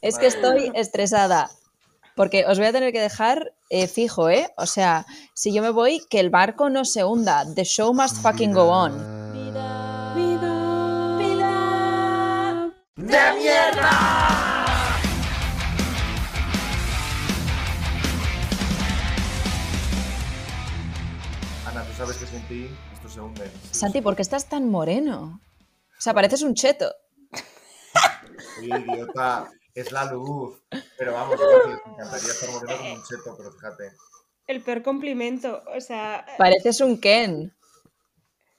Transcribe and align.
Es 0.00 0.16
que 0.18 0.26
estoy 0.26 0.70
estresada. 0.74 1.50
Porque 2.14 2.44
os 2.46 2.58
voy 2.58 2.68
a 2.68 2.72
tener 2.72 2.92
que 2.92 3.00
dejar 3.00 3.52
eh, 3.68 3.88
fijo, 3.88 4.28
¿eh? 4.30 4.48
O 4.56 4.66
sea, 4.66 5.06
si 5.34 5.52
yo 5.52 5.60
me 5.60 5.70
voy, 5.70 6.00
que 6.08 6.20
el 6.20 6.30
barco 6.30 6.70
no 6.70 6.84
se 6.84 7.04
hunda. 7.04 7.44
The 7.52 7.64
show 7.64 7.92
must 7.92 8.22
fucking 8.22 8.52
go 8.52 8.68
on. 8.70 8.92
Vida, 9.32 10.14
vida, 10.14 11.16
vida. 11.18 12.72
¡De 12.96 13.38
mierda! 13.38 13.90
Ana, 21.66 21.84
tú 21.84 21.92
sabes 21.96 22.16
que 22.16 22.26
sin 22.26 22.42
ti 22.48 22.70
esto 22.92 23.08
se 23.08 23.20
hunde. 23.20 23.50
Santi, 23.72 24.00
¿por 24.00 24.14
qué 24.14 24.22
estás 24.22 24.48
tan 24.48 24.68
moreno? 24.70 25.40
O 25.98 26.00
sea, 26.00 26.14
pareces 26.14 26.42
un 26.42 26.54
cheto. 26.54 26.92
Idiota, 28.62 29.50
es 29.80 29.92
la 29.92 30.04
luz. 30.10 30.60
Pero 30.96 31.12
vamos, 31.12 31.38
me 31.38 31.92
encantaría 31.92 32.28
estar 32.28 32.50
moreno 32.50 32.76
como 32.76 32.94
un 32.94 33.02
cheto, 33.04 33.34
pero 33.36 33.52
fíjate. 33.52 33.92
El 34.46 34.62
peor 34.62 34.82
complimento, 34.82 35.62
o 35.76 35.80
sea... 35.80 36.24
Pareces 36.38 36.80
un 36.80 36.98
Ken. 37.00 37.54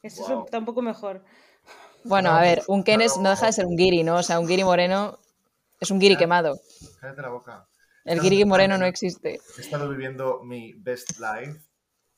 Eso 0.04 0.24
es 0.24 0.30
un- 0.30 0.44
está 0.46 0.60
un 0.60 0.66
poco 0.66 0.82
mejor. 0.82 1.24
Bueno, 2.04 2.32
a 2.32 2.42
ver, 2.42 2.64
un 2.68 2.84
Ken 2.84 3.02
es, 3.02 3.18
no 3.18 3.30
deja 3.30 3.48
de 3.48 3.54
ser 3.54 3.66
un 3.66 3.76
guiri, 3.76 4.04
¿no? 4.04 4.16
O 4.18 4.24
sea, 4.24 4.40
un 4.40 4.48
guiri 4.48 4.64
moreno 4.64 5.20
es 5.80 5.92
un 5.92 6.00
guiri 6.00 6.16
quemado. 6.16 6.60
Cállate 7.02 7.22
la 7.22 7.30
boca. 7.30 7.68
El 8.06 8.22
guiri 8.22 8.46
moreno 8.46 8.78
no 8.78 8.86
existe. 8.86 9.40
He 9.58 9.62
estado 9.62 9.90
viviendo 9.90 10.42
mi 10.44 10.74
best 10.74 11.20
life 11.20 11.60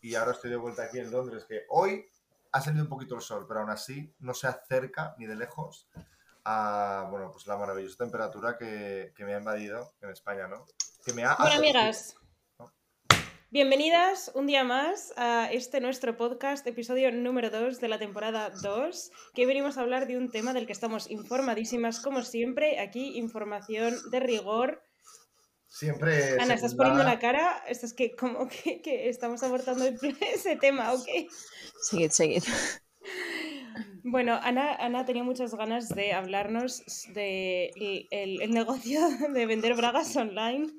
y 0.02 0.16
ahora 0.16 0.32
estoy 0.34 0.52
de 0.52 0.58
vuelta 0.58 0.84
aquí 0.84 1.00
en 1.00 1.10
Londres, 1.12 1.46
que 1.48 1.66
hoy 1.70 2.06
ha 2.52 2.62
salido 2.62 2.84
un 2.84 2.90
poquito 2.90 3.16
el 3.16 3.22
sol, 3.22 3.46
pero 3.48 3.62
aún 3.62 3.70
así 3.70 4.14
no 4.20 4.34
se 4.34 4.48
acerca 4.48 5.16
ni 5.18 5.26
de 5.26 5.36
lejos 5.36 5.88
a 6.44 7.08
bueno, 7.10 7.32
pues 7.32 7.46
la 7.48 7.58
maravillosa 7.58 7.98
temperatura 7.98 8.58
que, 8.58 9.14
que 9.16 9.24
me 9.26 9.34
ha 9.36 9.38
invadido 9.40 9.94
en 10.02 10.10
España, 10.10 10.48
¿no? 10.48 10.66
Que 11.06 11.14
me 11.14 11.24
ha 11.24 11.34
aturdido. 11.34 11.58
amigas, 11.58 12.16
bienvenidas 13.50 14.32
un 14.34 14.48
día 14.48 14.64
más 14.64 15.14
a 15.18 15.52
este 15.52 15.82
nuestro 15.82 16.18
podcast, 16.18 16.66
episodio 16.66 17.12
número 17.12 17.50
2 17.50 17.80
de 17.80 17.88
la 17.88 18.00
temporada 18.00 18.50
2, 18.62 19.12
que 19.34 19.42
hoy 19.42 19.48
venimos 19.48 19.78
a 19.78 19.82
hablar 19.82 20.08
de 20.08 20.18
un 20.18 20.32
tema 20.32 20.54
del 20.54 20.66
que 20.66 20.74
estamos 20.74 21.10
informadísimas, 21.12 22.00
como 22.00 22.24
siempre, 22.24 22.80
aquí 22.80 23.18
información 23.18 23.96
de 24.10 24.20
rigor. 24.20 24.82
Siempre. 25.68 26.40
Ana, 26.40 26.56
estás 26.56 26.76
poniendo 26.76 27.04
la 27.04 27.18
cara, 27.20 27.64
estás 27.68 27.94
que 27.94 28.16
como 28.16 28.48
que, 28.48 28.82
que 28.82 29.10
estamos 29.10 29.42
abordando 29.44 29.86
el- 29.86 29.98
ese 30.34 30.56
tema, 30.58 30.92
¿ok? 30.94 31.08
Seguid, 31.82 32.10
seguid. 32.12 32.44
Bueno, 34.04 34.40
Ana, 34.42 34.76
Ana 34.76 35.06
tenía 35.06 35.24
muchas 35.24 35.54
ganas 35.56 35.90
de 35.90 36.14
hablarnos 36.14 36.84
del 37.08 37.14
de 37.74 38.08
el, 38.12 38.42
el 38.42 38.52
negocio 38.52 39.00
de 39.34 39.46
vender 39.46 39.76
bragas 39.76 40.16
online. 40.16 40.70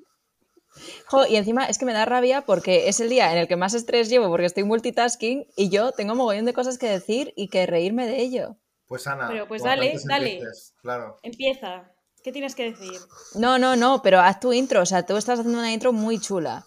Jo, 1.05 1.25
y 1.27 1.35
encima 1.35 1.65
es 1.65 1.77
que 1.77 1.85
me 1.85 1.93
da 1.93 2.05
rabia 2.05 2.41
porque 2.41 2.89
es 2.89 2.99
el 2.99 3.09
día 3.09 3.31
en 3.31 3.37
el 3.37 3.47
que 3.47 3.55
más 3.55 3.75
estrés 3.75 4.09
llevo 4.09 4.29
porque 4.29 4.45
estoy 4.45 4.63
multitasking 4.63 5.45
y 5.55 5.69
yo 5.69 5.91
tengo 5.91 6.15
mogollón 6.15 6.45
de 6.45 6.53
cosas 6.53 6.77
que 6.79 6.87
decir 6.87 7.31
y 7.35 7.47
que 7.49 7.65
reírme 7.67 8.07
de 8.07 8.17
ello. 8.21 8.57
Pues 8.87 9.05
Ana. 9.07 9.27
Pero, 9.29 9.47
pues 9.47 9.63
dale, 9.63 9.93
dale. 10.05 10.33
empieces, 10.33 10.73
Claro. 10.81 11.17
Empieza. 11.23 11.91
¿Qué 12.23 12.31
tienes 12.31 12.55
que 12.55 12.71
decir? 12.71 12.99
No, 13.35 13.59
no, 13.59 13.75
no, 13.75 14.01
pero 14.01 14.19
haz 14.19 14.39
tu 14.39 14.53
intro. 14.53 14.81
O 14.81 14.85
sea, 14.85 15.05
tú 15.05 15.17
estás 15.17 15.39
haciendo 15.39 15.59
una 15.59 15.73
intro 15.73 15.91
muy 15.93 16.19
chula. 16.19 16.65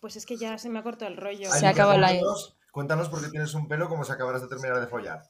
Pues 0.00 0.16
es 0.16 0.24
que 0.24 0.36
ya 0.36 0.56
se 0.58 0.70
me 0.70 0.78
ha 0.78 0.82
cortado 0.82 1.10
el 1.10 1.18
rollo. 1.18 1.50
Se 1.52 1.66
Ay, 1.66 1.72
acabó 1.72 1.92
el 1.92 2.00
cuéntanos, 2.00 2.56
cuéntanos 2.72 3.08
por 3.08 3.22
qué 3.22 3.28
tienes 3.28 3.54
un 3.54 3.68
pelo 3.68 3.88
como 3.88 4.04
si 4.04 4.12
acabaras 4.12 4.42
de 4.42 4.48
terminar 4.48 4.80
de 4.80 4.86
follar. 4.86 5.22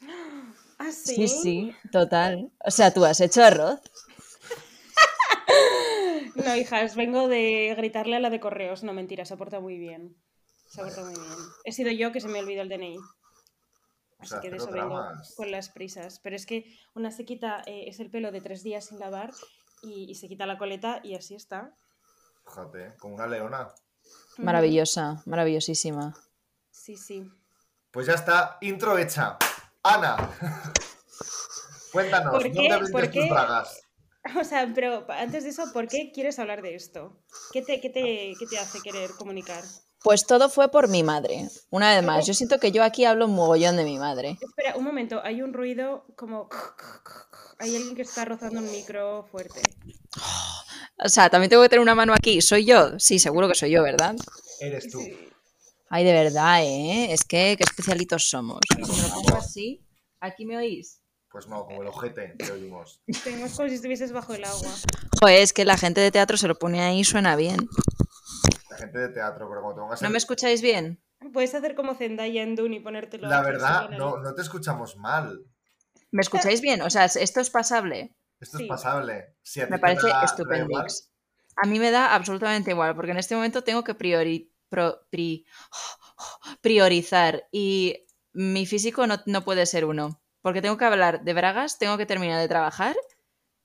Ah, 0.78 0.92
sí. 0.92 1.14
Sí, 1.14 1.28
sí, 1.28 1.76
total. 1.90 2.52
O 2.62 2.70
sea, 2.70 2.92
tú 2.92 3.02
has 3.06 3.18
hecho 3.22 3.42
arroz. 3.42 3.80
No, 6.34 6.54
hijas, 6.54 6.96
vengo 6.96 7.28
de 7.28 7.74
gritarle 7.78 8.16
a 8.16 8.20
la 8.20 8.28
de 8.28 8.40
correos. 8.40 8.82
No, 8.82 8.92
mentira, 8.92 9.24
se 9.24 9.32
ha 9.32 9.38
portado 9.38 9.62
muy 9.62 9.78
bien. 9.78 10.14
Se 10.68 10.82
ha 10.82 10.84
portado 10.84 11.06
muy 11.06 11.18
bien. 11.18 11.32
He 11.64 11.72
sido 11.72 11.90
yo 11.92 12.12
que 12.12 12.20
se 12.20 12.28
me 12.28 12.40
olvidó 12.40 12.60
el 12.60 12.68
DNI. 12.68 12.98
Así 14.18 14.30
sea, 14.30 14.40
que 14.40 14.50
de 14.50 14.58
eso 14.58 14.70
vengo 14.70 15.02
con 15.34 15.50
las 15.50 15.70
prisas. 15.70 16.20
Pero 16.20 16.36
es 16.36 16.44
que 16.44 16.70
una 16.94 17.10
se 17.10 17.24
quita, 17.24 17.62
eh, 17.64 17.84
es 17.86 18.00
el 18.00 18.10
pelo 18.10 18.32
de 18.32 18.42
tres 18.42 18.62
días 18.62 18.84
sin 18.84 18.98
lavar 18.98 19.32
y, 19.82 20.10
y 20.10 20.14
se 20.14 20.28
quita 20.28 20.44
la 20.44 20.58
coleta 20.58 21.00
y 21.02 21.14
así 21.14 21.34
está. 21.34 21.74
Fíjate, 22.44 22.96
como 22.98 23.14
una 23.14 23.26
leona. 23.26 23.68
Maravillosa, 24.36 25.22
maravillosísima. 25.24 26.14
Sí, 26.76 26.96
sí. 26.96 27.28
Pues 27.90 28.06
ya 28.06 28.12
está, 28.12 28.58
intro 28.60 28.98
hecha. 28.98 29.38
Ana, 29.82 30.16
cuéntanos, 31.92 32.34
¿Por 32.34 32.42
qué? 32.42 32.68
¿dónde 32.68 32.90
¿Por 32.92 33.02
tus 33.02 33.10
qué? 33.10 33.30
bragas? 33.30 33.80
O 34.38 34.44
sea, 34.44 34.70
pero 34.74 35.06
antes 35.08 35.44
de 35.44 35.50
eso, 35.50 35.72
¿por 35.72 35.88
qué 35.88 36.12
quieres 36.12 36.38
hablar 36.38 36.60
de 36.60 36.74
esto? 36.74 37.22
¿Qué 37.52 37.62
te, 37.62 37.80
qué 37.80 37.88
te, 37.88 38.34
qué 38.38 38.46
te 38.46 38.58
hace 38.58 38.80
querer 38.82 39.10
comunicar? 39.12 39.64
Pues 40.02 40.26
todo 40.26 40.48
fue 40.50 40.70
por 40.70 40.88
mi 40.88 41.02
madre. 41.02 41.48
Una 41.70 41.94
vez 41.94 42.04
más, 42.04 42.26
yo 42.26 42.34
siento 42.34 42.58
que 42.58 42.72
yo 42.72 42.84
aquí 42.84 43.04
hablo 43.04 43.26
un 43.26 43.34
mogollón 43.34 43.76
de 43.76 43.84
mi 43.84 43.98
madre. 43.98 44.36
Espera, 44.40 44.76
un 44.76 44.84
momento, 44.84 45.20
hay 45.24 45.42
un 45.42 45.54
ruido 45.54 46.06
como... 46.16 46.48
Hay 47.58 47.74
alguien 47.74 47.96
que 47.96 48.02
está 48.02 48.24
rozando 48.24 48.60
un 48.60 48.70
micro 48.70 49.24
fuerte. 49.30 49.62
O 50.98 51.08
sea, 51.08 51.30
también 51.30 51.48
tengo 51.48 51.62
que 51.62 51.68
tener 51.70 51.80
una 51.80 51.94
mano 51.94 52.12
aquí. 52.12 52.42
¿Soy 52.42 52.66
yo? 52.66 52.98
Sí, 52.98 53.18
seguro 53.18 53.48
que 53.48 53.54
soy 53.54 53.70
yo, 53.70 53.82
¿verdad? 53.82 54.14
Eres 54.60 54.90
tú. 54.90 55.00
Sí. 55.00 55.30
Ay, 55.88 56.04
de 56.04 56.12
verdad, 56.12 56.62
¿eh? 56.62 57.12
Es 57.12 57.22
que 57.24 57.54
qué 57.56 57.64
especialitos 57.64 58.28
somos. 58.28 58.60
Si 58.74 58.80
me 58.80 58.86
lo 59.08 59.14
pongo 59.14 59.36
así, 59.36 59.86
¿aquí 60.20 60.44
me 60.44 60.56
oís? 60.56 61.00
Pues 61.30 61.46
no, 61.48 61.64
como 61.66 61.82
el 61.82 61.88
ojete 61.88 62.34
te 62.38 62.50
oímos. 62.50 63.02
Tenemos 63.24 63.52
como 63.56 63.68
si 63.68 63.74
estuvieses 63.76 64.12
bajo 64.12 64.34
el 64.34 64.44
agua. 64.44 64.68
Joder, 65.20 65.40
es 65.42 65.52
que 65.52 65.64
la 65.64 65.76
gente 65.76 66.00
de 66.00 66.10
teatro 66.10 66.36
se 66.36 66.48
lo 66.48 66.54
pone 66.58 66.80
ahí 66.82 67.00
y 67.00 67.04
suena 67.04 67.36
bien. 67.36 67.68
La 68.70 68.76
gente 68.78 68.98
de 68.98 69.08
teatro, 69.10 69.48
pero 69.48 69.60
cuando 69.62 69.74
te 69.76 69.80
pongas 69.82 70.02
¿No 70.02 70.10
me 70.10 70.18
escucháis 70.18 70.60
bien? 70.62 71.02
Puedes 71.32 71.54
hacer 71.54 71.74
como 71.74 71.94
Zendaya 71.94 72.42
en 72.42 72.56
Dune 72.56 72.76
y 72.76 72.80
ponértelo. 72.80 73.28
La 73.28 73.42
verdad, 73.42 73.88
no, 73.90 74.18
no 74.18 74.34
te 74.34 74.42
escuchamos 74.42 74.96
mal. 74.96 75.40
¿Me 76.10 76.22
escucháis 76.22 76.60
bien? 76.60 76.82
O 76.82 76.90
sea, 76.90 77.04
esto 77.06 77.40
es 77.40 77.50
pasable. 77.50 78.14
Esto 78.40 78.58
Sí. 78.58 78.64
es 78.64 78.68
pasable. 78.68 79.34
Si 79.42 79.60
a 79.60 79.66
ti 79.66 79.72
Me 79.72 79.78
parece 79.78 80.06
estupendix. 80.24 81.10
A 81.56 81.66
mí 81.66 81.78
me 81.78 81.90
da 81.90 82.14
absolutamente 82.14 82.70
igual, 82.70 82.94
porque 82.94 83.12
en 83.12 83.16
este 83.18 83.34
momento 83.34 83.64
tengo 83.64 83.82
que 83.82 83.94
priori- 83.94 84.50
pro- 84.68 85.00
pri- 85.10 85.44
priorizar 86.60 87.46
y 87.52 88.06
mi 88.32 88.66
físico 88.66 89.06
no, 89.06 89.16
no 89.26 89.44
puede 89.44 89.66
ser 89.66 89.84
uno, 89.84 90.22
porque 90.42 90.62
tengo 90.62 90.76
que 90.76 90.84
hablar 90.84 91.24
de 91.24 91.32
bragas, 91.34 91.78
tengo 91.78 91.96
que 91.96 92.06
terminar 92.06 92.40
de 92.40 92.48
trabajar 92.48 92.96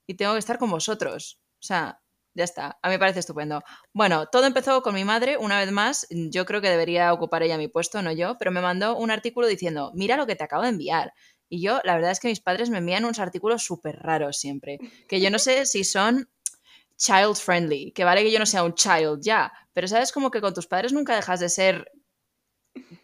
y 0.08 0.16
tengo 0.16 0.34
que 0.34 0.40
estar 0.40 0.58
con 0.58 0.70
vosotros. 0.72 1.42
O 1.60 1.64
sea, 1.64 2.02
ya 2.34 2.46
está, 2.46 2.80
a 2.82 2.88
mí 2.88 2.94
me 2.96 3.00
parece 3.00 3.20
estupendo. 3.20 3.62
Bueno, 3.94 4.28
todo 4.28 4.46
empezó 4.46 4.82
con 4.82 4.96
mi 4.96 5.04
madre, 5.04 5.38
una 5.38 5.60
vez 5.60 5.72
más, 5.72 6.08
yo 6.10 6.46
creo 6.46 6.62
que 6.62 6.70
debería 6.70 7.12
ocupar 7.14 7.44
ella 7.44 7.58
mi 7.58 7.68
puesto, 7.68 8.02
no 8.02 8.12
yo, 8.12 8.38
pero 8.38 8.52
me 8.52 8.62
mandó 8.62 8.96
un 8.96 9.12
artículo 9.12 9.48
diciendo, 9.48 9.92
mira 9.94 10.16
lo 10.16 10.26
que 10.26 10.36
te 10.36 10.44
acabo 10.46 10.64
de 10.64 10.70
enviar. 10.70 11.14
Y 11.50 11.62
yo, 11.62 11.82
la 11.84 11.96
verdad 11.96 12.12
es 12.12 12.22
que 12.22 12.30
mis 12.30 12.40
padres 12.40 12.70
me 12.70 12.78
envían 12.78 13.04
unos 13.04 13.20
artículos 13.20 13.64
súper 13.64 13.98
raros 13.98 14.38
siempre, 14.38 14.80
que 15.10 15.20
yo 15.20 15.30
no 15.30 15.38
sé 15.40 15.66
si 15.66 15.84
son 15.84 16.30
child 17.02 17.36
friendly, 17.36 17.92
que 17.94 18.04
vale 18.04 18.24
que 18.24 18.32
yo 18.32 18.38
no 18.38 18.46
sea 18.46 18.64
un 18.64 18.76
child 18.76 19.22
ya, 19.22 19.52
pero 19.74 19.88
sabes 19.88 20.12
como 20.12 20.30
que 20.30 20.40
con 20.42 20.54
tus 20.54 20.68
padres 20.68 20.94
nunca 20.94 21.16
dejas 21.16 21.40
de 21.40 21.50
ser, 21.50 21.92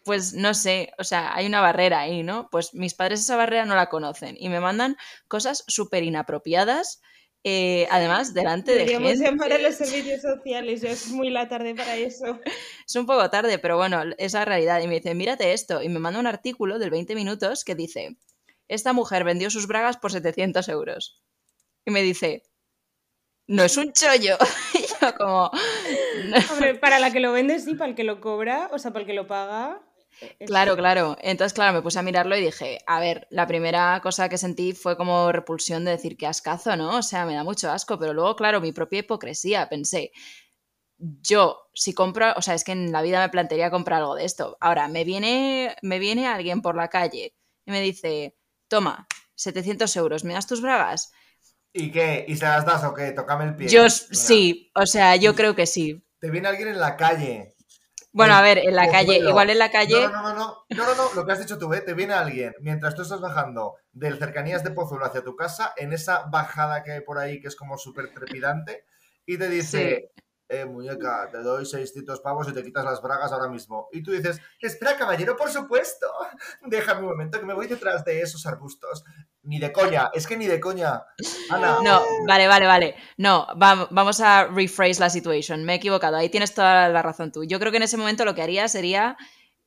pues 0.03 0.33
no 0.33 0.53
sé, 0.53 0.91
o 0.99 1.03
sea, 1.03 1.33
hay 1.35 1.47
una 1.47 1.61
barrera 1.61 2.01
ahí, 2.01 2.21
¿no? 2.21 2.47
Pues 2.51 2.73
mis 2.73 2.93
padres 2.93 3.21
esa 3.21 3.35
barrera 3.35 3.65
no 3.65 3.75
la 3.75 3.89
conocen 3.89 4.35
y 4.39 4.49
me 4.49 4.59
mandan 4.59 4.97
cosas 5.27 5.63
súper 5.67 6.03
inapropiadas, 6.03 7.01
eh, 7.43 7.87
además 7.89 8.33
delante 8.33 8.71
de 8.71 8.79
Deberíamos 8.79 9.13
gente. 9.13 9.25
llamar 9.25 9.53
a 9.53 9.57
los 9.57 9.75
servicios 9.75 10.21
sociales, 10.21 10.81
ya 10.81 10.91
es 10.91 11.07
muy 11.07 11.29
la 11.29 11.47
tarde 11.47 11.73
para 11.73 11.95
eso. 11.95 12.39
Es 12.87 12.95
un 12.95 13.05
poco 13.05 13.29
tarde, 13.29 13.57
pero 13.57 13.77
bueno, 13.77 14.03
es 14.17 14.33
la 14.33 14.45
realidad. 14.45 14.81
Y 14.81 14.87
me 14.87 14.95
dice, 14.95 15.15
mírate 15.15 15.53
esto. 15.53 15.81
Y 15.81 15.89
me 15.89 15.99
manda 15.99 16.19
un 16.19 16.27
artículo 16.27 16.77
del 16.77 16.89
20 16.89 17.15
minutos 17.15 17.63
que 17.63 17.75
dice, 17.75 18.17
esta 18.67 18.91
mujer 18.91 19.23
vendió 19.23 19.49
sus 19.49 19.67
bragas 19.67 19.97
por 19.97 20.11
700 20.11 20.67
euros. 20.69 21.21
Y 21.85 21.91
me 21.91 22.01
dice, 22.01 22.43
no 23.47 23.63
es 23.63 23.77
un 23.77 23.91
chollo. 23.93 24.37
y 24.73 24.81
yo 25.01 25.13
como. 25.15 25.51
Hombre, 26.47 26.75
para 26.75 26.99
la 26.99 27.11
que 27.11 27.19
lo 27.19 27.31
vende 27.31 27.59
sí, 27.59 27.75
para 27.75 27.89
el 27.89 27.95
que 27.95 28.03
lo 28.03 28.21
cobra, 28.21 28.69
o 28.71 28.79
sea, 28.79 28.91
para 28.91 29.01
el 29.01 29.07
que 29.07 29.13
lo 29.13 29.27
paga. 29.27 29.81
es- 30.39 30.47
claro, 30.47 30.75
claro. 30.75 31.17
Entonces, 31.21 31.53
claro, 31.53 31.73
me 31.73 31.81
puse 31.81 31.99
a 31.99 32.03
mirarlo 32.03 32.35
y 32.37 32.41
dije, 32.41 32.79
a 32.87 32.99
ver, 32.99 33.27
la 33.29 33.47
primera 33.47 33.99
cosa 34.01 34.29
que 34.29 34.37
sentí 34.37 34.73
fue 34.73 34.97
como 34.97 35.31
repulsión 35.31 35.85
de 35.85 35.91
decir 35.91 36.17
que 36.17 36.27
ascazo, 36.27 36.75
¿no? 36.75 36.97
O 36.97 37.03
sea, 37.03 37.25
me 37.25 37.35
da 37.35 37.43
mucho 37.43 37.69
asco, 37.71 37.97
pero 37.99 38.13
luego, 38.13 38.35
claro, 38.35 38.61
mi 38.61 38.71
propia 38.71 38.99
hipocresía, 38.99 39.69
pensé, 39.69 40.11
yo, 40.97 41.69
si 41.73 41.93
compro, 41.93 42.33
o 42.35 42.41
sea, 42.41 42.53
es 42.55 42.63
que 42.63 42.71
en 42.71 42.91
la 42.91 43.01
vida 43.01 43.21
me 43.21 43.29
plantearía 43.29 43.69
comprar 43.71 43.99
algo 44.01 44.15
de 44.15 44.25
esto. 44.25 44.57
Ahora, 44.59 44.87
me 44.87 45.03
viene, 45.03 45.75
me 45.81 45.99
viene 45.99 46.27
alguien 46.27 46.61
por 46.61 46.75
la 46.75 46.87
calle 46.89 47.35
y 47.65 47.71
me 47.71 47.81
dice, 47.81 48.35
toma, 48.67 49.07
700 49.35 49.95
euros, 49.95 50.23
¿me 50.23 50.33
das 50.33 50.47
tus 50.47 50.61
bragas? 50.61 51.11
¿Y 51.79 51.91
qué? 51.91 52.25
¿Y 52.27 52.35
se 52.35 52.45
las 52.45 52.65
das 52.65 52.83
o 52.83 52.93
qué? 52.93 53.11
Tócame 53.11 53.45
el 53.45 53.55
pie. 53.55 53.67
Yo 53.67 53.87
sí, 53.89 54.71
o 54.73 54.87
sea, 54.87 55.15
yo 55.15 55.35
creo 55.35 55.55
que 55.55 55.67
sí. 55.67 56.03
Te 56.19 56.31
viene 56.31 56.47
alguien 56.47 56.69
en 56.69 56.79
la 56.79 56.97
calle. 56.97 57.53
Bueno, 58.11 58.33
el 58.33 58.39
a 58.39 58.41
ver, 58.41 58.57
en 58.57 58.75
la 58.75 58.89
calle, 58.89 59.19
igual 59.19 59.51
en 59.51 59.59
la 59.59 59.69
calle. 59.69 60.07
No, 60.07 60.09
no, 60.09 60.23
no, 60.23 60.33
no, 60.33 60.65
no, 60.69 60.85
no, 60.85 60.95
no, 60.95 61.13
lo 61.13 61.23
que 61.23 61.31
has 61.33 61.39
dicho 61.39 61.59
tú, 61.59 61.71
¿eh? 61.75 61.81
te 61.81 61.93
viene 61.93 62.15
alguien 62.15 62.55
mientras 62.61 62.95
tú 62.95 63.03
estás 63.03 63.21
bajando 63.21 63.75
del 63.91 64.17
cercanías 64.17 64.63
de 64.63 64.71
Pozuelo 64.71 65.05
hacia 65.05 65.23
tu 65.23 65.35
casa, 65.35 65.73
en 65.77 65.93
esa 65.93 66.23
bajada 66.31 66.81
que 66.81 66.93
hay 66.93 67.01
por 67.01 67.19
ahí 67.19 67.39
que 67.39 67.47
es 67.47 67.55
como 67.55 67.77
súper 67.77 68.11
trepidante, 68.11 68.85
y 69.23 69.37
te 69.37 69.47
dice, 69.47 70.13
eh, 70.49 70.65
muñeca, 70.65 71.29
te 71.29 71.39
doy 71.39 71.65
600 71.65 72.21
pavos 72.21 72.47
y 72.47 72.53
te 72.53 72.63
quitas 72.63 72.85
las 72.85 73.01
bragas 73.01 73.31
ahora 73.33 73.49
mismo. 73.49 73.89
Y 73.91 74.01
tú 74.01 74.11
dices, 74.11 74.39
espera, 74.61 74.95
caballero, 74.97 75.35
por 75.35 75.49
supuesto, 75.49 76.07
déjame 76.65 77.01
un 77.01 77.07
momento 77.07 77.39
que 77.39 77.45
me 77.45 77.53
voy 77.53 77.67
detrás 77.67 78.05
de 78.05 78.21
esos 78.21 78.45
arbustos. 78.45 79.03
Ni 79.47 79.59
de 79.59 79.71
coña, 79.71 80.11
es 80.13 80.27
que 80.27 80.35
ni 80.35 80.45
de 80.45 80.59
coña. 80.59 81.03
Ana, 81.49 81.77
No, 81.81 82.01
vale, 82.27 82.47
vale, 82.47 82.65
vale. 82.67 82.95
No, 83.15 83.47
va- 83.61 83.87
vamos 83.91 84.19
a 84.19 84.45
rephrase 84.47 84.99
la 84.99 85.09
situation. 85.09 85.63
Me 85.63 85.71
he 85.73 85.75
equivocado. 85.77 86.17
Ahí 86.17 86.27
tienes 86.29 86.53
toda 86.53 86.89
la 86.89 87.01
razón 87.01 87.31
tú. 87.31 87.45
Yo 87.45 87.57
creo 87.57 87.71
que 87.71 87.77
en 87.77 87.83
ese 87.83 87.95
momento 87.95 88.25
lo 88.25 88.35
que 88.35 88.41
haría 88.41 88.67
sería 88.67 89.15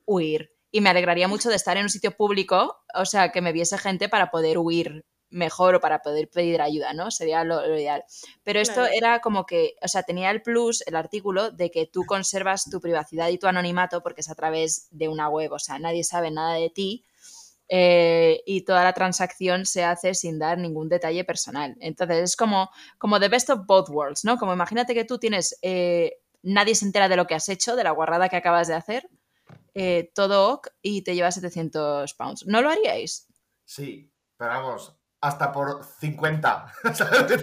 huir. 0.05 0.53
Y 0.71 0.82
me 0.82 0.91
alegraría 0.91 1.29
mucho 1.29 1.49
de 1.49 1.56
estar 1.56 1.77
en 1.79 1.85
un 1.85 1.88
sitio 1.88 2.15
público, 2.17 2.85
o 2.94 3.05
sea, 3.06 3.32
que 3.32 3.41
me 3.41 3.53
viese 3.53 3.79
gente 3.79 4.09
para 4.11 4.31
poder 4.31 4.59
huir 4.59 5.05
mejor 5.31 5.77
o 5.77 5.81
para 5.81 6.03
poder 6.03 6.29
pedir 6.29 6.61
ayuda, 6.61 6.93
¿no? 6.93 7.11
Sería 7.11 7.43
lo, 7.44 7.67
lo 7.67 7.76
ideal. 7.79 8.05
Pero 8.44 8.61
esto 8.61 8.75
Claro. 8.83 8.93
era 8.94 9.21
como 9.21 9.47
que, 9.47 9.76
o 9.81 9.88
sea, 9.88 10.03
tenía 10.03 10.31
el 10.31 10.43
plus, 10.43 10.83
el 10.87 10.94
artículo, 10.94 11.50
de 11.53 11.71
que 11.71 11.87
tú 11.87 12.05
conservas 12.05 12.69
tu 12.69 12.81
privacidad 12.81 13.29
y 13.29 13.38
tu 13.38 13.47
anonimato 13.47 14.03
porque 14.03 14.21
es 14.21 14.29
a 14.29 14.35
través 14.35 14.88
de 14.91 15.09
una 15.09 15.29
web, 15.29 15.53
o 15.53 15.59
sea, 15.59 15.79
nadie 15.79 16.05
sabe 16.05 16.31
nada 16.31 16.55
de 16.55 16.69
ti 16.71 17.05
eh, 17.72 18.43
y 18.46 18.62
toda 18.62 18.82
la 18.82 18.93
transacción 18.93 19.64
se 19.64 19.84
hace 19.84 20.12
sin 20.14 20.40
dar 20.40 20.58
ningún 20.58 20.88
detalle 20.88 21.22
personal. 21.22 21.76
Entonces 21.78 22.19
es 22.19 22.37
como, 22.37 22.69
como 22.99 23.20
the 23.20 23.28
best 23.28 23.49
of 23.49 23.64
both 23.64 23.88
worlds, 23.88 24.25
¿no? 24.25 24.38
Como 24.38 24.52
imagínate 24.52 24.93
que 24.93 25.05
tú 25.05 25.19
tienes, 25.19 25.56
eh, 25.62 26.19
nadie 26.43 26.75
se 26.75 26.84
entera 26.84 27.08
de 27.08 27.14
lo 27.14 27.28
que 27.28 27.37
has 27.37 27.49
hecho, 27.49 27.76
de 27.76 27.84
la 27.84 27.93
guarrada 27.93 28.28
que 28.28 28.34
acabas 28.34 28.67
de 28.67 28.75
hacer, 28.75 29.08
eh, 29.75 30.11
todo 30.17 30.55
ok 30.55 30.67
y 30.82 31.02
te 31.02 31.14
llevas 31.14 31.37
700 31.37 32.12
pounds. 32.14 32.44
¿No 32.44 32.61
lo 32.61 32.70
haríais? 32.70 33.28
Sí, 33.64 34.12
pero 34.37 34.50
vamos, 34.50 34.96
hasta 35.20 35.52
por 35.52 35.84
50. 35.84 36.73
¿sabes? 36.94 37.43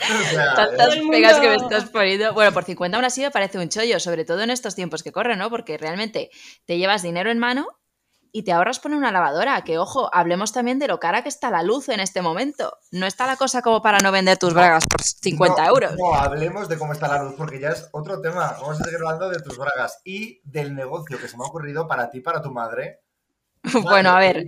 O 0.00 0.30
sea, 0.30 0.54
Tantas 0.54 0.96
pegas 1.10 1.40
que 1.40 1.48
me 1.48 1.56
estás 1.56 1.90
poniendo. 1.90 2.32
Bueno, 2.32 2.52
por 2.52 2.62
50 2.62 2.96
aún 2.96 3.04
así 3.04 3.20
me 3.20 3.32
parece 3.32 3.58
un 3.58 3.68
chollo, 3.68 3.98
sobre 3.98 4.24
todo 4.24 4.42
en 4.42 4.50
estos 4.50 4.76
tiempos 4.76 5.02
que 5.02 5.10
corren, 5.10 5.40
¿no? 5.40 5.50
Porque 5.50 5.76
realmente 5.76 6.30
te 6.66 6.78
llevas 6.78 7.02
dinero 7.02 7.30
en 7.30 7.38
mano 7.40 7.66
y 8.32 8.42
te 8.42 8.52
ahorras 8.52 8.80
poner 8.80 8.98
una 8.98 9.12
lavadora. 9.12 9.62
Que 9.62 9.78
ojo, 9.78 10.10
hablemos 10.12 10.52
también 10.52 10.78
de 10.78 10.88
lo 10.88 11.00
cara 11.00 11.22
que 11.22 11.28
está 11.28 11.50
la 11.50 11.62
luz 11.62 11.88
en 11.88 12.00
este 12.00 12.22
momento. 12.22 12.78
No 12.90 13.06
está 13.06 13.26
la 13.26 13.36
cosa 13.36 13.62
como 13.62 13.82
para 13.82 13.98
no 13.98 14.12
vender 14.12 14.38
tus 14.38 14.54
bragas 14.54 14.84
por 14.86 15.02
50 15.02 15.62
no, 15.62 15.68
euros. 15.68 15.92
No, 15.96 16.14
hablemos 16.14 16.68
de 16.68 16.78
cómo 16.78 16.92
está 16.92 17.08
la 17.08 17.22
luz, 17.22 17.34
porque 17.36 17.60
ya 17.60 17.70
es 17.70 17.88
otro 17.92 18.20
tema. 18.20 18.56
Vamos 18.60 18.80
a 18.80 18.84
seguir 18.84 18.96
hablando 18.96 19.28
de 19.30 19.40
tus 19.40 19.58
bragas 19.58 20.00
y 20.04 20.40
del 20.44 20.74
negocio 20.74 21.18
que 21.18 21.28
se 21.28 21.36
me 21.36 21.44
ha 21.44 21.48
ocurrido 21.48 21.86
para 21.86 22.10
ti, 22.10 22.20
para 22.20 22.42
tu 22.42 22.50
madre. 22.50 23.00
bueno, 23.82 24.10
a 24.10 24.18
ver. 24.18 24.46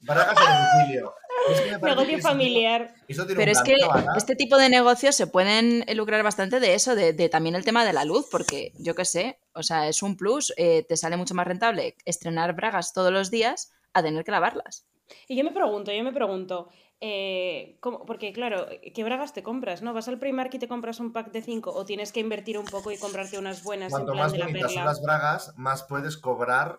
Bragas 0.00 0.36
a 0.36 0.74
domicilio. 0.74 1.14
Es 1.50 1.60
que 1.60 1.70
Negocio 1.78 2.04
que 2.06 2.14
eso- 2.16 2.28
familiar. 2.28 2.94
Eso 3.08 3.26
tiene 3.26 3.38
Pero 3.38 3.52
un 3.52 3.56
es 3.58 3.62
que 3.62 3.76
este 4.16 4.36
tipo 4.36 4.56
de 4.56 4.68
negocios 4.68 5.14
se 5.14 5.26
pueden 5.26 5.84
lucrar 5.94 6.22
bastante 6.22 6.60
de 6.60 6.74
eso, 6.74 6.94
de, 6.94 7.12
de 7.12 7.28
también 7.28 7.54
el 7.54 7.64
tema 7.64 7.84
de 7.84 7.92
la 7.92 8.04
luz, 8.04 8.26
porque 8.30 8.72
yo 8.78 8.94
qué 8.94 9.04
sé, 9.04 9.38
o 9.54 9.62
sea, 9.62 9.88
es 9.88 10.02
un 10.02 10.16
plus, 10.16 10.52
eh, 10.56 10.84
te 10.88 10.96
sale 10.96 11.16
mucho 11.16 11.34
más 11.34 11.46
rentable 11.46 11.96
estrenar 12.04 12.54
bragas 12.54 12.92
todos 12.92 13.12
los 13.12 13.30
días 13.30 13.72
a 13.92 14.02
tener 14.02 14.24
que 14.24 14.30
lavarlas. 14.30 14.86
Y 15.28 15.36
yo 15.36 15.44
me 15.44 15.50
pregunto, 15.52 15.92
yo 15.92 16.02
me 16.04 16.12
pregunto, 16.12 16.68
eh, 17.00 17.76
¿cómo? 17.80 18.06
porque 18.06 18.32
claro, 18.32 18.66
¿qué 18.94 19.04
bragas 19.04 19.32
te 19.34 19.42
compras? 19.42 19.82
¿No? 19.82 19.92
¿Vas 19.92 20.08
al 20.08 20.18
Primark 20.18 20.54
y 20.54 20.58
te 20.58 20.68
compras 20.68 21.00
un 21.00 21.12
pack 21.12 21.32
de 21.32 21.42
5 21.42 21.72
o 21.74 21.84
tienes 21.84 22.12
que 22.12 22.20
invertir 22.20 22.56
un 22.58 22.64
poco 22.64 22.90
y 22.92 22.96
comprarte 22.98 23.38
unas 23.38 23.62
buenas 23.64 23.88
en 23.92 23.98
Cuanto 23.98 24.12
plan 24.12 24.24
más 24.24 24.32
de 24.32 24.38
la 24.38 24.44
bonitas 24.46 24.72
son 24.72 24.84
las 24.84 25.02
bragas, 25.02 25.52
más 25.58 25.82
puedes 25.82 26.16
cobrar 26.16 26.78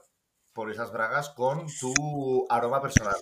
por 0.53 0.71
esas 0.71 0.91
bragas 0.91 1.29
con 1.29 1.65
tu 1.79 2.45
aroma 2.49 2.81
personal. 2.81 3.15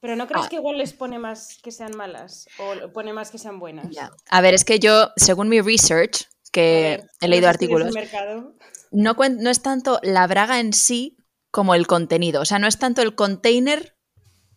Pero 0.00 0.16
¿no 0.16 0.26
crees 0.26 0.46
Ah. 0.46 0.48
que 0.48 0.56
igual 0.56 0.78
les 0.78 0.92
pone 0.92 1.18
más 1.18 1.58
que 1.62 1.70
sean 1.70 1.96
malas 1.96 2.46
o 2.58 2.92
pone 2.92 3.12
más 3.12 3.30
que 3.30 3.38
sean 3.38 3.58
buenas? 3.58 3.86
A 4.28 4.40
ver, 4.40 4.54
es 4.54 4.64
que 4.64 4.78
yo, 4.78 5.10
según 5.16 5.48
mi 5.48 5.60
research, 5.60 6.28
que 6.52 6.98
ver, 7.00 7.10
he 7.20 7.28
leído 7.28 7.48
artículos, 7.48 7.92
mercado. 7.94 8.54
no, 8.90 9.14
no 9.14 9.50
es 9.50 9.62
tanto 9.62 9.98
la 10.02 10.26
braga 10.26 10.60
en 10.60 10.72
sí 10.72 11.16
como 11.50 11.74
el 11.74 11.86
contenido. 11.86 12.42
O 12.42 12.44
sea, 12.44 12.58
no 12.58 12.66
es 12.66 12.78
tanto 12.78 13.00
el 13.02 13.14
container 13.14 13.96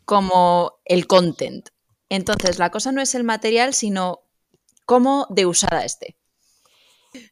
como 0.05 0.79
el 0.85 1.07
content. 1.07 1.69
Entonces, 2.09 2.57
la 2.59 2.71
cosa 2.71 2.91
no 2.91 3.01
es 3.01 3.13
el 3.15 3.23
material, 3.23 3.73
sino 3.73 4.21
cómo 4.85 5.27
de 5.29 5.45
usada 5.45 5.85
esté. 5.85 6.17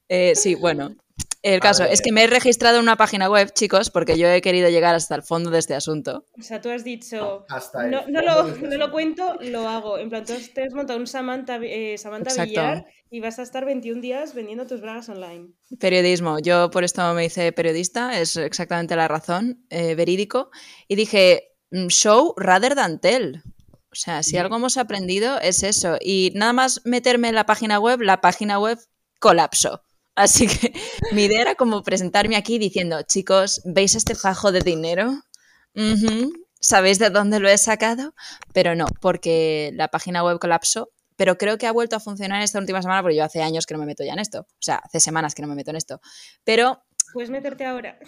Eh, 0.08 0.36
sí, 0.36 0.56
bueno. 0.56 0.96
El 1.44 1.60
caso 1.62 1.84
es 1.86 2.02
que 2.02 2.12
me 2.12 2.24
he 2.24 2.28
registrado 2.28 2.78
en 2.78 2.84
una 2.84 2.98
página 2.98 3.30
web, 3.30 3.54
chicos, 3.54 3.90
porque 3.90 4.18
yo 4.18 4.28
he 4.28 4.42
querido 4.42 4.70
llegar 4.70 4.96
hasta 4.96 5.16
el 5.16 5.24
fondo 5.24 5.50
de 5.50 5.60
este 5.60 5.76
asunto. 5.76 6.26
O 6.38 6.42
sea, 6.42 6.60
tú 6.60 6.70
has 6.70 6.84
dicho, 6.84 7.46
Hasta 7.48 7.86
el 7.86 7.92
no, 7.92 8.22
lo, 8.22 8.48
este 8.50 8.68
no 8.68 8.78
lo 8.78 8.92
cuento, 8.92 9.38
lo 9.42 9.68
hago. 9.70 9.98
En 9.98 10.10
plan, 10.10 10.26
tú 10.26 10.34
has- 10.34 10.52
te 10.54 10.64
has 10.64 10.74
montado 10.74 11.00
un 11.00 11.08
Samantha, 11.08 11.58
eh, 11.64 11.98
Samantha. 11.98 12.44
Villar 12.44 12.86
y 13.10 13.22
vas 13.22 13.40
a 13.40 13.44
estar 13.44 13.64
21 13.64 14.02
días 14.02 14.34
vendiendo 14.34 14.68
tus 14.68 14.82
bragas 14.82 15.08
online. 15.08 15.50
Periodismo. 15.80 16.40
Yo 16.40 16.70
por 16.70 16.84
esto 16.84 17.14
me 17.14 17.26
hice 17.26 17.54
periodista, 17.54 18.20
es 18.20 18.36
exactamente 18.36 18.96
la 18.98 19.08
razón, 19.08 19.64
eh, 19.70 19.96
verídico. 19.96 20.50
Y 20.90 20.96
dije, 20.96 21.54
mm, 21.72 21.88
show 21.88 22.34
rather 22.36 22.76
than 22.76 23.00
tell. 23.00 23.42
O 23.90 23.96
sea, 23.96 24.22
si 24.22 24.38
algo 24.38 24.58
hemos 24.58 24.76
aprendido 24.76 25.40
es 25.40 25.64
eso. 25.64 25.98
Y 26.02 26.32
nada 26.36 26.52
más 26.52 26.82
meterme 26.84 27.30
en 27.30 27.36
la 27.36 27.46
página 27.46 27.80
web, 27.80 28.02
la 28.02 28.20
página 28.20 28.60
web 28.60 28.78
colapsó. 29.20 29.82
Así 30.18 30.48
que 30.48 30.74
mi 31.14 31.26
idea 31.26 31.42
era 31.42 31.56
como 31.56 31.84
presentarme 31.84 32.36
aquí 32.36 32.58
diciendo, 32.58 33.04
chicos, 33.04 33.62
¿veis 33.66 33.94
este 33.94 34.16
fajo 34.16 34.52
de 34.52 34.62
dinero? 34.62 35.14
¿Sabéis 36.60 36.98
de 36.98 37.12
dónde 37.12 37.40
lo 37.40 37.48
he 37.48 37.58
sacado? 37.60 38.16
Pero 38.52 38.76
no, 38.76 38.88
porque 39.00 39.72
la 39.76 39.90
página 39.90 40.24
web 40.24 40.40
colapsó. 40.40 40.90
Pero 41.18 41.38
creo 41.38 41.58
que 41.60 41.68
ha 41.68 41.72
vuelto 41.72 41.96
a 41.96 42.00
funcionar 42.00 42.42
esta 42.42 42.60
última 42.60 42.82
semana 42.82 43.02
porque 43.04 43.16
yo 43.18 43.24
hace 43.24 43.44
años 43.44 43.66
que 43.68 43.76
no 43.76 43.80
me 43.80 43.86
meto 43.86 44.04
ya 44.04 44.14
en 44.14 44.20
esto. 44.20 44.42
O 44.42 44.62
sea, 44.62 44.78
hace 44.78 45.00
semanas 45.00 45.36
que 45.36 45.44
no 45.44 45.48
me 45.48 45.56
meto 45.56 45.70
en 45.70 45.78
esto. 45.78 46.02
Pero 46.44 46.84
Puedes 47.14 47.30
meterte 47.30 47.66
ahora. 47.66 48.00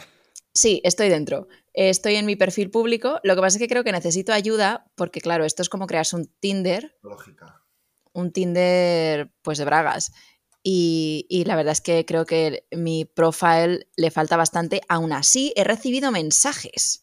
Sí, 0.54 0.82
estoy 0.84 1.10
dentro. 1.10 1.48
Estoy 1.74 2.16
en 2.16 2.26
mi 2.26 2.36
perfil 2.36 2.72
público. 2.72 3.20
Lo 3.24 3.36
que 3.36 3.42
pasa 3.42 3.58
es 3.58 3.62
que 3.62 3.68
creo 3.68 3.84
que 3.84 3.92
necesito 3.92 4.34
ayuda 4.34 4.86
porque, 4.96 5.22
claro, 5.22 5.46
esto 5.46 5.62
es 5.62 5.70
como 5.70 5.86
crearse 5.86 6.16
un 6.16 6.26
Tinder, 6.40 6.98
Lógica. 7.04 7.64
un 8.14 8.32
Tinder 8.32 9.32
pues 9.44 9.60
de 9.60 9.66
bragas. 9.66 10.12
Y, 10.62 11.26
y 11.30 11.46
la 11.46 11.56
verdad 11.56 11.72
es 11.72 11.82
que 11.82 12.06
creo 12.06 12.26
que 12.26 12.68
mi 12.72 13.06
profile 13.06 13.88
le 13.96 14.12
falta 14.12 14.36
bastante. 14.38 14.82
Aún 14.90 15.14
así, 15.14 15.54
he 15.56 15.64
recibido 15.64 16.12
mensajes. 16.12 17.02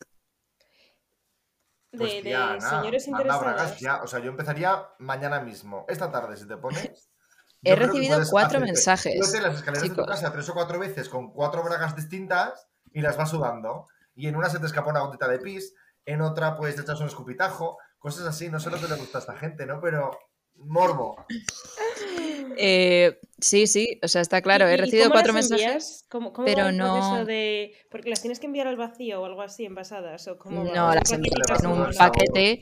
De, 1.93 1.99
Pues 1.99 2.13
de 2.15 2.23
tía, 2.23 2.53
Ana, 2.53 2.61
señores 2.71 3.09
interesados. 3.09 3.41
bragas 3.45 3.81
ya. 3.81 4.03
O 4.03 4.07
sea, 4.07 4.19
yo 4.19 4.31
empezaría 4.31 4.87
mañana 4.99 5.41
mismo. 5.41 5.87
Esta 5.89 6.11
tarde, 6.11 6.37
si 6.37 6.47
te 6.47 6.57
pones. 6.57 7.11
He 7.65 7.71
yo 7.71 7.77
recibido 7.77 8.21
cuatro 8.31 8.59
hacerte- 8.59 8.73
mensajes, 8.73 9.27
súbete 9.27 9.41
las 9.43 9.57
escaleras 9.57 9.83
de 9.83 9.89
tu 9.89 9.95
chicos. 9.95 10.07
casa 10.07 10.31
tres 10.33 10.49
o 10.51 10.55
cuatro 10.55 10.79
veces 10.79 11.09
con 11.09 11.33
cuatro 11.33 11.65
bragas 11.65 11.97
distintas 11.97 12.69
y 12.93 13.01
las 13.01 13.17
vas 13.17 13.31
sudando. 13.31 13.89
Y 14.15 14.29
en 14.29 14.37
una 14.37 14.51
se 14.51 14.59
te 14.61 14.67
escapa 14.67 14.91
una 14.91 15.01
gotita 15.01 15.27
de 15.27 15.39
pis, 15.41 15.75
en 16.05 16.21
otra 16.21 16.57
pues 16.57 16.77
te 16.77 16.83
echas 16.83 17.01
un 17.01 17.07
escupitajo, 17.09 17.79
cosas 17.99 18.27
así. 18.27 18.51
No 18.51 18.61
sé 18.61 18.71
lo 18.71 18.79
que 18.79 18.87
le 18.87 18.95
gusta 18.97 19.19
a 19.19 19.21
esta 19.23 19.37
gente, 19.37 19.67
¿no? 19.67 19.81
Pero 19.81 20.17
morbo. 20.57 21.27
Eh, 22.57 23.19
sí, 23.41 23.67
sí, 23.67 23.99
o 24.03 24.09
sea, 24.09 24.21
está 24.23 24.41
claro. 24.43 24.69
¿Y- 24.69 24.73
He 24.73 24.75
y 24.75 24.79
recibido 24.79 25.05
cómo 25.05 25.15
cuatro 25.15 25.33
las 25.33 25.51
mensajes. 25.51 25.67
envías? 25.67 26.05
¿Cómo, 26.09 26.33
cómo 26.33 26.47
pero 26.47 26.63
va 26.65 26.71
el 26.71 26.77
proceso 26.77 27.19
no- 27.19 27.25
de...? 27.25 27.73
Porque 27.91 28.11
las 28.11 28.21
tienes 28.21 28.41
que 28.41 28.47
enviar 28.47 28.67
al 28.67 28.77
vacío 28.77 29.21
o 29.21 29.25
algo 29.25 29.43
así, 29.43 29.65
envasadas, 29.65 30.27
¿o 30.29 30.37
cómo 30.39 30.65
va? 30.65 30.75
No, 30.75 30.89
¿O 30.91 30.95
las 30.95 31.11
envío 31.13 31.33
en 31.61 31.67
un 31.67 31.87
paquete 31.97 32.61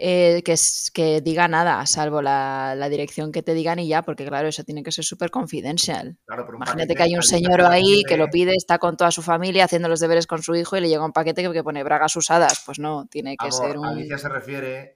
eh, 0.00 0.42
que, 0.44 0.52
es- 0.52 0.90
que 0.94 1.20
diga 1.20 1.48
nada, 1.48 1.84
salvo 1.86 2.22
la, 2.22 2.74
la 2.76 2.88
dirección 2.88 3.32
que 3.32 3.42
te 3.42 3.52
digan 3.54 3.80
y 3.80 3.88
ya, 3.88 4.02
porque 4.02 4.24
claro, 4.26 4.46
eso 4.48 4.62
tiene 4.62 4.82
que 4.84 4.92
ser 4.92 5.04
súper 5.04 5.30
confidencial. 5.30 6.16
Claro, 6.24 6.46
Imagínate 6.54 6.94
que 6.94 7.02
hay 7.02 7.16
un 7.16 7.22
señor 7.22 7.62
ahí 7.62 8.02
que 8.06 8.16
lo 8.16 8.28
pide, 8.28 8.54
está 8.54 8.78
con 8.78 8.96
toda 8.96 9.10
su 9.10 9.22
familia 9.22 9.64
haciendo 9.64 9.88
los 9.88 9.98
deberes 9.98 10.26
con 10.28 10.40
su 10.42 10.54
hijo 10.54 10.76
y 10.76 10.80
le 10.82 10.88
llega 10.88 11.04
un 11.04 11.12
paquete 11.12 11.42
que, 11.52 11.64
pone 11.64 11.82
bragas 11.82 12.14
usadas. 12.14 12.62
Pues 12.64 12.78
no, 12.78 13.06
tiene 13.10 13.36
que 13.36 13.48
Amor, 13.48 13.66
ser 13.66 13.78
un... 13.78 13.86
Alicia 13.86 14.18
se 14.18 14.28
refiere 14.28 14.94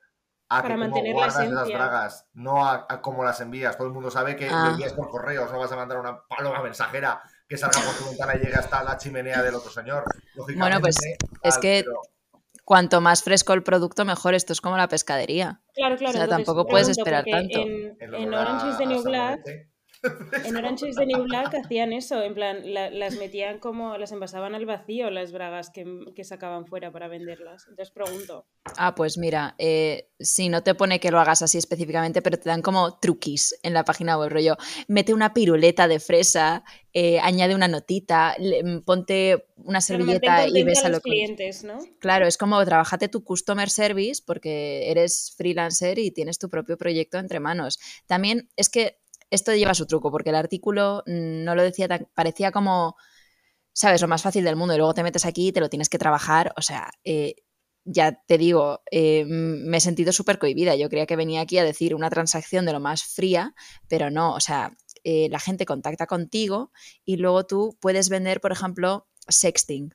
a 0.59 0.63
Para 0.63 0.75
que 0.75 0.81
cómo 0.81 0.91
mantener 0.95 1.17
la 1.17 2.13
no 2.35 2.67
a, 2.67 2.87
a 2.89 3.01
cómo 3.01 3.25
las 3.25 3.41
envías. 3.41 3.77
Todo 3.77 3.87
el 3.89 3.93
mundo 3.93 4.11
sabe 4.11 4.37
que 4.37 4.49
Ah. 4.49 4.65
lo 4.67 4.71
envías 4.73 4.93
por 4.93 5.09
correos, 5.11 5.51
no 5.53 5.59
vas 5.59 5.73
a 5.73 5.77
mandar 5.77 5.99
una 5.99 6.23
paloma 6.29 6.63
mensajera 6.63 7.23
que 7.49 7.57
salga 7.57 7.81
por 7.81 7.95
tu 7.95 8.05
ventana 8.11 8.35
y 8.37 8.39
llegue 8.39 8.55
hasta 8.55 8.83
la 8.83 8.97
chimenea 8.97 9.43
del 9.43 9.55
otro 9.55 9.71
señor. 9.71 10.05
Bueno, 10.57 10.81
pues, 10.81 10.97
Lógicamente, 10.97 11.19
es 11.43 11.59
que 11.59 11.83
pero- 11.85 12.01
Cuanto 12.65 13.01
más 13.01 13.25
fresco 13.25 13.55
el 13.55 13.65
producto, 13.65 14.05
mejor. 14.05 14.35
Esto 14.35 14.53
es 14.53 14.61
como 14.61 14.77
la 14.77 14.87
pescadería. 14.87 15.61
Claro, 15.75 15.97
claro. 15.97 16.13
O 16.15 16.17
sea, 16.17 16.29
tampoco 16.29 16.65
puedes 16.67 16.89
esperar 16.89 17.25
tanto. 17.29 17.59
En, 17.59 18.33
Orange 18.33 18.69
is 18.71 18.79
the 18.79 18.87
New 18.87 19.03
Black 19.03 19.41
sabonete. 19.45 19.72
En 20.45 20.57
Orange 20.57 20.89
is 20.89 20.97
the 20.97 21.07
New 21.07 21.23
Black 21.25 21.55
hacían 21.55 21.93
eso, 21.93 22.21
en 22.23 22.35
plan, 22.35 22.73
la- 22.75 22.91
las 22.91 23.15
metían 23.17 23.59
como, 23.61 23.97
las 23.99 24.13
envasaban 24.13 24.55
al 24.55 24.67
vacío 24.67 25.11
las 25.11 25.31
bragas 25.33 25.71
que, 25.71 25.85
que 26.17 26.25
sacaban 26.25 26.67
fuera 26.67 26.91
para 26.91 27.07
venderlas. 27.09 27.67
Entonces 27.69 27.93
pregunto, 27.93 28.47
Ah, 28.77 28.95
pues 28.95 29.19
mira, 29.19 29.57
eh, 29.59 30.09
sí, 30.21 30.49
no 30.49 30.63
te 30.63 30.75
pone 30.77 31.01
que 31.01 31.11
lo 31.11 31.19
hagas 31.19 31.43
así 31.43 31.59
específicamente, 31.59 32.23
pero 32.23 32.39
te 32.39 32.49
dan 32.49 32.63
como 32.63 32.97
truquis 32.99 33.59
en 33.65 33.75
la 33.75 33.85
página 33.85 34.17
web, 34.17 34.31
rollo. 34.31 34.57
Mete 34.87 35.13
una 35.13 35.35
piruleta 35.35 35.89
de 35.89 35.99
fresa, 35.99 36.63
eh, 36.93 37.19
añade 37.21 37.57
una 37.57 37.67
notita, 37.67 38.37
le- 38.39 38.63
mm, 38.63 38.83
ponte 38.83 39.47
una 39.57 39.81
servilleta 39.81 40.47
y 40.47 40.63
ves 40.63 40.79
a 40.85 40.87
a 40.87 40.91
lo 40.91 40.95
los 40.97 41.03
clientes, 41.03 41.65
¿no? 41.65 41.79
Claro, 41.99 42.27
es 42.29 42.39
como 42.39 42.65
trabajate 42.65 43.09
tu 43.09 43.25
customer 43.25 43.69
service 43.69 44.23
porque 44.25 44.91
eres 44.93 45.35
freelancer 45.37 45.99
y 45.99 46.13
tienes 46.13 46.39
tu 46.39 46.49
propio 46.49 46.77
proyecto 46.79 47.19
entre 47.19 47.41
manos. 47.41 47.81
También 48.07 48.49
es 48.57 48.69
que 48.69 49.02
esto 49.33 49.55
lleva 49.55 49.75
su 49.75 49.87
truco, 49.87 50.11
porque 50.11 50.29
el 50.29 50.37
artículo 50.37 51.03
mm, 51.07 51.45
no 51.45 51.55
lo 51.55 51.63
decía 51.63 51.89
tan, 51.89 52.07
parecía 52.15 52.53
como, 52.53 52.97
sabes, 53.73 54.03
lo 54.03 54.09
más 54.09 54.23
fácil 54.23 54.45
del 54.45 54.57
mundo 54.57 54.75
y 54.75 54.77
luego 54.77 54.93
te 54.93 55.03
metes 55.03 55.25
aquí 55.25 55.49
y 55.49 55.53
te 55.53 55.61
lo 55.61 55.71
tienes 55.71 55.89
que 55.89 55.99
trabajar. 55.99 56.53
O 56.57 56.63
sea, 56.63 56.91
eh, 57.03 57.37
ya 57.85 58.23
te 58.27 58.37
digo, 58.37 58.83
eh, 58.91 59.25
me 59.27 59.79
he 59.79 59.81
sentido 59.81 60.13
súper 60.13 60.39
cohibida. 60.39 60.77
Yo 60.77 60.91
creía 60.91 61.07
que 61.07 61.17
venía 61.17 61.41
aquí 61.41 61.57
a 61.57 61.65
decir 61.65 61.95
una 61.95 62.11
transacción 62.11 62.67
de 62.67 62.73
lo 62.73 62.81
más 62.81 63.05
fría, 63.05 63.55
pero 63.89 64.11
no, 64.11 64.35
o 64.35 64.41
sea, 64.41 64.77
eh, 65.03 65.29
la 65.31 65.41
gente 65.41 65.65
contacta 65.65 66.07
contigo 66.07 66.71
y 67.05 67.17
luego 67.17 67.47
tú 67.47 67.79
puedes 67.81 68.11
vender, 68.11 68.41
por 68.43 68.53
ejemplo, 68.53 69.09
sexting. 69.29 69.95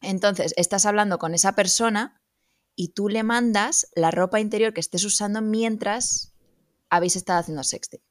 Entonces, 0.00 0.52
estás 0.56 0.86
hablando 0.86 1.18
con 1.18 1.34
esa 1.34 1.54
persona 1.54 2.20
y 2.74 2.88
tú 2.88 3.08
le 3.08 3.22
mandas 3.22 3.88
la 3.94 4.10
ropa 4.10 4.40
interior 4.40 4.74
que 4.74 4.80
estés 4.80 5.04
usando 5.04 5.40
mientras 5.40 6.34
habéis 6.90 7.14
estado 7.14 7.38
haciendo 7.38 7.62
sexting. 7.62 8.05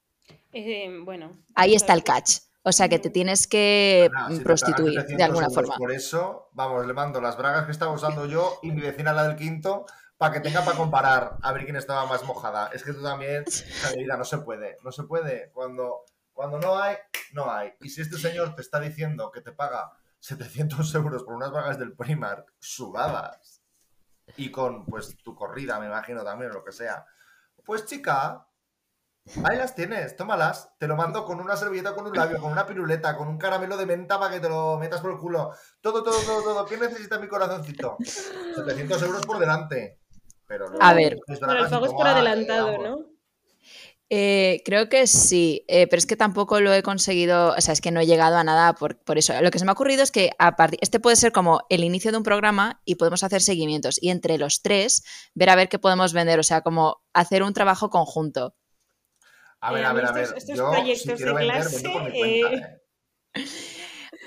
Eh, 0.58 0.90
bueno. 1.04 1.34
Ahí 1.54 1.76
está 1.76 1.94
el 1.94 2.04
catch. 2.04 2.38
O 2.64 2.72
sea 2.72 2.88
que 2.88 2.98
te 2.98 3.10
tienes 3.10 3.46
que 3.46 4.10
te 4.30 4.42
prostituir 4.42 4.96
de 4.96 5.02
700 5.02 5.26
alguna 5.26 5.46
euros 5.48 5.54
forma. 5.54 5.76
Por 5.76 5.92
eso, 5.92 6.50
vamos, 6.54 6.88
le 6.88 6.94
mando 6.94 7.20
las 7.20 7.38
bragas 7.38 7.66
que 7.66 7.72
estaba 7.72 7.92
usando 7.92 8.26
yo 8.26 8.60
y 8.64 8.72
mi 8.72 8.82
vecina 8.82 9.12
la 9.12 9.28
del 9.28 9.36
quinto 9.36 9.86
para 10.18 10.34
que 10.34 10.40
tenga 10.40 10.64
para 10.64 10.78
comparar 10.78 11.38
a 11.42 11.52
ver 11.52 11.66
quién 11.66 11.76
estaba 11.76 12.06
más 12.06 12.24
mojada. 12.24 12.70
Es 12.74 12.84
que 12.84 12.94
tú 12.94 13.04
también, 13.04 13.44
vida, 13.98 14.16
no 14.16 14.24
se 14.24 14.38
puede, 14.40 14.78
no 14.82 14.94
se 14.94 15.04
puede. 15.04 15.52
Cuando, 15.52 16.06
cuando 16.32 16.58
no 16.58 16.78
hay, 16.78 16.96
no 17.34 17.52
hay. 17.52 17.74
Y 17.82 17.90
si 17.90 18.02
este 18.02 18.18
señor 18.18 18.56
te 18.56 18.62
está 18.62 18.80
diciendo 18.80 19.32
que 19.32 19.42
te 19.42 19.52
paga 19.52 19.92
700 20.20 20.96
euros 20.96 21.24
por 21.24 21.34
unas 21.34 21.52
bragas 21.52 21.78
del 21.78 21.94
Primark 21.94 22.54
sudadas 22.60 23.62
y 24.38 24.52
con 24.52 24.86
pues 24.86 25.18
tu 25.22 25.36
corrida, 25.36 25.80
me 25.80 25.88
imagino 25.88 26.24
también, 26.24 26.52
o 26.52 26.56
lo 26.56 26.64
que 26.64 26.72
sea, 26.72 27.06
pues 27.66 27.86
chica, 27.86 28.48
Ahí 29.44 29.58
las 29.58 29.74
tienes, 29.74 30.16
tómalas. 30.16 30.70
Te 30.78 30.88
lo 30.88 30.96
mando 30.96 31.26
con 31.26 31.40
una 31.40 31.58
servilleta, 31.58 31.96
con 31.96 32.06
un 32.06 32.16
labio, 32.16 32.40
con 32.40 32.52
una 32.52 32.66
piruleta, 32.66 33.18
con 33.18 33.28
un 33.28 33.38
caramelo 33.38 33.76
de 33.76 33.86
menta 33.86 34.20
para 34.20 34.34
que 34.34 34.40
te 34.40 34.50
lo 34.50 34.78
metas 34.78 35.02
por 35.02 35.12
el 35.12 35.18
culo. 35.18 35.52
Todo, 35.82 36.04
todo, 36.04 36.20
todo, 36.22 36.44
todo. 36.44 36.66
¿Qué 36.66 36.78
necesita 36.78 37.18
mi 37.18 37.28
corazoncito? 37.28 37.98
700 38.04 39.02
euros 39.02 39.26
por 39.26 39.40
delante. 39.40 40.00
Pero 40.48 40.68
luego 40.68 40.84
A 40.84 40.94
ver. 40.94 41.18
Pero 41.28 41.64
el 41.64 41.70
pago 41.70 41.86
es 41.88 41.94
por 41.94 42.08
adelantado. 42.08 42.78
¿no? 42.78 43.16
Eh, 44.12 44.62
creo 44.64 44.88
que 44.88 45.08
sí, 45.08 45.66
eh, 45.68 45.88
pero 45.88 45.98
es 45.98 46.06
que 46.06 46.16
tampoco 46.16 46.62
lo 46.62 46.72
he 46.72 46.84
conseguido, 46.84 47.56
o 47.58 47.62
sea, 47.62 47.74
es 47.74 47.82
que 47.82 47.90
no 47.90 48.00
he 48.00 48.06
llegado 48.06 48.38
a 48.38 48.44
nada 48.44 48.74
por, 48.74 49.00
por 49.00 49.18
eso. 49.18 49.34
Lo 49.42 49.50
que 49.50 49.58
se 49.58 49.66
me 49.66 49.72
ha 49.72 49.74
ocurrido 49.74 50.04
es 50.04 50.12
que 50.12 50.30
a 50.38 50.56
partir, 50.56 50.78
este 50.84 51.00
puede 51.00 51.16
ser 51.16 51.32
como 51.32 51.62
el 51.70 51.84
inicio 51.84 52.12
de 52.12 52.18
un 52.18 52.24
programa 52.24 52.82
y 52.86 52.96
podemos 52.96 53.24
hacer 53.24 53.42
seguimientos 53.42 53.98
y 54.00 54.12
entre 54.12 54.38
los 54.38 54.62
tres 54.62 55.04
ver 55.34 55.50
a 55.50 55.56
ver 55.56 55.70
qué 55.70 55.80
podemos 55.80 56.14
vender, 56.14 56.40
o 56.40 56.44
sea, 56.44 56.62
como 56.62 57.02
hacer 57.14 57.42
un 57.42 57.54
trabajo 57.54 57.90
conjunto. 57.90 58.54
A 59.68 59.72
ver, 59.74 59.84
Eh, 59.84 59.86
a 59.88 59.94
ver, 59.94 60.06
a 60.06 60.08
estos- 60.10 60.30
ver. 60.30 60.38
estos 60.38 60.58
Yo, 60.58 60.66
si 60.72 60.76
proyectos 60.78 61.16
quiero 61.18 61.32
de 61.34 61.38
vender, 61.40 61.56
clase, 61.62 61.76
vendo 61.76 61.92
por 61.94 62.04
mi 62.12 62.20
cuenta. 62.20 62.80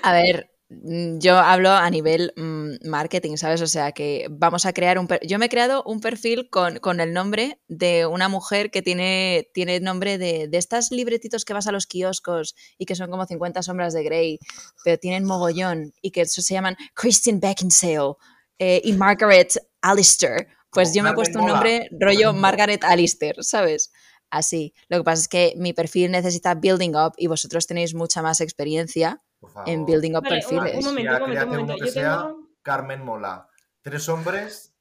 A 0.03 0.13
ver, 0.13 0.51
yo 0.69 1.37
hablo 1.37 1.71
a 1.71 1.89
nivel 1.89 2.31
mm, 2.35 2.87
marketing, 2.87 3.37
¿sabes? 3.37 3.61
O 3.61 3.67
sea, 3.67 3.91
que 3.91 4.27
vamos 4.29 4.65
a 4.65 4.73
crear 4.73 4.99
un... 4.99 5.07
per- 5.07 5.25
Yo 5.25 5.39
me 5.39 5.47
he 5.47 5.49
creado 5.49 5.81
un 5.85 5.99
perfil 5.99 6.49
con, 6.49 6.77
con 6.79 6.99
el 6.99 7.11
nombre 7.13 7.59
de 7.67 8.05
una 8.05 8.27
mujer 8.29 8.69
que 8.69 8.81
tiene, 8.81 9.49
tiene 9.53 9.79
nombre 9.79 10.17
de, 10.17 10.47
de 10.47 10.57
estas 10.57 10.91
libretitos 10.91 11.43
que 11.45 11.53
vas 11.53 11.67
a 11.67 11.71
los 11.71 11.87
kioscos 11.87 12.55
y 12.77 12.85
que 12.85 12.95
son 12.95 13.09
como 13.09 13.25
50 13.25 13.63
sombras 13.63 13.93
de 13.93 14.03
Grey, 14.03 14.39
pero 14.83 14.97
tienen 14.99 15.23
mogollón 15.25 15.91
y 16.01 16.11
que 16.11 16.21
eso 16.21 16.41
se 16.41 16.53
llaman 16.53 16.77
Christine 16.93 17.39
Beckinsale 17.41 18.13
eh, 18.59 18.81
y 18.83 18.93
Margaret 18.93 19.53
Alistair. 19.81 20.47
Pues 20.71 20.89
Como 20.89 20.97
yo 20.97 21.03
me 21.03 21.09
he 21.09 21.13
puesto 21.13 21.39
un 21.39 21.47
nombre 21.47 21.89
rollo. 21.99 22.31
Margaret 22.33 22.83
Alistair, 22.83 23.37
¿sabes? 23.39 23.91
Así. 24.31 24.73
Lo 24.89 24.97
que 24.97 25.03
pasa 25.03 25.21
es 25.21 25.27
que 25.27 25.53
mi 25.57 25.73
perfil 25.73 26.11
necesita 26.11 26.55
building 26.55 26.95
up 26.95 27.13
y 27.17 27.27
vosotros 27.27 27.65
tenéis 27.67 27.93
mucha 27.95 28.21
más 28.21 28.41
experiencia 28.41 29.19
en 29.65 29.85
building 29.85 30.11
up 30.15 30.23
Vale, 30.23 30.35
perfiles. 30.41 30.77
un 30.79 30.85
momento, 30.85 31.11
Ya, 31.11 31.17
un 31.17 31.21
momento, 31.21 31.43
un 31.45 31.49
momento. 31.49 31.73
que 31.75 31.85
Yo 31.85 31.91
sea 31.91 32.17
tengo 32.27 32.49
Carmen 32.61 33.03
Mola. 33.03 33.47
Tres 33.81 34.07
hombres, 34.09 34.75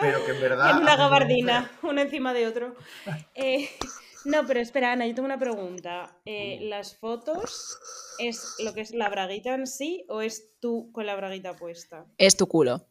pero 0.00 0.24
que 0.24 0.32
en 0.32 0.40
verdad. 0.40 0.70
en 0.70 0.76
una 0.78 0.96
gabardina, 0.96 1.70
uno 1.82 2.00
encima 2.00 2.32
de 2.32 2.46
otro. 2.48 2.74
Eh, 3.34 3.68
no, 4.24 4.46
pero 4.46 4.58
espera, 4.60 4.92
Ana, 4.92 5.06
yo 5.06 5.14
tengo 5.14 5.26
una 5.26 5.38
pregunta. 5.38 6.18
Eh. 6.24 6.58
¿Las 6.62 6.96
fotos 6.96 7.76
es 8.18 8.54
lo 8.64 8.72
que 8.72 8.80
es 8.80 8.92
la 8.92 9.08
braguita 9.10 9.54
en 9.54 9.66
sí 9.66 10.06
o 10.08 10.22
es 10.22 10.50
tú 10.60 10.90
con 10.92 11.04
la 11.06 11.14
braguita 11.14 11.54
puesta? 11.54 12.06
Es 12.16 12.36
tu 12.36 12.48
culo. 12.48 12.88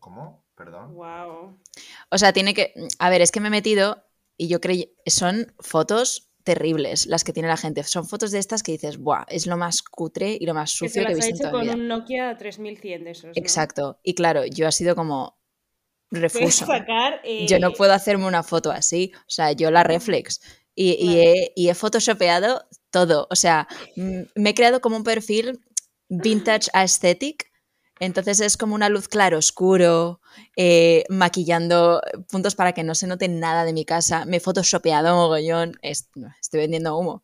¿Cómo? 0.00 0.44
Perdón. 0.56 0.94
Wow. 0.94 1.60
O 2.10 2.18
sea, 2.18 2.32
tiene 2.32 2.54
que. 2.54 2.72
A 2.98 3.10
ver, 3.10 3.20
es 3.20 3.30
que 3.30 3.40
me 3.40 3.48
he 3.48 3.50
metido 3.50 4.02
y 4.36 4.48
yo 4.48 4.60
creí. 4.60 4.92
Son 5.06 5.52
fotos 5.60 6.30
terribles 6.44 7.06
las 7.06 7.24
que 7.24 7.32
tiene 7.32 7.48
la 7.48 7.56
gente. 7.56 7.82
Son 7.84 8.06
fotos 8.06 8.30
de 8.30 8.38
estas 8.38 8.62
que 8.62 8.72
dices, 8.72 8.98
¡buah! 8.98 9.24
Es 9.28 9.46
lo 9.46 9.56
más 9.56 9.82
cutre 9.82 10.36
y 10.38 10.44
lo 10.46 10.54
más 10.54 10.72
Que 10.72 10.76
sucio 10.88 11.02
que, 11.06 11.12
he 11.12 11.14
las 11.16 11.24
ha 11.24 11.26
visto 11.26 11.28
hecho 11.28 11.44
en 11.46 11.50
toda 11.50 11.52
con 11.52 11.62
vida. 11.62 11.74
un 11.74 11.88
Nokia 11.88 12.36
3100 12.36 13.04
de 13.04 13.10
esos. 13.10 13.24
¿no? 13.24 13.32
Exacto. 13.34 13.98
Y 14.02 14.14
claro, 14.14 14.44
yo 14.44 14.68
ha 14.68 14.72
sido 14.72 14.94
como. 14.94 15.38
Refuso. 16.10 16.66
sacar. 16.66 17.20
eh, 17.24 17.46
Yo 17.48 17.58
no 17.58 17.72
puedo 17.72 17.92
hacerme 17.92 18.26
una 18.26 18.42
foto 18.42 18.70
así. 18.70 19.12
O 19.20 19.30
sea, 19.30 19.52
yo 19.52 19.70
la 19.70 19.82
reflex. 19.82 20.40
Y, 20.76 21.18
he, 21.18 21.52
y 21.56 21.68
he 21.68 21.74
photoshopeado 21.74 22.66
todo. 22.90 23.26
O 23.30 23.36
sea, 23.36 23.66
me 23.96 24.50
he 24.50 24.54
creado 24.54 24.80
como 24.80 24.96
un 24.96 25.04
perfil 25.04 25.60
vintage 26.08 26.68
aesthetic. 26.72 27.50
Entonces 28.04 28.40
es 28.40 28.56
como 28.56 28.74
una 28.74 28.88
luz 28.88 29.08
claro, 29.08 29.38
oscuro, 29.38 30.20
eh, 30.56 31.04
maquillando 31.08 32.00
puntos 32.30 32.54
para 32.54 32.72
que 32.72 32.84
no 32.84 32.94
se 32.94 33.06
note 33.06 33.28
nada 33.28 33.64
de 33.64 33.72
mi 33.72 33.84
casa. 33.84 34.24
Me 34.24 34.36
he 34.36 34.40
photoshopeado 34.40 35.14
mogollón. 35.16 35.78
Es- 35.82 36.08
no, 36.14 36.28
estoy 36.40 36.60
vendiendo 36.60 36.96
humo. 36.96 37.22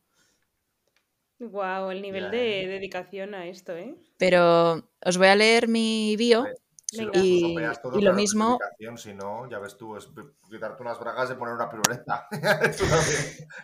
Wow, 1.39 1.91
el 1.91 2.03
nivel 2.03 2.31
de 2.31 2.67
dedicación 2.67 3.35
a 3.35 3.47
esto, 3.47 3.75
¿eh? 3.75 3.95
Pero 4.19 4.85
os 5.05 5.17
voy 5.17 5.29
a 5.29 5.37
leer 5.37 5.69
mi 5.69 6.17
bio. 6.17 6.47
Si 6.85 7.09
Y- 7.15 7.55
todo, 7.81 7.99
y 7.99 8.03
lo 8.03 8.13
mismo- 8.15 8.59
Si 8.97 9.15
no, 9.15 9.49
ya 9.49 9.61
ves 9.61 9.77
tú, 9.77 9.97
es 9.97 10.09
quitarte 10.51 10.83
unas 10.83 10.99
bragas 10.99 11.31
y 11.31 11.35
poner 11.35 11.55
una 11.55 11.71
piruleta. 11.71 12.27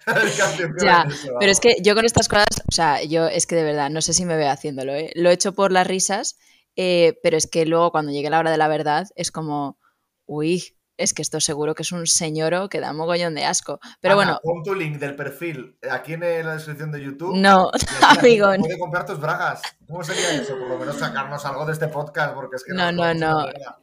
Ya, 0.83 1.07
eso, 1.11 1.33
Pero 1.39 1.53
es 1.53 1.61
que 1.61 1.77
yo 1.83 1.95
con 1.95 2.05
estas 2.05 2.29
cosas, 2.29 2.47
o 2.69 2.73
sea, 2.73 3.03
yo 3.03 3.27
es 3.27 3.47
que 3.47 3.57
de 3.57 3.65
verdad 3.65 3.91
no 3.91 4.01
sé 4.01 4.13
si 4.13 4.25
me 4.25 4.37
veo 4.37 4.51
haciéndolo, 4.51 4.95
¿eh? 4.95 5.11
Lo 5.17 5.31
he 5.31 5.33
hecho 5.33 5.53
por 5.55 5.73
las 5.73 5.87
risas, 5.87 6.39
eh, 6.77 7.19
pero 7.23 7.37
es 7.37 7.47
que 7.47 7.67
luego 7.67 7.91
cuando 7.91 8.13
llegue 8.13 8.31
la 8.31 8.39
hora 8.39 8.51
de 8.51 8.59
la 8.59 8.69
verdad 8.69 9.07
es 9.17 9.31
como, 9.33 9.79
uy, 10.27 10.77
es 10.99 11.13
que 11.13 11.23
esto 11.23 11.41
seguro 11.41 11.75
que 11.75 11.83
es 11.83 11.93
un 11.93 12.07
señoro 12.07 12.69
que 12.69 12.81
da 12.81 12.93
mogollón 12.93 13.35
de 13.35 13.45
asco. 13.45 13.81
Pero 14.01 14.15
Ana, 14.15 14.39
bueno, 14.41 14.41
Pon 14.43 14.63
tu 14.63 14.75
link 14.75 14.99
del 14.99 15.15
perfil 15.15 15.79
aquí 15.91 16.15
en 16.15 16.21
la 16.21 16.55
descripción 16.55 16.91
de 16.91 17.03
YouTube. 17.03 17.37
no, 17.37 17.71
amigo, 18.03 18.49
Puede 18.59 18.79
comprar 18.79 19.05
tus 19.05 19.21
bragas. 19.21 19.63
¿Cómo 19.87 20.03
sería 20.03 20.33
eso? 20.35 20.59
Por 20.59 20.69
lo 20.69 20.79
menos 20.79 20.97
sacarnos 20.97 21.45
algo 21.45 21.67
de 21.67 21.73
este 21.73 21.89
podcast, 21.89 22.35
porque 22.35 22.57
es 22.57 22.65
que 22.65 22.73
No, 22.73 22.91
no, 22.93 23.13
no. 23.15 23.45
mierda. 23.45 23.79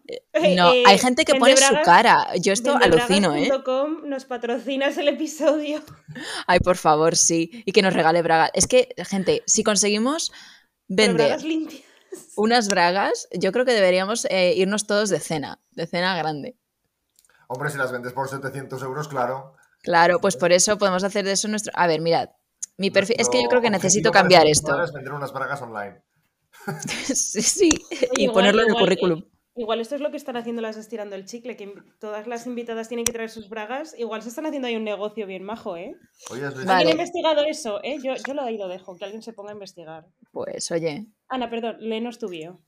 no, 0.55 0.73
Eh, 0.73 0.83
hay 0.85 0.97
gente 0.97 1.23
que 1.23 1.35
pone 1.35 1.55
su 1.55 1.75
cara. 1.85 2.27
Yo 2.41 2.51
esto 2.51 2.75
alucino, 2.81 3.35
¿eh? 3.35 3.49
nos 4.05 4.25
patrocinas 4.25 4.97
el 4.97 5.07
episodio. 5.07 5.81
Ay, 6.47 6.59
por 6.59 6.77
favor, 6.77 7.15
sí. 7.15 7.63
Y 7.65 7.71
que 7.71 7.81
nos 7.81 7.93
regale 7.93 8.21
bragas. 8.21 8.51
Es 8.53 8.67
que, 8.67 8.89
gente, 8.97 9.43
si 9.45 9.63
conseguimos 9.63 10.31
Pero 10.31 11.13
vender 11.13 11.27
bragas 11.27 11.43
limpias. 11.43 11.92
unas 12.35 12.67
bragas, 12.69 13.27
yo 13.31 13.51
creo 13.51 13.65
que 13.65 13.73
deberíamos 13.73 14.25
eh, 14.29 14.53
irnos 14.55 14.85
todos 14.87 15.09
de 15.09 15.19
cena, 15.19 15.59
de 15.71 15.87
cena 15.87 16.15
grande. 16.17 16.57
Hombre, 17.47 17.69
si 17.69 17.77
las 17.77 17.91
vendes 17.91 18.13
por 18.13 18.27
700 18.29 18.81
euros, 18.83 19.07
claro. 19.07 19.55
Claro, 19.81 20.19
pues 20.19 20.37
por 20.37 20.51
eso 20.51 20.77
podemos 20.77 21.03
hacer 21.03 21.25
de 21.25 21.33
eso 21.33 21.47
nuestro. 21.47 21.71
A 21.75 21.87
ver, 21.87 22.01
mirad. 22.01 22.29
Mi 22.77 22.89
perfil. 22.89 23.17
Es 23.19 23.29
que 23.29 23.43
yo 23.43 23.49
creo 23.49 23.61
que 23.61 23.69
necesito 23.69 24.11
cambiar 24.11 24.47
esto. 24.47 24.81
Es 24.81 24.91
vender 24.93 25.13
unas 25.13 25.31
bragas 25.33 25.61
online. 25.61 26.01
sí, 27.13 27.41
sí. 27.41 27.69
Y 28.15 28.23
Igual- 28.23 28.33
ponerlo 28.33 28.61
en 28.61 28.67
el 28.69 28.71
igual- 28.73 28.83
currículum. 28.85 29.23
Igual 29.55 29.79
esto 29.81 29.93
es 29.95 30.01
lo 30.01 30.09
que 30.09 30.17
están 30.17 30.35
haciendo 30.35 30.61
las 30.63 30.77
estirando 30.77 31.15
el 31.15 31.25
chicle, 31.25 31.55
que 31.55 31.71
todas 31.99 32.25
las 32.25 32.47
invitadas 32.47 32.87
tienen 32.87 33.05
que 33.05 33.11
traer 33.13 33.29
sus 33.29 33.49
bragas. 33.49 33.93
Igual 33.97 34.23
se 34.23 34.29
están 34.29 34.47
haciendo 34.47 34.67
ahí 34.67 34.75
un 34.75 34.83
negocio 34.83 35.27
bien 35.27 35.43
majo, 35.43 35.77
¿eh? 35.77 35.95
Oye, 36.31 36.43
has 36.45 36.53
visto- 36.55 36.67
Vale. 36.67 36.79
¿Alguien 36.79 36.87
ha 36.87 37.01
investigado 37.03 37.43
eso? 37.45 37.79
¿eh? 37.83 37.97
Yo, 38.03 38.13
yo 38.25 38.33
lo 38.33 38.41
ahí 38.41 38.57
lo 38.57 38.67
dejo, 38.67 38.95
que 38.97 39.05
alguien 39.05 39.21
se 39.21 39.31
ponga 39.33 39.51
a 39.51 39.53
investigar. 39.53 40.07
Pues 40.31 40.71
oye. 40.71 41.05
Ana, 41.27 41.51
perdón, 41.51 41.77
léenos 41.79 42.17
tu 42.17 42.29
bio. 42.29 42.61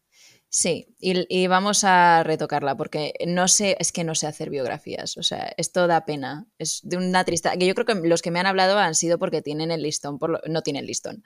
Sí, 0.48 0.96
y, 1.00 1.26
y 1.28 1.48
vamos 1.48 1.84
a 1.84 2.24
retocarla 2.24 2.78
porque 2.78 3.14
no 3.28 3.48
sé, 3.48 3.76
es 3.80 3.92
que 3.92 4.04
no 4.06 4.16
sé 4.16 4.28
hacer 4.28 4.50
biografías, 4.50 5.18
o 5.18 5.24
sea, 5.24 5.52
esto 5.58 5.88
da 5.88 6.06
pena, 6.06 6.46
es 6.60 6.80
de 6.84 6.96
una 6.96 7.26
tristeza, 7.26 7.58
que 7.58 7.66
yo 7.68 7.74
creo 7.76 7.86
que 7.86 8.08
los 8.08 8.22
que 8.22 8.32
me 8.32 8.40
han 8.40 8.46
hablado 8.46 8.78
han 8.78 8.96
sido 8.96 9.20
porque 9.20 9.42
tienen 9.42 9.72
el 9.72 9.82
listón, 9.82 10.18
por 10.18 10.30
lo- 10.30 10.40
no 10.48 10.62
tienen 10.62 10.86
listón. 10.86 11.24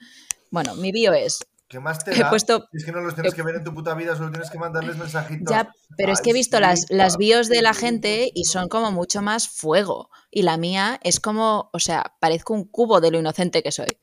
Bueno, 0.49 0.73
mi 0.73 0.91
bio 0.91 1.13
es, 1.13 1.45
¿Qué 1.69 1.79
más 1.79 2.03
te 2.03 2.15
he 2.15 2.19
da? 2.19 2.31
puesto, 2.31 2.67
Es 2.73 2.83
que 2.83 2.91
no 2.91 2.99
los 2.99 3.13
tienes 3.13 3.31
he- 3.31 3.35
que 3.35 3.43
ver 3.43 3.55
en 3.55 3.63
tu 3.63 3.73
puta 3.73 3.93
vida, 3.93 4.15
solo 4.15 4.31
tienes 4.31 4.49
que 4.49 4.57
mandarles 4.57 4.97
mensajitos. 4.97 5.49
ya, 5.55 5.71
pero 5.95 6.11
es 6.11 6.19
que 6.21 6.31
he 6.31 6.33
visto 6.33 6.57
sí, 6.57 6.61
las, 6.61 6.85
las 6.89 7.15
bios 7.17 7.47
de 7.47 7.61
la 7.61 7.75
gente 7.75 8.31
y 8.33 8.45
son 8.45 8.69
como 8.69 8.91
mucho 8.91 9.21
más 9.21 9.47
fuego, 9.47 10.09
y 10.31 10.41
la 10.41 10.57
mía 10.57 10.99
es 11.03 11.19
como, 11.19 11.69
o 11.71 11.79
sea, 11.79 12.15
parezco 12.19 12.55
un 12.55 12.65
cubo 12.67 12.99
de 13.01 13.11
lo 13.11 13.19
inocente 13.19 13.61
que 13.61 13.71
soy. 13.71 13.99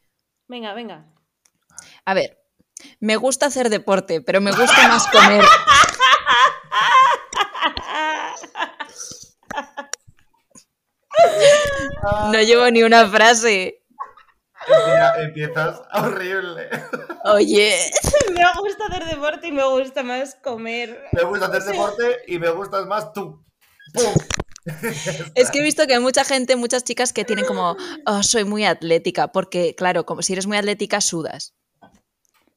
Venga, 0.46 0.74
venga. 0.74 1.06
A 2.04 2.14
ver, 2.14 2.38
me 3.00 3.16
gusta 3.16 3.46
hacer 3.46 3.68
deporte, 3.68 4.20
pero 4.20 4.40
me 4.40 4.52
gusta 4.52 4.86
más 4.88 5.06
comer. 5.08 5.44
No 12.32 12.40
llevo 12.42 12.70
ni 12.70 12.82
una 12.82 13.06
frase. 13.08 13.82
empiezas 15.18 15.80
horrible. 15.94 16.68
Oye, 17.34 17.76
Me 18.34 18.60
gusta 18.60 18.86
hacer 18.86 19.04
deporte 19.04 19.48
y 19.48 19.52
me 19.52 19.64
gusta 19.64 20.02
más 20.02 20.36
comer. 20.36 21.04
Me 21.12 21.24
gusta 21.24 21.46
hacer 21.46 21.62
deporte 21.64 22.18
y 22.26 22.38
me 22.38 22.50
gustas 22.50 22.86
más 22.86 23.12
tú. 23.12 23.44
¡Pum! 23.92 24.14
es 25.34 25.50
que 25.50 25.58
he 25.58 25.62
visto 25.62 25.86
que 25.86 25.94
hay 25.94 26.00
mucha 26.00 26.24
gente, 26.24 26.56
muchas 26.56 26.84
chicas 26.84 27.12
que 27.12 27.24
tienen 27.24 27.44
como, 27.44 27.76
oh, 28.06 28.22
soy 28.22 28.44
muy 28.44 28.64
atlética, 28.64 29.28
porque 29.28 29.74
claro, 29.74 30.06
como 30.06 30.22
si 30.22 30.34
eres 30.34 30.46
muy 30.46 30.56
atlética, 30.56 31.00
sudas. 31.00 31.54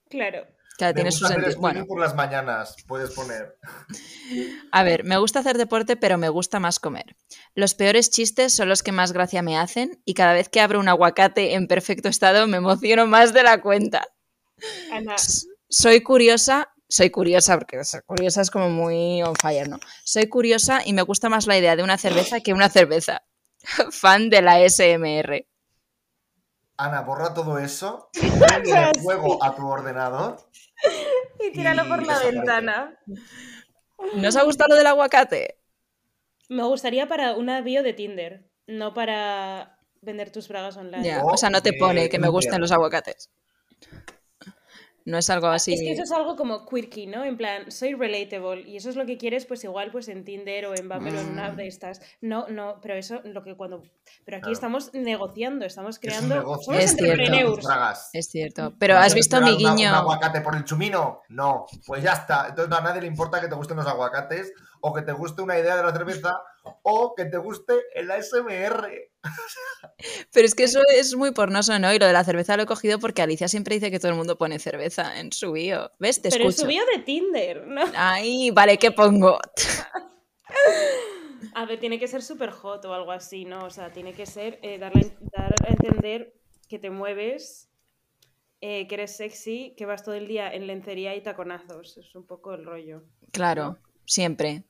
Claro. 0.09 0.45
Claro, 0.77 0.91
Me 0.91 0.95
tiene 0.95 1.11
su 1.11 1.25
gusta 1.25 1.39
hacer 1.39 1.55
Bueno, 1.57 1.85
por 1.85 1.99
las 1.99 2.15
mañanas, 2.15 2.75
puedes 2.87 3.11
poner. 3.11 3.57
a 4.71 4.83
ver, 4.83 5.03
me 5.03 5.17
gusta 5.17 5.39
hacer 5.39 5.57
deporte, 5.57 5.97
pero 5.97 6.17
me 6.17 6.29
gusta 6.29 6.59
más 6.59 6.79
comer. 6.79 7.17
Los 7.53 7.73
peores 7.73 8.09
chistes 8.09 8.53
son 8.53 8.69
los 8.69 8.81
que 8.81 8.93
más 8.93 9.11
gracia 9.11 9.41
me 9.41 9.57
hacen 9.57 10.01
y 10.05 10.13
cada 10.13 10.31
vez 10.31 10.47
que 10.47 10.61
abro 10.61 10.79
un 10.79 10.87
aguacate 10.87 11.55
en 11.55 11.67
perfecto 11.67 12.07
estado 12.07 12.47
me 12.47 12.57
emociono 12.57 13.07
más 13.07 13.33
de 13.33 13.43
la 13.43 13.61
cuenta. 13.61 14.07
Ana, 14.91 15.15
Soy 15.69 16.01
curiosa, 16.01 16.73
soy 16.87 17.09
curiosa, 17.11 17.57
porque 17.57 17.83
ser 17.83 18.03
curiosa 18.03 18.41
es 18.41 18.49
como 18.49 18.69
muy 18.69 19.21
on 19.21 19.35
fire, 19.35 19.69
¿no? 19.69 19.79
Soy 20.03 20.27
curiosa 20.27 20.81
y 20.85 20.93
me 20.93 21.03
gusta 21.03 21.29
más 21.29 21.45
la 21.47 21.57
idea 21.57 21.75
de 21.75 21.83
una 21.83 21.97
cerveza 21.97 22.39
que 22.41 22.53
una 22.53 22.69
cerveza. 22.69 23.23
Fan 23.91 24.29
de 24.29 24.41
la 24.41 24.59
SMR. 24.67 25.45
Ana, 26.77 27.01
borra 27.01 27.33
todo 27.33 27.59
eso, 27.59 28.09
Sí. 28.13 28.29
fuego 29.03 29.43
a 29.43 29.55
tu 29.55 29.67
ordenador. 29.67 30.37
y 31.45 31.51
tíralo 31.51 31.87
por 31.87 32.05
la 32.05 32.19
ventana. 32.19 32.97
¿No 34.15 34.29
os 34.29 34.35
ha 34.37 34.43
gustado 34.43 34.69
lo 34.69 34.75
del 34.75 34.87
aguacate? 34.87 35.59
Me 36.47 36.63
gustaría 36.63 37.07
para 37.07 37.33
una 37.33 37.61
bio 37.61 37.83
de 37.83 37.93
Tinder, 37.93 38.49
no 38.65 38.93
para 38.93 39.77
vender 40.01 40.31
tus 40.31 40.47
bragas 40.47 40.77
online. 40.77 41.03
Ya, 41.03 41.23
O 41.23 41.35
sea, 41.37 41.49
no 41.49 41.61
te 41.61 41.73
pone 41.73 42.09
que 42.09 42.17
me 42.17 42.29
gusten 42.29 42.61
los 42.61 42.71
aguacates. 42.71 43.29
No 45.05 45.17
es 45.17 45.29
algo 45.29 45.47
así. 45.47 45.73
Es 45.73 45.79
que 45.81 45.91
eso 45.93 46.03
es 46.03 46.11
algo 46.11 46.35
como 46.35 46.65
quirky, 46.65 47.07
¿no? 47.07 47.23
En 47.23 47.37
plan, 47.37 47.71
soy 47.71 47.93
relatable 47.93 48.61
y 48.61 48.77
eso 48.77 48.89
es 48.89 48.95
lo 48.95 49.05
que 49.05 49.17
quieres, 49.17 49.45
pues 49.45 49.63
igual 49.63 49.91
pues 49.91 50.07
en 50.09 50.23
Tinder 50.23 50.65
o 50.67 50.75
en 50.77 50.87
Bumble 50.89 51.17
o 51.17 51.21
en 51.21 51.29
una 51.29 51.47
app 51.47 51.55
de 51.55 51.67
estas. 51.67 52.01
No, 52.21 52.47
no, 52.47 52.79
pero 52.81 52.93
eso 52.95 53.21
lo 53.23 53.43
que 53.43 53.55
cuando 53.55 53.81
pero 54.25 54.37
aquí 54.37 54.43
Claro. 54.43 54.53
estamos 54.53 54.93
negociando, 54.93 55.65
estamos 55.65 55.95
es 55.95 55.99
creando 55.99 56.35
negocio. 56.35 56.63
somos 56.65 56.83
Es 56.83 56.91
cierto. 56.95 57.11
entrepreneurs. 57.23 58.09
Es 58.13 58.27
cierto. 58.29 58.73
Pero 58.79 58.95
¿Vas 58.95 59.07
has 59.07 59.11
a 59.13 59.15
visto 59.15 59.41
mi 59.41 59.49
una- 59.49 59.57
guiño. 59.57 59.89
¿Un 59.89 59.95
aguacate 59.95 60.41
por 60.41 60.55
el 60.55 60.63
chumino? 60.65 61.21
No. 61.29 61.65
Pues 61.87 62.03
ya 62.03 62.13
está. 62.13 62.47
Entonces 62.49 62.77
a 62.77 62.81
nadie 62.81 63.01
le 63.01 63.07
importa 63.07 63.39
que 63.41 63.47
te 63.47 63.55
gusten 63.55 63.77
los 63.77 63.87
aguacates 63.87 64.51
o 64.81 64.93
que 64.93 65.01
te 65.01 65.11
guste 65.11 65.41
una 65.41 65.57
idea 65.57 65.75
de 65.75 65.83
la 65.83 65.91
cerveza 65.91 66.39
o 66.83 67.13
que 67.15 67.25
te 67.25 67.37
guste 67.37 67.73
el 67.95 68.09
ASMR. 68.11 69.08
Pero 70.31 70.45
es 70.45 70.55
que 70.55 70.63
eso 70.63 70.81
es 70.95 71.15
muy 71.15 71.31
pornoso, 71.31 71.77
¿no? 71.79 71.93
Y 71.93 71.99
lo 71.99 72.05
de 72.07 72.13
la 72.13 72.23
cerveza 72.23 72.55
lo 72.55 72.63
he 72.63 72.65
cogido 72.65 72.99
porque 72.99 73.21
Alicia 73.21 73.47
siempre 73.47 73.75
dice 73.75 73.91
que 73.91 73.99
todo 73.99 74.11
el 74.11 74.17
mundo 74.17 74.37
pone 74.37 74.57
cerveza 74.59 75.19
en 75.19 75.31
su 75.33 75.51
bio. 75.51 75.91
¿Ves? 75.99 76.21
Te 76.21 76.29
Pero 76.29 76.43
en 76.45 76.49
escucho. 76.49 76.65
su 76.65 76.69
bio 76.69 76.83
de 76.95 76.99
Tinder, 77.03 77.67
¿no? 77.67 77.81
Ay, 77.95 78.51
vale, 78.51 78.77
¿qué 78.77 78.91
pongo? 78.91 79.37
A 81.53 81.65
ver, 81.65 81.79
tiene 81.79 81.99
que 81.99 82.07
ser 82.07 82.21
súper 82.21 82.51
hot 82.51 82.85
o 82.85 82.93
algo 82.93 83.11
así, 83.11 83.45
¿no? 83.45 83.65
O 83.65 83.69
sea, 83.69 83.91
tiene 83.91 84.13
que 84.13 84.25
ser 84.25 84.59
eh, 84.61 84.77
darle- 84.79 85.17
dar 85.35 85.53
a 85.65 85.71
entender 85.71 86.33
que 86.67 86.79
te 86.79 86.89
mueves, 86.89 87.69
eh, 88.61 88.87
que 88.87 88.95
eres 88.95 89.15
sexy, 89.17 89.73
que 89.77 89.85
vas 89.85 90.03
todo 90.03 90.15
el 90.15 90.27
día 90.27 90.53
en 90.53 90.67
lencería 90.67 91.15
y 91.15 91.21
taconazos. 91.21 91.97
Es 91.97 92.15
un 92.15 92.25
poco 92.25 92.53
el 92.53 92.65
rollo. 92.65 93.03
Claro, 93.31 93.77
siempre. 94.05 94.63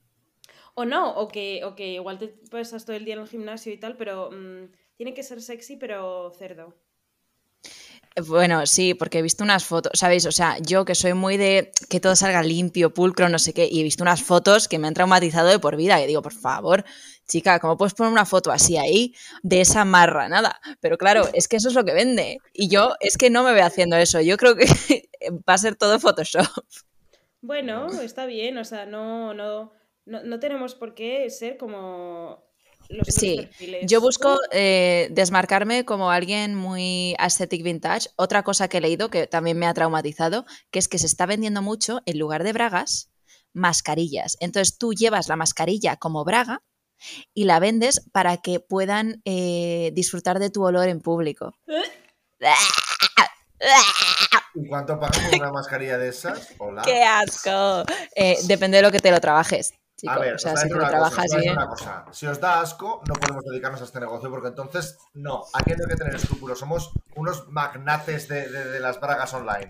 O 0.75 0.85
no, 0.85 1.15
o 1.15 1.27
que, 1.27 1.63
o 1.65 1.75
que 1.75 1.93
igual 1.93 2.19
te 2.19 2.27
pasas 2.49 2.85
todo 2.85 2.95
el 2.95 3.05
día 3.05 3.15
en 3.15 3.21
el 3.21 3.27
gimnasio 3.27 3.73
y 3.73 3.77
tal, 3.77 3.97
pero 3.97 4.31
mm, 4.31 4.71
tiene 4.95 5.13
que 5.13 5.23
ser 5.23 5.41
sexy, 5.41 5.75
pero 5.77 6.31
cerdo. 6.37 6.75
Bueno, 8.27 8.65
sí, 8.65 8.93
porque 8.93 9.19
he 9.19 9.21
visto 9.21 9.43
unas 9.43 9.63
fotos, 9.63 9.91
¿sabéis? 9.97 10.25
O 10.25 10.31
sea, 10.31 10.57
yo 10.59 10.83
que 10.83 10.95
soy 10.95 11.13
muy 11.13 11.37
de 11.37 11.71
que 11.89 11.99
todo 11.99 12.15
salga 12.15 12.43
limpio, 12.43 12.93
pulcro, 12.93 13.29
no 13.29 13.39
sé 13.39 13.53
qué, 13.53 13.67
y 13.69 13.79
he 13.79 13.83
visto 13.83 14.03
unas 14.03 14.23
fotos 14.23 14.67
que 14.67 14.79
me 14.79 14.87
han 14.87 14.93
traumatizado 14.93 15.47
de 15.47 15.59
por 15.59 15.75
vida. 15.75 16.01
Y 16.01 16.07
digo, 16.07 16.21
por 16.21 16.33
favor, 16.33 16.83
chica, 17.27 17.59
¿cómo 17.59 17.77
puedes 17.77 17.93
poner 17.93 18.11
una 18.11 18.25
foto 18.25 18.51
así 18.51 18.77
ahí 18.77 19.13
de 19.43 19.61
esa 19.61 19.85
marra? 19.85 20.27
Nada. 20.27 20.59
Pero 20.81 20.97
claro, 20.97 21.29
es 21.33 21.47
que 21.47 21.57
eso 21.57 21.69
es 21.69 21.75
lo 21.75 21.85
que 21.85 21.93
vende. 21.93 22.39
Y 22.53 22.67
yo 22.67 22.95
es 22.99 23.17
que 23.17 23.29
no 23.29 23.43
me 23.43 23.53
veo 23.53 23.65
haciendo 23.65 23.95
eso. 23.95 24.19
Yo 24.21 24.37
creo 24.37 24.55
que 24.55 24.65
va 25.47 25.53
a 25.53 25.57
ser 25.57 25.75
todo 25.75 25.99
Photoshop. 25.99 26.45
Bueno, 27.41 27.87
está 28.01 28.25
bien, 28.25 28.57
o 28.57 28.65
sea, 28.65 28.85
no, 28.85 29.33
no, 29.33 29.71
no, 30.09 30.23
no 30.23 30.39
tenemos 30.39 30.75
por 30.75 30.93
qué 30.93 31.29
ser 31.29 31.57
como 31.57 32.43
los 32.89 33.01
otros 33.01 33.15
Sí, 33.15 33.37
perfiles. 33.37 33.85
yo 33.85 34.01
busco 34.01 34.39
eh, 34.51 35.07
desmarcarme 35.11 35.85
como 35.85 36.09
alguien 36.11 36.55
muy 36.55 37.15
aesthetic 37.19 37.63
vintage. 37.63 38.09
Otra 38.15 38.43
cosa 38.43 38.67
que 38.67 38.77
he 38.77 38.81
leído 38.81 39.09
que 39.09 39.27
también 39.27 39.57
me 39.59 39.67
ha 39.67 39.73
traumatizado, 39.73 40.45
que 40.71 40.79
es 40.79 40.87
que 40.87 40.97
se 40.97 41.05
está 41.05 41.25
vendiendo 41.25 41.61
mucho, 41.61 42.01
en 42.05 42.17
lugar 42.17 42.43
de 42.43 42.53
bragas, 42.53 43.11
mascarillas. 43.53 44.37
Entonces 44.39 44.77
tú 44.77 44.93
llevas 44.93 45.27
la 45.29 45.35
mascarilla 45.35 45.97
como 45.97 46.23
braga 46.25 46.63
y 47.33 47.45
la 47.45 47.59
vendes 47.59 48.01
para 48.11 48.37
que 48.37 48.59
puedan 48.59 49.21
eh, 49.23 49.91
disfrutar 49.93 50.39
de 50.39 50.49
tu 50.49 50.63
olor 50.65 50.87
en 50.89 50.99
público. 51.01 51.53
¿Y 54.55 54.67
cuánto 54.67 54.99
pagas 54.99 55.19
por 55.19 55.35
una 55.39 55.51
mascarilla 55.51 55.97
de 55.97 56.09
esas? 56.09 56.49
Hola. 56.57 56.81
¡Qué 56.85 57.03
asco! 57.03 57.83
Eh, 58.15 58.37
depende 58.47 58.77
de 58.77 58.83
lo 58.83 58.91
que 58.91 58.99
te 58.99 59.11
lo 59.11 59.19
trabajes. 59.19 59.73
Chico. 59.99 60.13
A 60.13 60.19
ver, 60.19 60.35
o 60.35 60.39
sea, 60.39 60.53
os 60.53 60.61
si 60.61 60.69
cosa, 60.69 60.87
trabajas 60.87 61.25
bien. 61.35 61.55
cosa. 61.55 62.05
Si 62.11 62.25
os 62.27 62.39
da 62.39 62.61
asco, 62.61 63.01
no 63.07 63.13
podemos 63.15 63.43
dedicarnos 63.45 63.81
a 63.81 63.83
este 63.85 63.99
negocio 63.99 64.29
porque 64.29 64.47
entonces, 64.47 64.97
no, 65.13 65.43
aquí 65.53 65.71
no 65.71 65.83
hay 65.83 65.89
que 65.89 65.95
tener 65.97 66.15
escrúpulos. 66.15 66.59
Somos 66.59 66.91
unos 67.15 67.47
magnates 67.49 68.27
de, 68.27 68.49
de- 68.49 68.65
de 68.65 68.79
las 68.79 68.99
bragas 68.99 69.33
online. 69.33 69.67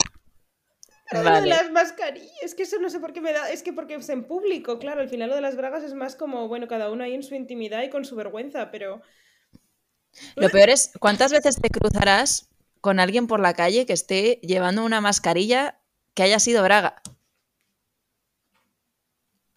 Lo 1.12 1.24
de 1.24 1.48
las 1.48 1.72
mascarillas, 1.72 2.30
es 2.44 2.54
que 2.54 2.64
eso 2.64 2.78
no 2.80 2.90
sé 2.90 3.00
por 3.00 3.14
qué 3.14 3.22
me 3.22 3.34
da, 3.34 3.50
es 3.50 3.64
que 3.64 3.74
porque 3.74 3.96
es 3.96 4.10
en 4.10 4.26
público, 4.26 4.78
claro, 4.78 5.02
al 5.02 5.10
final 5.10 5.30
lo 5.30 5.36
de 5.36 5.42
las 5.42 5.56
bragas 5.56 5.82
es 5.84 5.96
más 5.96 6.16
como, 6.16 6.48
bueno, 6.48 6.68
cada 6.68 6.92
uno 6.92 7.04
ahí 7.04 7.16
en 7.16 7.24
su 7.24 7.34
intimidad 7.34 7.82
y 7.82 7.90
con 7.90 8.06
su 8.06 8.16
vergüenza, 8.16 8.70
pero 8.70 9.02
Lo 10.36 10.50
peor 10.50 10.70
es, 10.70 10.92
¿cuántas 11.00 11.32
veces 11.32 11.60
te 11.60 11.70
cruzarás 11.70 12.50
con 12.82 13.00
alguien 13.00 13.26
por 13.28 13.40
la 13.40 13.54
calle 13.56 13.86
que 13.88 13.94
esté 13.94 14.40
llevando 14.44 14.86
una 14.86 15.02
mascarilla 15.02 15.80
que 16.14 16.24
haya 16.24 16.40
sido 16.40 16.64
braga? 16.64 17.02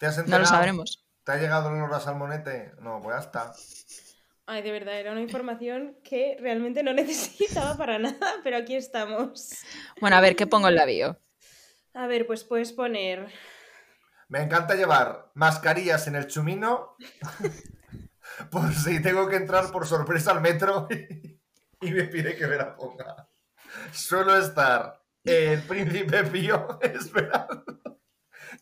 ¿Te 0.03 0.07
has 0.07 0.27
No 0.27 0.37
lo 0.37 0.45
sabremos. 0.45 1.05
¿Te 1.23 1.31
ha 1.31 1.37
llegado 1.37 1.69
el 1.69 1.75
olor 1.75 1.93
a 1.93 2.01
salmonete? 2.01 2.73
No, 2.81 2.99
pues 3.01 3.15
ya 3.15 3.21
está. 3.21 3.53
ay, 4.47 4.61
de 4.61 4.71
verdad, 4.73 4.99
era 4.99 5.13
una 5.13 5.21
información 5.21 5.95
que 6.03 6.35
realmente 6.41 6.83
no 6.83 6.91
necesitaba 6.93 7.77
para 7.77 7.97
nada, 7.99 8.33
pero 8.43 8.57
aquí 8.57 8.75
estamos. 8.75 9.55
Bueno, 10.01 10.17
a 10.17 10.19
ver, 10.19 10.35
¿qué 10.35 10.45
pongo 10.45 10.67
en 10.67 10.75
la 10.75 10.83
bio? 10.83 11.21
A 11.93 12.07
ver, 12.07 12.27
pues 12.27 12.43
puedes 12.43 12.73
poner 12.73 13.31
Me 14.27 14.41
encanta 14.41 14.75
llevar 14.75 15.31
mascarillas 15.35 16.05
en 16.07 16.15
el 16.15 16.27
chumino 16.27 16.97
por 18.51 18.73
si 18.73 19.01
tengo 19.01 19.29
que 19.29 19.37
entrar 19.37 19.71
por 19.71 19.87
sorpresa 19.87 20.31
al 20.31 20.41
metro 20.41 20.89
y 21.79 21.91
me 21.91 22.03
pide 22.03 22.35
que 22.35 22.47
me 22.47 22.57
la 22.57 22.75
ponga. 22.75 23.29
Suelo 23.93 24.35
estar 24.35 25.01
el 25.23 25.61
príncipe 25.63 26.25
pío 26.25 26.77
esperando, 26.81 27.92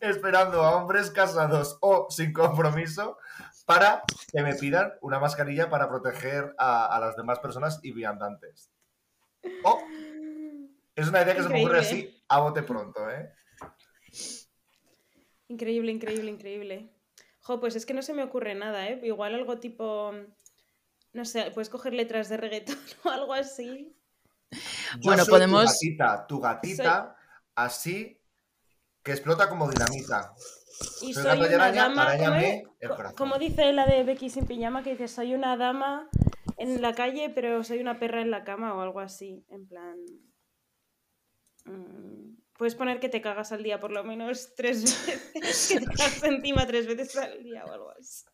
esperando 0.00 0.62
a 0.62 0.76
hombres 0.76 1.10
casados 1.10 1.78
o 1.80 2.06
sin 2.10 2.32
compromiso 2.32 3.18
para 3.66 4.02
que 4.32 4.42
me 4.42 4.54
pidan 4.54 4.92
una 5.00 5.18
mascarilla 5.20 5.70
para 5.70 5.88
proteger 5.88 6.54
a, 6.58 6.86
a 6.94 7.00
las 7.00 7.16
demás 7.16 7.38
personas 7.38 7.78
y 7.82 7.92
viandantes. 7.92 8.70
Oh, 9.64 9.80
es 10.94 11.08
una 11.08 11.22
idea 11.22 11.34
que 11.34 11.42
se 11.42 11.48
me 11.48 11.62
ocurre 11.64 11.80
así 11.80 12.22
a 12.28 12.40
bote 12.40 12.62
pronto, 12.62 13.08
¿eh? 13.10 13.32
Increíble, 15.48 15.92
increíble, 15.92 16.30
increíble. 16.30 16.90
Jo, 17.42 17.60
pues 17.60 17.76
es 17.76 17.84
que 17.86 17.94
no 17.94 18.02
se 18.02 18.14
me 18.14 18.22
ocurre 18.22 18.54
nada, 18.54 18.88
¿eh? 18.88 19.00
Igual 19.02 19.34
algo 19.34 19.58
tipo. 19.58 20.12
No 21.12 21.24
sé, 21.24 21.50
puedes 21.50 21.68
coger 21.68 21.92
letras 21.92 22.28
de 22.28 22.36
reggaetón 22.38 22.78
o 23.04 23.10
algo 23.10 23.34
así. 23.34 23.94
Yo 24.50 24.58
Bueno, 25.02 25.24
soy 25.24 25.30
podemos- 25.32 25.64
Tu 25.64 25.70
gatita, 25.88 26.26
tu 26.26 26.40
gatita, 26.40 27.16
así 27.54 28.20
que 29.02 29.12
explota 29.12 29.48
como 29.48 29.68
dinamita. 29.70 30.32
Y 31.00 31.14
Soy 31.14 31.22
soy 31.24 31.38
una 31.38 31.64
araña, 31.66 31.88
dama. 31.88 33.14
Como 33.16 33.38
dice 33.38 33.72
la 33.72 33.86
de 33.86 34.02
Becky 34.04 34.30
sin 34.30 34.46
pijama, 34.46 34.82
que 34.82 34.90
dice: 34.92 35.08
Soy 35.08 35.34
una 35.34 35.56
dama 35.56 36.08
en 36.56 36.80
la 36.82 36.94
calle, 36.94 37.30
pero 37.34 37.62
soy 37.64 37.80
una 37.80 37.98
perra 37.98 38.20
en 38.20 38.30
la 38.30 38.42
cama 38.44 38.74
o 38.74 38.80
algo 38.80 39.00
así. 39.00 39.44
En 39.48 39.66
plan. 39.68 39.96
mm, 41.66 42.36
Puedes 42.58 42.74
poner 42.74 43.00
que 43.00 43.08
te 43.08 43.20
cagas 43.20 43.50
al 43.52 43.62
día 43.62 43.80
por 43.80 43.90
lo 43.92 44.04
menos 44.04 44.54
tres 44.56 44.82
veces. 45.06 45.68
Que 45.68 45.80
te 45.80 45.86
cagas 45.86 46.22
encima 46.24 46.66
tres 46.66 46.86
veces 46.86 47.16
al 47.16 47.42
día 47.42 47.64
o 47.64 47.72
algo 47.72 47.90
así. 47.90 48.24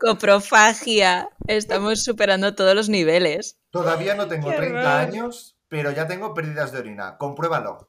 Coprofagia. 0.00 1.28
Estamos 1.46 2.02
superando 2.02 2.54
todos 2.54 2.74
los 2.74 2.88
niveles. 2.88 3.58
Todavía 3.70 4.14
no 4.14 4.26
tengo 4.26 4.50
Qué 4.50 4.56
30 4.56 4.78
horror. 4.78 4.86
años, 4.92 5.56
pero 5.68 5.90
ya 5.92 6.06
tengo 6.08 6.34
pérdidas 6.34 6.72
de 6.72 6.78
orina. 6.80 7.16
Compruébalo. 7.18 7.88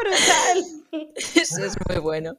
¡Brutal! 0.00 0.80
Eso 1.34 1.64
es 1.64 1.76
muy 1.88 1.98
bueno. 1.98 2.36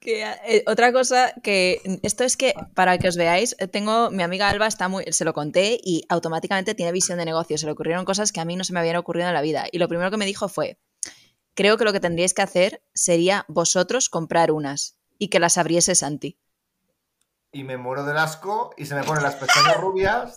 Que, 0.00 0.22
eh, 0.22 0.64
otra 0.68 0.92
cosa 0.92 1.32
que 1.42 1.80
esto 2.04 2.22
es 2.22 2.36
que 2.36 2.54
para 2.74 2.96
que 2.96 3.08
os 3.08 3.16
veáis 3.16 3.56
eh, 3.58 3.66
tengo 3.66 4.10
mi 4.10 4.22
amiga 4.22 4.48
Alba 4.48 4.68
está 4.68 4.86
muy 4.88 5.04
se 5.10 5.24
lo 5.24 5.32
conté 5.32 5.80
y 5.82 6.04
automáticamente 6.08 6.76
tiene 6.76 6.92
visión 6.92 7.18
de 7.18 7.24
negocio 7.24 7.58
se 7.58 7.66
le 7.66 7.72
ocurrieron 7.72 8.04
cosas 8.04 8.30
que 8.30 8.38
a 8.38 8.44
mí 8.44 8.54
no 8.54 8.62
se 8.62 8.72
me 8.72 8.78
habían 8.78 8.94
ocurrido 8.96 9.26
en 9.26 9.34
la 9.34 9.40
vida 9.40 9.66
y 9.72 9.78
lo 9.78 9.88
primero 9.88 10.12
que 10.12 10.16
me 10.16 10.24
dijo 10.24 10.48
fue 10.48 10.78
creo 11.54 11.76
que 11.76 11.84
lo 11.84 11.92
que 11.92 11.98
tendríais 11.98 12.34
que 12.34 12.42
hacer 12.42 12.84
sería 12.94 13.46
vosotros 13.48 14.08
comprar 14.08 14.52
unas 14.52 14.96
y 15.18 15.26
que 15.26 15.40
las 15.40 15.58
abriese 15.58 15.96
Santi 15.96 16.38
Y 17.50 17.64
me 17.64 17.76
muero 17.76 18.04
del 18.04 18.18
asco 18.18 18.74
y 18.76 18.86
se 18.86 18.94
me 18.94 19.02
ponen 19.02 19.24
las 19.24 19.34
pestañas 19.34 19.76
rubias 19.76 20.36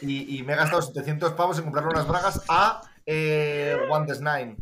y, 0.00 0.38
y 0.38 0.42
me 0.42 0.54
he 0.54 0.56
gastado 0.56 0.82
700 0.82 1.34
pavos 1.34 1.58
en 1.58 1.64
comprarle 1.64 1.90
unas 1.90 2.08
bragas 2.08 2.40
a 2.48 2.80
eh, 3.06 3.76
One 3.90 4.06
Des 4.06 4.20
Nine. 4.20 4.56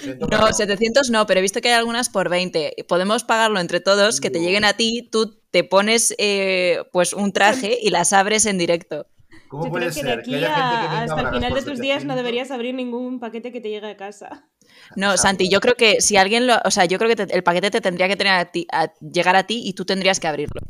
Siento, 0.00 0.26
no 0.26 0.30
pero 0.30 0.52
700 0.52 1.10
no 1.10 1.24
pero 1.26 1.38
he 1.38 1.42
visto 1.42 1.60
que 1.60 1.68
hay 1.68 1.74
algunas 1.74 2.08
por 2.08 2.28
20 2.28 2.74
podemos 2.88 3.22
pagarlo 3.22 3.60
entre 3.60 3.78
todos 3.80 4.20
que 4.20 4.28
te 4.30 4.38
No. 4.40 4.44
lleguen 4.44 4.64
a 4.64 4.72
ti 4.72 5.08
tú 5.12 5.40
te 5.52 5.62
pones 5.62 6.14
eh, 6.18 6.82
pues 6.92 7.12
un 7.12 7.32
traje 7.32 7.78
y 7.80 7.90
las 7.90 8.12
abres 8.12 8.46
en 8.46 8.58
directo 8.58 9.06
¿Cómo 9.48 9.66
Yo 9.66 9.70
puede 9.70 9.90
creo 9.90 9.94
que 9.94 10.02
de 10.02 10.12
aquí 10.14 10.34
haya 10.34 10.48
a- 10.52 10.54
gente 10.68 10.80
que 10.80 10.96
hasta 10.96 11.20
el 11.20 11.28
final 11.34 11.54
de 11.54 11.62
tus 11.62 11.78
días 11.78 12.02
no 12.04 12.14
700? 12.14 12.16
deberías 12.16 12.50
abrir 12.50 12.74
ningún 12.74 13.20
paquete 13.20 13.52
que 13.52 13.60
te 13.60 13.68
llegue 13.68 13.88
a 13.88 13.96
casa. 13.96 14.48
No, 14.96 15.16
Santi, 15.16 15.48
yo 15.48 15.60
creo 15.60 15.74
que 15.76 16.00
si 16.00 16.16
alguien 16.16 16.48
lo. 16.48 16.54
O 16.64 16.72
sea, 16.72 16.86
yo 16.86 16.98
creo 16.98 17.08
que 17.08 17.14
te- 17.24 17.32
el 17.36 17.44
paquete 17.44 17.70
te 17.70 17.80
tendría 17.80 18.08
que 18.08 18.16
tener 18.16 18.32
a 18.32 18.46
ti, 18.50 18.66
a 18.72 18.92
llegar 19.00 19.36
a 19.36 19.44
ti 19.46 19.62
y 19.64 19.74
tú 19.74 19.84
tendrías 19.84 20.18
que 20.18 20.26
abrirlo. 20.26 20.60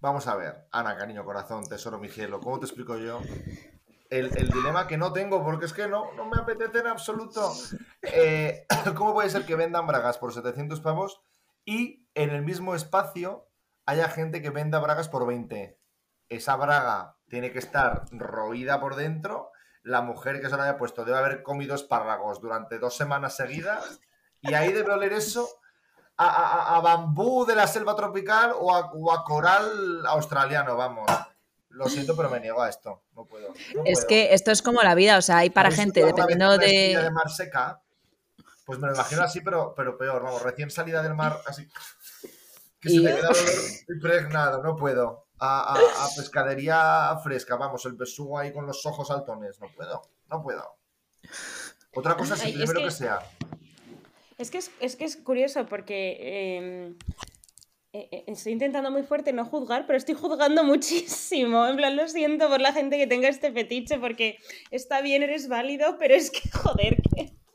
Vamos 0.00 0.28
a 0.28 0.36
ver, 0.36 0.54
Ana, 0.70 0.96
cariño, 0.96 1.24
corazón, 1.24 1.64
tesoro, 1.68 1.98
mi 1.98 2.08
cielo, 2.08 2.38
¿cómo 2.38 2.60
te 2.60 2.66
explico 2.66 2.96
yo? 2.96 3.20
El, 4.10 4.30
dilema 4.30 4.86
que 4.86 4.96
no 4.96 5.12
tengo, 5.12 5.44
porque 5.44 5.66
es 5.66 5.72
que 5.72 5.88
no, 5.88 6.12
no 6.12 6.26
me 6.26 6.38
apetece 6.38 6.78
en 6.78 6.86
absoluto. 6.86 7.52
Eh, 8.02 8.66
¿Cómo 8.94 9.14
puede 9.14 9.30
ser 9.30 9.44
que 9.44 9.56
vendan 9.56 9.86
bragas 9.86 10.18
por 10.18 10.32
700 10.32 10.80
pavos 10.80 11.20
y 11.64 12.06
en 12.14 12.30
el 12.30 12.42
mismo 12.42 12.74
espacio 12.74 13.48
haya 13.84 14.08
gente 14.08 14.42
que 14.42 14.50
venda 14.50 14.78
bragas 14.78 15.08
por 15.08 15.26
20? 15.26 15.78
Esa 16.28 16.56
braga 16.56 17.16
tiene 17.28 17.52
que 17.52 17.58
estar 17.58 18.04
roída 18.10 18.80
por 18.80 18.96
dentro. 18.96 19.50
La 19.82 20.02
mujer 20.02 20.40
que 20.40 20.48
se 20.48 20.56
la 20.56 20.64
haya 20.64 20.78
puesto 20.78 21.04
debe 21.04 21.18
haber 21.18 21.42
comido 21.42 21.74
espárragos 21.74 22.40
durante 22.40 22.78
dos 22.78 22.96
semanas 22.96 23.36
seguidas 23.36 24.00
y 24.40 24.54
ahí 24.54 24.72
debe 24.72 24.92
oler 24.92 25.12
eso 25.12 25.48
a 26.18 26.80
bambú 26.82 27.44
de 27.44 27.54
la 27.54 27.66
selva 27.66 27.94
tropical 27.94 28.52
o 28.58 28.74
a, 28.74 28.90
o 28.92 29.12
a 29.12 29.22
coral 29.22 30.06
australiano, 30.06 30.74
vamos. 30.74 31.10
Lo 31.76 31.88
siento, 31.88 32.16
pero 32.16 32.30
me 32.30 32.40
niego 32.40 32.62
a 32.62 32.68
esto. 32.70 33.02
No 33.14 33.26
puedo. 33.26 33.48
no 33.48 33.82
Es 33.84 33.98
puedo. 33.98 34.06
que 34.08 34.32
esto 34.34 34.50
es 34.50 34.62
como 34.62 34.82
la 34.82 34.94
vida, 34.94 35.18
o 35.18 35.22
sea, 35.22 35.38
hay 35.38 35.50
para 35.50 35.68
¿Habéis 35.68 35.80
gente, 35.82 36.04
dependiendo 36.04 36.56
de 36.56 36.66
de. 37.02 37.10
mar 37.10 37.28
seca, 37.30 37.82
pues 38.64 38.78
me 38.78 38.88
lo 38.88 38.94
imagino 38.94 39.22
así, 39.22 39.40
pero, 39.42 39.74
pero 39.76 39.96
peor, 39.98 40.22
vamos, 40.22 40.42
recién 40.42 40.70
salida 40.70 41.02
del 41.02 41.14
mar, 41.14 41.38
así. 41.46 41.68
Que 42.80 42.88
se 42.88 42.94
Y- 42.96 43.04
te 43.04 43.14
queda 43.14 43.28
impregnado, 43.94 44.62
no 44.62 44.74
puedo. 44.76 45.26
A, 45.38 45.74
a- 45.74 46.04
a 46.06 46.08
pescadería 46.16 47.14
fresca, 47.22 47.56
vamos, 47.56 47.84
el 47.84 47.92
besugo 47.92 48.38
ahí 48.38 48.52
con 48.54 48.66
los 48.66 48.84
ojos 48.86 49.10
altones, 49.10 49.60
no 49.60 49.68
puedo, 49.76 50.00
no 50.30 50.42
puedo. 50.42 50.76
Otra 51.94 52.16
cosa, 52.16 52.36
si 52.36 52.50
es 52.62 52.68
lo 52.70 52.74
que- 52.80 52.84
que 52.84 52.90
sea. 52.90 53.18
Es 54.38 54.50
que 54.50 54.58
es, 54.58 54.70
es 54.80 54.96
que 54.96 55.04
es 55.04 55.16
curioso 55.16 55.66
porque 55.66 56.16
eh, 56.20 56.94
estoy 58.26 58.52
intentando 58.52 58.90
muy 58.90 59.02
fuerte 59.02 59.32
no 59.32 59.44
juzgar, 59.44 59.86
pero 59.86 59.96
estoy 59.96 60.14
juzgando 60.14 60.64
muchísimo. 60.64 61.66
En 61.66 61.76
plan, 61.76 61.96
lo 61.96 62.08
siento 62.08 62.48
por 62.48 62.60
la 62.60 62.72
gente 62.72 62.96
que 62.98 63.06
tenga 63.06 63.28
este 63.28 63.52
fetiche 63.52 63.98
porque 63.98 64.38
está 64.70 65.00
bien, 65.00 65.22
eres 65.22 65.48
válido, 65.48 65.96
pero 65.98 66.14
es 66.14 66.30
que, 66.30 66.48
joder. 66.52 67.02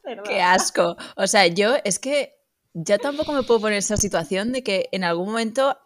¿verdad? 0.03 0.23
Qué 0.23 0.41
asco. 0.41 0.97
O 1.15 1.27
sea, 1.27 1.47
yo 1.47 1.75
es 1.83 1.99
que 1.99 2.35
ya 2.73 2.97
tampoco 2.97 3.33
me 3.33 3.43
puedo 3.43 3.61
poner 3.61 3.79
esa 3.79 3.97
situación 3.97 4.51
de 4.51 4.63
que 4.63 4.89
en 4.91 5.03
algún 5.03 5.27
momento 5.27 5.77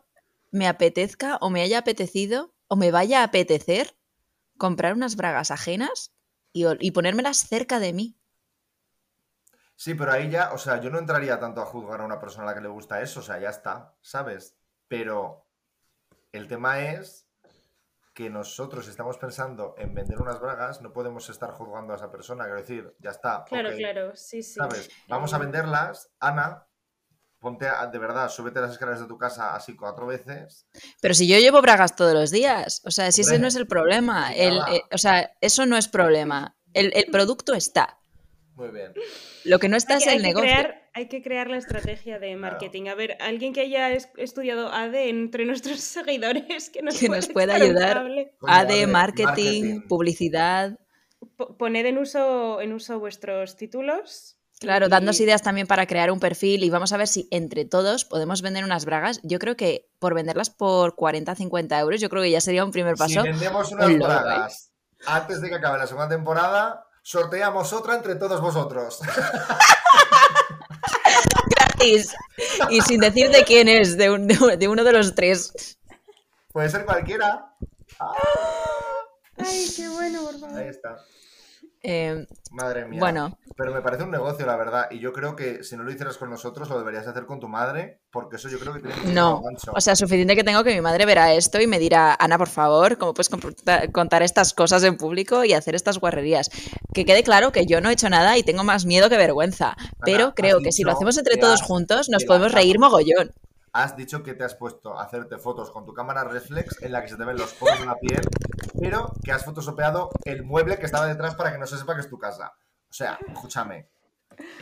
me 0.51 0.67
apetezca 0.67 1.37
o 1.41 1.49
me 1.49 1.61
haya 1.61 1.79
apetecido 1.79 2.53
o 2.67 2.75
me 2.75 2.91
vaya 2.91 3.21
a 3.21 3.25
apetecer 3.25 3.95
comprar 4.57 4.93
unas 4.93 5.15
bragas 5.15 5.51
ajenas 5.51 6.13
y, 6.53 6.65
y 6.79 6.91
ponérmelas 6.91 7.37
cerca 7.37 7.79
de 7.79 7.93
mí. 7.93 8.17
Sí, 9.75 9.93
pero 9.93 10.11
ahí 10.11 10.29
ya, 10.29 10.53
o 10.53 10.57
sea, 10.57 10.79
yo 10.79 10.89
no 10.89 10.99
entraría 10.99 11.39
tanto 11.39 11.61
a 11.61 11.65
juzgar 11.65 12.01
a 12.01 12.05
una 12.05 12.19
persona 12.19 12.43
a 12.43 12.47
la 12.47 12.53
que 12.55 12.61
le 12.61 12.69
gusta 12.69 13.01
eso, 13.01 13.19
o 13.19 13.23
sea, 13.23 13.39
ya 13.39 13.49
está, 13.49 13.93
¿sabes? 14.01 14.55
Pero 14.87 15.45
el 16.31 16.47
tema 16.47 16.79
es 16.79 17.27
que 18.13 18.29
nosotros 18.29 18.87
estamos 18.87 19.17
pensando 19.17 19.75
en 19.77 19.93
vender 19.93 20.21
unas 20.21 20.39
bragas, 20.39 20.81
no 20.81 20.93
podemos 20.93 21.29
estar 21.29 21.51
juzgando 21.51 21.91
a 21.91 21.97
esa 21.97 22.09
persona, 22.11 22.45
quiero 22.45 22.61
decir, 22.61 22.95
ya 22.99 23.09
está. 23.09 23.43
Claro, 23.45 23.71
claro, 23.75 24.15
sí, 24.15 24.41
sí. 24.41 24.53
¿Sabes? 24.53 24.89
Vamos 25.09 25.33
a 25.33 25.37
venderlas, 25.37 26.09
Ana, 26.21 26.65
ponte 27.39 27.67
a- 27.67 27.85
de 27.87 27.99
verdad, 27.99 28.29
súbete 28.29 28.61
las 28.61 28.71
escaleras 28.71 29.01
de 29.01 29.07
tu 29.07 29.17
casa 29.17 29.53
así 29.53 29.75
cuatro 29.75 30.07
veces. 30.07 30.65
Pero 31.01 31.13
si 31.13 31.27
yo 31.27 31.37
llevo 31.37 31.61
bragas 31.61 31.97
todos 31.97 32.13
los 32.13 32.31
días, 32.31 32.81
o 32.85 32.91
sea, 32.91 33.11
si 33.11 33.21
ese 33.21 33.37
no 33.39 33.47
es 33.47 33.55
el 33.55 33.67
problema, 33.67 34.31
el, 34.33 34.59
eh, 34.69 34.83
o 34.93 34.97
sea, 34.97 35.33
eso 35.41 35.65
no 35.65 35.75
es 35.75 35.89
problema. 35.89 36.55
El, 36.73 36.93
el 36.95 37.11
producto 37.11 37.53
está. 37.53 37.99
Muy 38.55 38.69
bien. 38.69 38.93
Lo 39.43 39.59
que 39.59 39.67
no 39.69 39.75
está 39.77 39.95
Hay 39.95 39.99
es 40.01 40.07
hay 40.07 40.15
el 40.15 40.21
que 40.21 40.27
negocio. 40.29 40.49
crear, 40.49 40.89
hay 40.93 41.07
que 41.09 41.21
crear 41.21 41.49
la 41.49 41.57
estrategia 41.57 42.19
de 42.19 42.35
marketing. 42.37 42.87
A 42.87 42.95
ver, 42.95 43.17
alguien 43.19 43.51
que 43.53 43.61
haya 43.61 43.91
es- 43.91 44.09
estudiado 44.17 44.71
AD 44.71 44.95
entre 45.09 45.45
nuestros 45.45 45.79
seguidores 45.81 46.69
que 46.69 46.81
nos, 46.81 46.97
Que 46.97 47.07
pueda 47.07 47.17
nos 47.19 47.27
pueda 47.29 47.55
ayudar. 47.55 47.97
AD, 47.97 48.83
AD, 48.83 48.87
marketing, 48.87 49.23
marketing. 49.25 49.81
publicidad. 49.89 50.79
Po- 51.37 51.57
Poned 51.57 51.85
en 51.85 51.97
uso, 51.97 52.61
en 52.61 52.71
uso 52.73 52.97
vuestros 52.99 53.57
títulos. 53.57 54.37
Claro, 54.61 54.85
y- 54.85 54.89
dándonos 54.89 55.19
ideas 55.19 55.41
también 55.41 55.67
para 55.67 55.85
crear 55.85 56.09
un 56.11 56.21
perfil 56.21 56.63
y 56.63 56.69
vamos 56.69 56.93
a 56.93 56.97
ver 56.97 57.09
si 57.09 57.27
entre 57.31 57.65
todos 57.65 58.05
podemos 58.05 58.41
vender 58.41 58.63
unas 58.63 58.85
bragas. 58.85 59.19
Yo 59.23 59.37
creo 59.37 59.57
que 59.57 59.89
por 59.99 60.13
venderlas 60.13 60.49
por 60.49 60.95
40, 60.95 61.35
50 61.35 61.77
euros, 61.77 61.99
yo 61.99 62.09
creo 62.09 62.23
que 62.23 62.31
ya 62.31 62.39
sería 62.39 62.63
un 62.63 62.71
primer 62.71 62.95
paso. 62.95 63.21
Si 63.21 63.27
vendemos 63.27 63.69
unas 63.73 63.89
¿eh? 63.89 63.97
bragas 63.97 64.71
antes 65.05 65.41
de 65.41 65.49
que 65.49 65.55
acabe 65.55 65.77
la 65.77 65.87
segunda 65.87 66.07
temporada, 66.07 66.87
sorteamos 67.05 67.71
otra 67.71 67.93
entre 67.95 68.15
todos 68.15 68.41
vosotros. 68.41 68.99
gratis. 71.55 72.13
Y 72.69 72.81
sin 72.81 72.99
decir 72.99 73.29
de 73.29 73.43
quién 73.43 73.67
es, 73.67 73.95
de, 73.95 74.09
un- 74.09 74.27
de- 74.27 74.67
uno 74.67 74.83
de 74.83 74.91
los 74.91 75.13
tres. 75.13 75.77
Puede 76.51 76.69
ser 76.69 76.83
cualquiera. 76.85 77.53
Ay, 79.37 79.71
qué 79.75 79.87
bueno, 79.89 80.23
por 80.23 80.33
Ahí 80.33 80.39
favor. 80.39 80.61
está. 80.61 81.05
Eh, 81.87 82.25
Madre 82.51 82.85
mía. 82.85 82.99
bueno, 82.99 83.37
Pero 83.55 83.73
me 83.73 83.81
parece 83.81 84.03
un 84.03 84.11
negocio, 84.11 84.45
la 84.45 84.55
verdad. 84.55 84.87
Y 84.89 84.99
yo 84.99 85.13
creo 85.13 85.35
que 85.35 85.63
si 85.63 85.75
no 85.75 85.83
lo 85.83 85.91
hicieras 85.91 86.17
con 86.17 86.29
nosotros, 86.29 86.69
lo 86.69 86.77
deberías 86.77 87.05
hacer 87.05 87.25
con 87.25 87.39
tu 87.39 87.47
madre, 87.47 87.99
porque 88.11 88.37
eso 88.37 88.49
yo 88.49 88.59
creo 88.59 88.73
que 88.73 88.79
tiene 88.79 88.95
muchísimo 88.95 89.15
no. 89.15 89.41
O 89.73 89.81
sea, 89.81 89.95
suficiente 89.95 90.35
que 90.35 90.43
tengo 90.43 90.63
que 90.63 90.73
mi 90.73 90.81
madre 90.81 91.05
verá 91.05 91.33
esto 91.33 91.61
y 91.61 91.67
me 91.67 91.79
dirá, 91.79 92.15
Ana, 92.17 92.37
por 92.37 92.49
favor, 92.49 92.97
¿cómo 92.97 93.13
puedes 93.13 93.29
contar 93.91 94.23
estas 94.23 94.53
cosas 94.53 94.83
en 94.83 94.97
público 94.97 95.43
y 95.43 95.53
hacer 95.53 95.75
estas 95.75 95.99
guarrerías? 95.99 96.49
Que 96.93 97.05
quede 97.05 97.23
claro 97.23 97.51
que 97.51 97.65
yo 97.65 97.81
no 97.81 97.89
he 97.89 97.93
hecho 97.93 98.09
nada 98.09 98.37
y 98.37 98.43
tengo 98.43 98.63
más 98.63 98.85
miedo 98.85 99.09
que 99.09 99.17
vergüenza. 99.17 99.75
Pero 100.03 100.33
creo 100.33 100.59
que 100.61 100.71
si 100.71 100.83
lo 100.83 100.91
hacemos 100.91 101.17
entre 101.17 101.35
que 101.35 101.41
todos 101.41 101.61
juntos, 101.61 102.09
nos 102.09 102.23
que 102.23 102.27
podemos 102.27 102.51
reír 102.51 102.79
mogollón. 102.79 103.31
Has 103.77 103.97
dicho 103.97 104.23
que 104.23 104.33
te 104.35 104.45
has 104.45 104.55
puesto 104.55 104.97
a 104.97 105.03
hacerte 105.03 105.37
fotos 105.37 105.69
con 105.69 105.85
tu 105.85 105.93
cámara 105.93 106.23
reflex 106.23 106.81
en 106.81 106.93
la 106.93 107.01
que 107.01 107.09
se 107.09 107.17
te 107.17 107.25
ven 107.25 107.35
los 107.35 107.51
poros 107.55 107.77
de 107.77 107.85
la 107.85 107.95
piel, 107.99 108.21
pero 108.79 109.11
que 109.21 109.33
has 109.33 109.43
photoshopeado 109.43 110.09
el 110.23 110.43
mueble 110.43 110.77
que 110.77 110.85
estaba 110.85 111.07
detrás 111.07 111.35
para 111.35 111.51
que 111.51 111.57
no 111.57 111.67
se 111.67 111.77
sepa 111.77 111.93
que 111.93 111.99
es 111.99 112.09
tu 112.09 112.17
casa. 112.17 112.53
O 112.89 112.93
sea, 112.93 113.19
escúchame. 113.27 113.89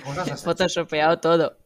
Cosas 0.03 0.31
así. 0.31 0.43
Photoshopeado 0.43 1.19
todo. 1.19 1.57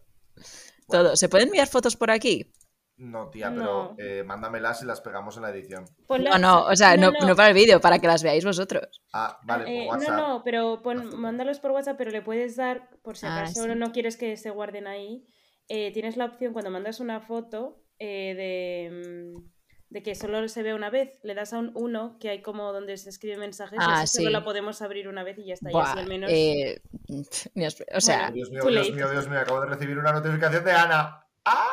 Todo. 0.90 1.16
¿Se 1.16 1.30
pueden 1.30 1.48
enviar 1.48 1.68
fotos 1.70 1.96
por 1.96 2.12
aquí? 2.12 2.52
No, 2.98 3.30
tía, 3.30 3.50
No. 3.50 3.94
pero 3.96 4.10
eh, 4.10 4.24
mándamelas 4.24 4.82
y 4.82 4.86
las 4.86 5.00
pegamos 5.00 5.38
en 5.38 5.44
la 5.44 5.52
edición. 5.52 5.86
Ponla- 6.08 6.32
No, 6.32 6.38
no, 6.40 6.66
o 6.66 6.76
sea, 6.76 6.98
no, 6.98 7.12
no. 7.12 7.28
no 7.28 7.36
para 7.38 7.50
el 7.50 7.54
vídeo, 7.54 7.80
para 7.80 8.00
que 8.00 8.08
las 8.08 8.24
veáis 8.24 8.44
vosotros. 8.44 9.02
Ah, 9.14 9.40
vale, 9.44 9.64
por 9.66 9.72
Eh, 9.74 9.88
WhatsApp. 9.88 10.10
no, 10.18 10.28
no, 10.28 10.44
pero 10.44 10.82
pon- 10.82 11.18
mándalos 11.18 11.60
por 11.62 11.72
WhatsApp, 11.72 11.96
pero 11.98 12.12
le 12.12 12.22
puedes 12.24 12.56
dar, 12.58 12.90
por 13.04 13.16
si 13.16 13.26
Ah, 13.26 13.38
acaso 13.38 13.64
sí. 13.64 13.70
no 13.76 13.92
quieres 13.92 14.18
que 14.18 14.36
se 14.36 14.50
guarden 14.50 14.88
ahí, 14.88 15.28
eh, 15.70 15.92
tienes 15.94 16.18
la 16.18 16.26
opción 16.26 16.54
cuando 16.54 16.72
mandas 16.72 17.00
una 17.00 17.20
foto 17.22 17.84
eh, 18.00 18.34
de, 18.36 19.34
mm, 19.36 19.44
de 19.90 20.04
que 20.04 20.16
solo 20.16 20.48
se 20.48 20.64
ve 20.64 20.74
una 20.74 20.90
vez, 20.90 21.20
le 21.24 21.34
das 21.34 21.54
a 21.54 21.60
un 21.60 21.72
1, 21.74 22.18
que 22.20 22.30
hay 22.30 22.42
como 22.42 22.72
donde 22.74 22.98
se 22.98 23.10
escribe 23.10 23.38
mensajes, 23.38 23.80
Ah, 23.82 24.00
y 24.00 24.04
así 24.04 24.18
solo 24.18 24.30
sí. 24.30 24.34
la 24.34 24.44
podemos 24.44 24.82
abrir 24.82 25.08
una 25.08 25.24
vez 25.24 25.38
y 25.38 25.46
ya 25.46 25.54
está, 25.54 25.70
y 25.70 25.74
Buah, 25.74 25.92
así 25.92 26.00
al 26.00 26.08
menos... 26.08 26.30
eh, 26.32 26.82
o 27.96 28.02
sea, 28.02 28.32
Dios 28.32 28.50
mío, 28.52 28.64
Dios 28.66 28.92
mío, 28.92 29.10
Dios 29.10 29.30
mío, 29.30 29.40
acabo 29.40 29.62
de 29.62 29.68
recibir 29.68 29.98
una 29.98 30.12
notificación 30.12 30.64
de 30.64 30.72
Ana. 30.72 31.26
¡Ah! 31.46 31.68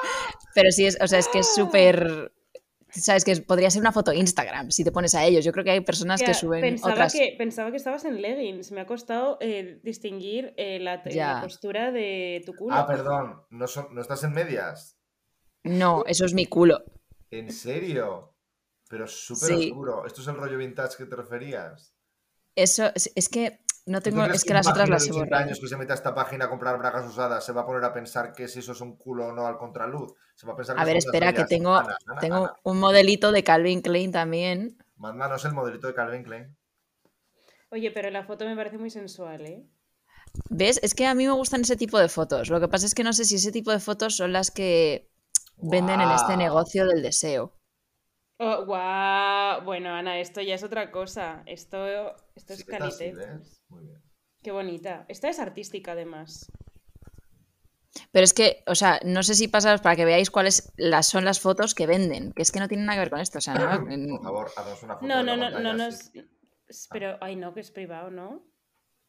pero 0.54 0.70
sí 0.70 0.87
es, 0.87 0.96
o 1.00 1.09
sea, 1.09 1.18
es 1.18 1.28
que 1.28 1.40
es 1.40 1.52
súper. 1.52 2.33
Sabes 2.94 3.24
que 3.24 3.37
podría 3.37 3.70
ser 3.70 3.80
una 3.80 3.92
foto 3.92 4.12
Instagram 4.12 4.70
si 4.70 4.85
te 4.85 4.92
pones 4.92 5.14
a 5.14 5.24
ellos. 5.24 5.44
Yo 5.44 5.52
creo 5.52 5.64
que 5.64 5.72
hay 5.72 5.80
personas 5.80 6.22
que 6.22 6.33
suben 6.33 6.61
pensaba, 6.61 6.92
otras. 6.92 7.12
que, 7.12 7.35
pensaba 7.37 7.70
que 7.70 7.76
estabas 7.76 8.04
en 8.04 8.22
leggings, 8.22 8.70
me 8.70 8.80
ha 8.80 8.87
costado 8.87 9.38
eh, 9.40 9.80
distinguir 9.83 10.54
eh, 10.57 10.78
la 10.78 11.02
postura 11.42 11.90
de 11.90 12.42
tu 12.46 12.54
culo. 12.54 12.74
Ah, 12.76 12.87
perdón, 12.87 13.42
¿no, 13.50 13.66
son, 13.66 13.94
¿no 13.94 14.00
estás 14.00 14.22
en 14.24 14.33
medias? 14.33 14.98
No, 15.64 16.04
eso 16.07 16.24
es 16.24 16.35
mi 16.35 16.46
culo. 16.46 16.85
¿En 17.30 17.50
serio? 17.50 18.37
Pero 18.88 19.07
súper 19.07 19.48
Sí. 19.48 19.70
oscuro. 19.70 20.07
¿Esto 20.07 20.20
es 20.20 20.28
el 20.28 20.37
rollo 20.37 20.59
vintage 20.59 20.96
que 20.98 21.07
te 21.07 21.16
referías? 21.16 21.96
Eso 22.54 22.92
es, 22.94 23.11
es 23.16 23.28
que 23.28 23.63
no 23.86 24.00
¿Tú 24.00 24.04
te 24.04 24.10
tengo. 24.10 24.24
Es 24.24 24.44
que 24.44 24.54
las 24.54 24.66
otras 24.66 24.88
las 24.88 25.02
he 25.06 25.10
80 25.10 25.24
borrado. 25.24 25.44
años 25.44 25.60
que 25.60 25.68
se 25.68 25.76
meta 25.76 25.92
a 25.92 25.96
esta 25.96 26.14
página 26.14 26.46
a 26.46 26.48
comprar 26.50 26.78
bragas 26.78 27.06
usadas 27.06 27.44
se 27.44 27.52
va 27.52 27.62
a 27.62 27.66
poner 27.66 27.84
a 27.84 27.92
pensar 27.92 28.32
que 28.32 28.48
si 28.48 28.60
eso 28.60 28.72
es 28.72 28.80
un 28.80 28.96
culo 28.96 29.26
o 29.28 29.32
no 29.32 29.46
al 29.46 29.58
contraluz. 29.58 30.14
Se 30.34 30.46
va 30.46 30.54
a 30.54 30.56
pensar 30.56 30.76
que 30.76 30.82
A 30.82 30.84
ver, 30.84 30.96
espera, 30.96 31.32
que 31.32 31.44
tengo, 31.44 31.74
Ana, 31.74 31.96
Ana, 32.06 32.20
tengo 32.20 32.36
Ana, 32.36 32.54
un 32.62 32.78
modelito 32.80 33.30
de 33.32 33.44
Calvin 33.44 33.82
Klein 33.82 34.10
también. 34.12 34.78
Mándanos 34.96 35.44
el 35.44 35.52
modelito 35.52 35.86
de 35.86 35.94
Calvin 35.94 36.22
Klein. 36.22 36.56
Oye, 37.70 37.90
pero 37.90 38.10
la 38.10 38.24
foto 38.24 38.44
me 38.44 38.56
parece 38.56 38.78
muy 38.78 38.90
sensual, 38.90 39.44
¿eh? 39.46 39.66
¿Ves? 40.50 40.80
Es 40.82 40.94
que 40.94 41.06
a 41.06 41.14
mí 41.14 41.26
me 41.26 41.32
gustan 41.32 41.60
ese 41.62 41.76
tipo 41.76 41.98
de 41.98 42.08
fotos. 42.08 42.48
Lo 42.48 42.60
que 42.60 42.68
pasa 42.68 42.86
es 42.86 42.94
que 42.94 43.04
no 43.04 43.12
sé 43.12 43.24
si 43.24 43.36
ese 43.36 43.52
tipo 43.52 43.70
de 43.70 43.80
fotos 43.80 44.16
son 44.16 44.32
las 44.32 44.50
que 44.50 45.10
venden 45.56 46.00
en 46.00 46.10
este 46.10 46.36
negocio 46.36 46.86
del 46.86 47.02
deseo. 47.02 47.52
Oh, 48.38 48.64
guau. 48.64 49.62
Bueno, 49.64 49.90
Ana, 49.90 50.18
esto 50.18 50.40
ya 50.40 50.54
es 50.56 50.64
otra 50.64 50.90
cosa. 50.90 51.42
Esto, 51.46 52.16
esto 52.34 52.52
es 52.52 52.60
Sí, 52.60 52.72
así. 52.80 53.12
¿Ves? 53.74 53.82
Muy 53.82 53.87
bien. 53.90 54.02
Qué 54.42 54.52
bonita. 54.52 55.04
Esta 55.08 55.28
es 55.28 55.38
artística, 55.38 55.92
además. 55.92 56.50
Pero 58.10 58.24
es 58.24 58.34
que, 58.34 58.62
o 58.66 58.74
sea, 58.74 59.00
no 59.04 59.22
sé 59.22 59.34
si 59.34 59.46
pasaros 59.48 59.80
para 59.80 59.94
que 59.96 60.04
veáis 60.04 60.30
cuáles 60.30 60.72
las, 60.76 61.06
son 61.06 61.24
las 61.24 61.38
fotos 61.40 61.74
que 61.74 61.87
venden, 61.87 62.32
que 62.32 62.42
es 62.42 62.50
que 62.50 62.58
no 62.58 62.66
tienen 62.68 62.87
nada 62.87 62.96
que 62.96 63.00
ver 63.02 63.10
con 63.10 63.20
esto. 63.20 63.38
O 63.38 63.40
sea, 63.40 63.54
no, 63.54 63.84
Por 64.18 64.22
favor, 64.22 64.50
haznos 64.56 64.82
una 64.82 64.94
foto. 64.96 65.06
No, 65.06 65.18
de 65.18 65.24
no, 65.24 65.37
la 65.37 65.50
no, 65.50 65.60
no, 65.60 65.72
no. 65.74 65.87
es- 65.87 66.10
Pero, 66.90 67.16
ay, 67.20 67.37
no, 67.37 67.54
que 67.54 67.60
es 67.60 67.70
privado, 67.70 68.10
¿no? 68.10 68.42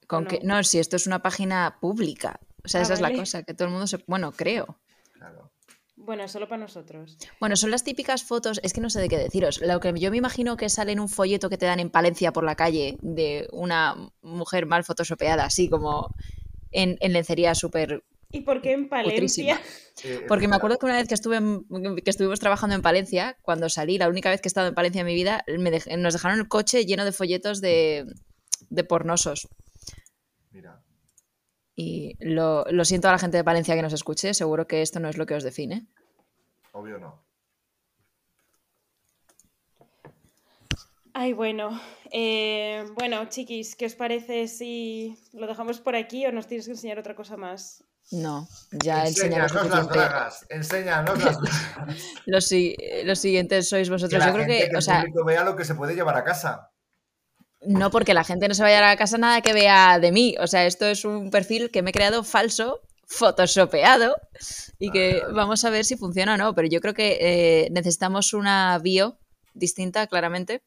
con 0.07 0.25
no. 0.25 0.29
que, 0.29 0.39
no, 0.43 0.63
si 0.63 0.77
esto 0.77 0.97
es 0.97 1.07
una 1.07 1.23
página 1.23 1.79
pública. 1.81 2.39
O 2.63 2.67
sea, 2.67 2.81
Ah, 2.81 2.83
esa 2.83 2.93
es 2.93 3.01
la 3.01 3.11
cosa, 3.11 3.41
que 3.43 3.55
todo 3.55 3.67
el 3.67 3.71
mundo 3.71 3.87
se... 3.87 3.97
Bueno, 4.05 4.31
creo. 4.31 4.79
Claro. 5.13 5.51
Bueno, 5.95 6.27
solo 6.27 6.47
para 6.47 6.61
nosotros. 6.61 7.17
Bueno, 7.39 7.55
son 7.55 7.71
las 7.71 7.83
típicas 7.83 8.23
fotos, 8.23 8.59
es 8.63 8.73
que 8.73 8.81
no 8.81 8.89
sé 8.91 8.99
de 9.01 9.09
qué 9.09 9.17
deciros. 9.17 9.61
Lo 9.61 9.79
que 9.79 9.93
yo 9.97 10.11
me 10.11 10.17
imagino 10.17 10.57
que 10.57 10.69
sale 10.69 10.91
en 10.91 10.99
un 10.99 11.09
folleto 11.09 11.49
que 11.49 11.57
te 11.57 11.65
dan 11.65 11.79
en 11.79 11.89
Palencia 11.89 12.31
por 12.33 12.43
la 12.43 12.55
calle 12.55 12.97
de 13.01 13.47
una 13.51 13.95
mujer 14.25 14.65
mal 14.65 14.83
photoshopeada, 14.83 15.45
así 15.45 15.69
como 15.69 16.13
en, 16.71 16.97
en 16.99 17.13
lencería 17.13 17.55
súper 17.55 18.03
¿Y 18.31 18.41
por 18.41 18.61
qué 18.61 18.73
en. 18.73 18.89
Palencia? 18.89 19.61
Porque 20.27 20.47
me 20.49 20.57
acuerdo 20.57 20.77
que 20.77 20.85
una 20.87 20.95
vez 20.95 21.07
que 21.07 21.13
estuve 21.13 21.37
en- 21.37 21.63
que 22.03 22.09
estuvimos 22.09 22.39
trabajando 22.41 22.75
en 22.75 22.81
Palencia, 22.81 23.37
cuando 23.43 23.69
salí, 23.69 23.97
la 23.97 24.09
única 24.09 24.29
vez 24.29 24.41
que 24.41 24.47
he 24.47 24.49
estado 24.49 24.67
en 24.67 24.73
Palencia 24.75 25.01
en 25.01 25.07
mi 25.07 25.13
vida, 25.15 25.43
me 25.47 25.71
dej- 25.71 25.97
nos 25.97 26.13
dejaron 26.13 26.39
el 26.39 26.47
coche 26.49 26.85
lleno 26.85 27.05
de 27.05 27.13
folletos 27.13 27.61
de, 27.61 28.05
de 28.69 28.83
pornosos. 28.83 29.47
Mira, 30.51 30.83
Y 31.75 32.17
lo, 32.19 32.65
lo 32.71 32.83
siento 32.83 33.07
a 33.07 33.11
la 33.11 33.19
gente 33.19 33.37
de 33.37 33.43
Palencia 33.43 33.75
que 33.75 33.81
nos 33.83 33.93
escuche, 33.93 34.33
seguro 34.33 34.67
que 34.67 34.81
esto 34.81 34.99
no 34.99 35.07
es 35.07 35.17
lo 35.17 35.25
que 35.25 35.35
os 35.35 35.43
define. 35.43 35.85
obvio 36.73 36.97
no. 36.97 37.24
Ay, 41.17 41.31
bueno. 41.31 41.79
Eh, 42.11 42.83
bueno, 42.95 43.25
chiquis, 43.29 43.75
¿qué 43.77 43.85
os 43.85 43.95
parece 43.95 44.49
si 44.49 45.17
lo 45.31 45.47
dejamos 45.47 45.79
por 45.79 45.95
aquí 45.95 46.25
o 46.25 46.31
nos 46.33 46.45
tienes 46.47 46.65
que 46.65 46.73
enseñar 46.73 46.99
otra 46.99 47.15
cosa 47.15 47.37
más? 47.37 47.83
No, 48.11 48.47
ya 48.71 49.07
enseñamos 49.07 49.51
Enséñanos 49.53 49.69
las 49.71 49.87
bragas. 49.87 50.45
Enséñanos 50.49 51.23
las 51.23 51.39
bragas. 51.39 51.97
Los, 52.25 52.45
si- 52.49 52.75
los 53.05 53.17
siguientes 53.17 53.69
sois 53.69 53.87
Que 53.87 53.93
vosotros. 53.93 54.19
la 54.19 54.27
Yo 54.27 54.33
creo 54.33 54.45
gente, 54.45 54.63
que, 54.65 54.69
que 54.69 54.75
o 54.75 54.79
el 54.79 54.83
sea, 54.83 54.99
público 54.99 55.23
vea 55.25 55.43
lo 55.45 55.55
que 55.55 55.63
se 55.63 55.73
puede 55.75 55.95
llevar 55.95 56.17
a 56.17 56.23
casa. 56.25 56.69
no 57.61 57.89
porque 57.91 58.13
la 58.13 58.25
gente 58.25 58.47
no 58.49 58.53
se 58.53 58.61
vaya 58.63 58.79
a 58.79 58.89
la 58.91 58.97
casa 58.97 59.17
nada 59.17 59.39
que 59.41 59.53
vea 59.53 59.99
de 59.99 60.11
mí. 60.11 60.35
O 60.39 60.47
sea, 60.47 60.65
esto 60.65 60.85
es 60.85 61.05
un 61.05 61.31
perfil 61.31 61.71
que 61.71 61.81
me 61.81 61.91
he 61.91 61.93
creado 61.93 62.23
falso, 62.25 62.81
photoshopeado, 63.07 64.15
y 64.79 64.91
que 64.91 65.23
vamos 65.33 65.63
a 65.63 65.69
ver 65.69 65.85
si 65.85 65.95
funciona 65.95 66.33
o 66.35 66.37
no. 66.37 66.53
Pero 66.53 66.67
yo 66.67 66.81
creo 66.81 66.93
que 66.93 67.17
eh, 67.21 67.69
necesitamos 67.71 68.33
una 68.33 68.77
bio 68.79 69.17
distinta, 69.53 70.07
claramente. 70.07 70.61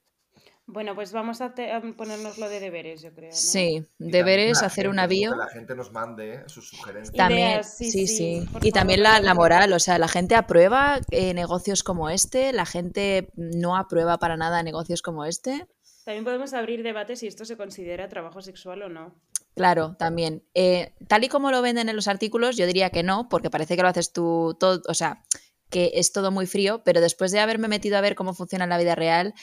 Bueno, 0.70 0.94
pues 0.94 1.12
vamos 1.12 1.40
a, 1.40 1.54
te- 1.54 1.72
a 1.72 1.80
ponernos 1.80 2.36
lo 2.36 2.46
de 2.46 2.60
deberes, 2.60 3.00
yo 3.00 3.10
creo. 3.14 3.30
¿no? 3.30 3.34
Sí, 3.36 3.82
Y 3.98 4.10
deberes, 4.10 4.62
hacer 4.62 4.84
¿no? 4.84 5.08
bio. 5.08 5.30
Que 5.32 5.38
la 5.38 5.48
gente 5.48 5.74
nos 5.74 5.90
mande 5.92 6.42
sus 6.46 6.68
sugerencias. 6.68 7.16
También, 7.16 7.48
Ideas, 7.52 7.74
sí, 7.74 7.90
sí, 7.90 8.06
sí, 8.06 8.16
sí. 8.42 8.46
por 8.52 8.64
Y 8.64 8.70
también 8.70 9.02
la, 9.02 9.34
moral, 9.34 9.72
o 9.72 9.78
sea, 9.78 9.98
la 9.98 10.08
gente 10.08 10.34
aprueba 10.34 11.00
eh, 11.10 11.32
negocios 11.32 11.82
como 11.82 12.10
este, 12.10 12.52
la 12.52 12.66
gente 12.66 13.30
no 13.34 13.76
aprueba 13.78 14.18
para 14.18 14.36
nada 14.36 14.62
negocios 14.62 15.00
como 15.00 15.24
este. 15.24 15.66
También 16.04 16.24
podemos 16.24 16.52
abrir 16.52 16.82
debates 16.82 17.20
si 17.20 17.26
esto 17.28 17.46
se 17.46 17.56
considera 17.56 18.08
trabajo 18.08 18.42
sexual 18.42 18.82
o 18.82 18.88
no. 18.90 19.14
Claro, 19.54 19.96
también. 19.98 20.44
Eh, 20.52 20.92
tal 21.08 21.24
y 21.24 21.28
como 21.28 21.50
lo 21.50 21.62
venden 21.62 21.88
en 21.88 21.96
los 21.96 22.08
artículos, 22.08 22.58
yo 22.58 22.66
diría 22.66 22.90
que 22.90 23.02
no, 23.02 23.30
porque 23.30 23.48
parece 23.48 23.74
que 23.74 23.82
lo 23.82 23.88
haces 23.88 24.12
tú 24.12 24.54
todo, 24.60 24.82
o 24.86 24.94
sea, 24.94 25.24
que 25.70 25.92
es 25.94 26.12
todo 26.12 26.30
muy 26.30 26.46
frío, 26.46 26.82
pero 26.84 27.00
después 27.00 27.32
de 27.32 27.40
haberme 27.40 27.68
metido 27.68 27.96
a 27.96 28.02
ver 28.02 28.14
cómo 28.14 28.34
funciona 28.34 28.64
en 28.64 28.70
la 28.70 28.78
vida 28.78 28.94
real, 28.94 29.34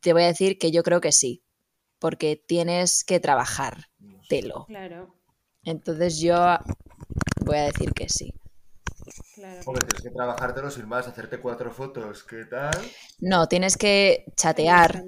te 0.00 0.12
voy 0.12 0.22
a 0.22 0.26
decir 0.26 0.58
que 0.58 0.70
yo 0.70 0.82
creo 0.82 1.00
que 1.00 1.12
sí, 1.12 1.42
porque 1.98 2.36
tienes 2.36 3.04
que 3.04 3.20
trabajar 3.20 3.86
No 3.98 4.22
sé. 4.22 4.28
telo. 4.28 4.66
Claro, 4.66 5.14
Entonces 5.64 6.18
yo 6.20 6.36
voy 7.44 7.56
a 7.56 7.64
decir 7.64 7.92
que 7.92 8.08
sí. 8.08 8.32
claro. 9.34 9.60
Hombre, 9.66 9.86
tienes 9.86 10.02
que 10.02 10.10
trabajártelo 10.10 10.70
sin 10.70 10.88
más, 10.88 11.06
hacerte 11.06 11.38
cuatro 11.38 11.70
fotos. 11.72 12.24
¿Qué 12.24 12.44
tal? 12.44 12.70
No, 13.20 13.48
tienes 13.48 13.76
que 13.76 14.24
chatear, 14.36 15.04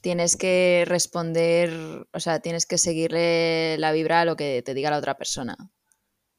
tienes 0.00 0.36
que 0.36 0.84
responder, 0.86 2.06
o 2.12 2.20
sea, 2.20 2.40
tienes 2.40 2.66
que 2.66 2.78
seguirle 2.78 3.76
la 3.78 3.92
vibra 3.92 4.20
a 4.20 4.24
lo 4.24 4.36
que 4.36 4.62
te 4.62 4.74
diga 4.74 4.90
la 4.90 4.98
otra 4.98 5.16
persona. 5.16 5.56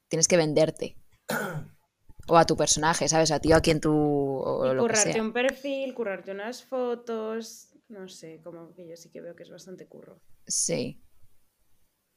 Tienes 0.10 0.28
que 0.28 0.38
venderte. 0.38 0.98
O 2.30 2.38
a 2.38 2.46
tu 2.46 2.56
personaje, 2.58 3.08
¿sabes? 3.08 3.32
A 3.32 3.40
ti 3.40 3.54
o 3.54 3.56
a 3.56 3.62
quien 3.62 3.80
tú. 3.80 3.92
O 3.94 4.66
Y 4.66 4.74
lo 4.74 4.86
que 4.88 4.94
currarte 4.94 5.14
sea. 5.14 5.22
un 5.22 5.34
perfil, 5.34 5.94
currarte 5.94 6.32
unas 6.32 6.64
fotos. 6.64 7.70
No 7.90 8.08
sé, 8.10 8.42
como 8.44 8.74
que 8.74 8.88
yo 8.88 8.98
sí 8.98 9.10
que 9.10 9.22
veo 9.22 9.36
que 9.36 9.44
es 9.44 9.50
bastante 9.50 9.88
curro. 9.88 10.20
Sí. 10.46 11.02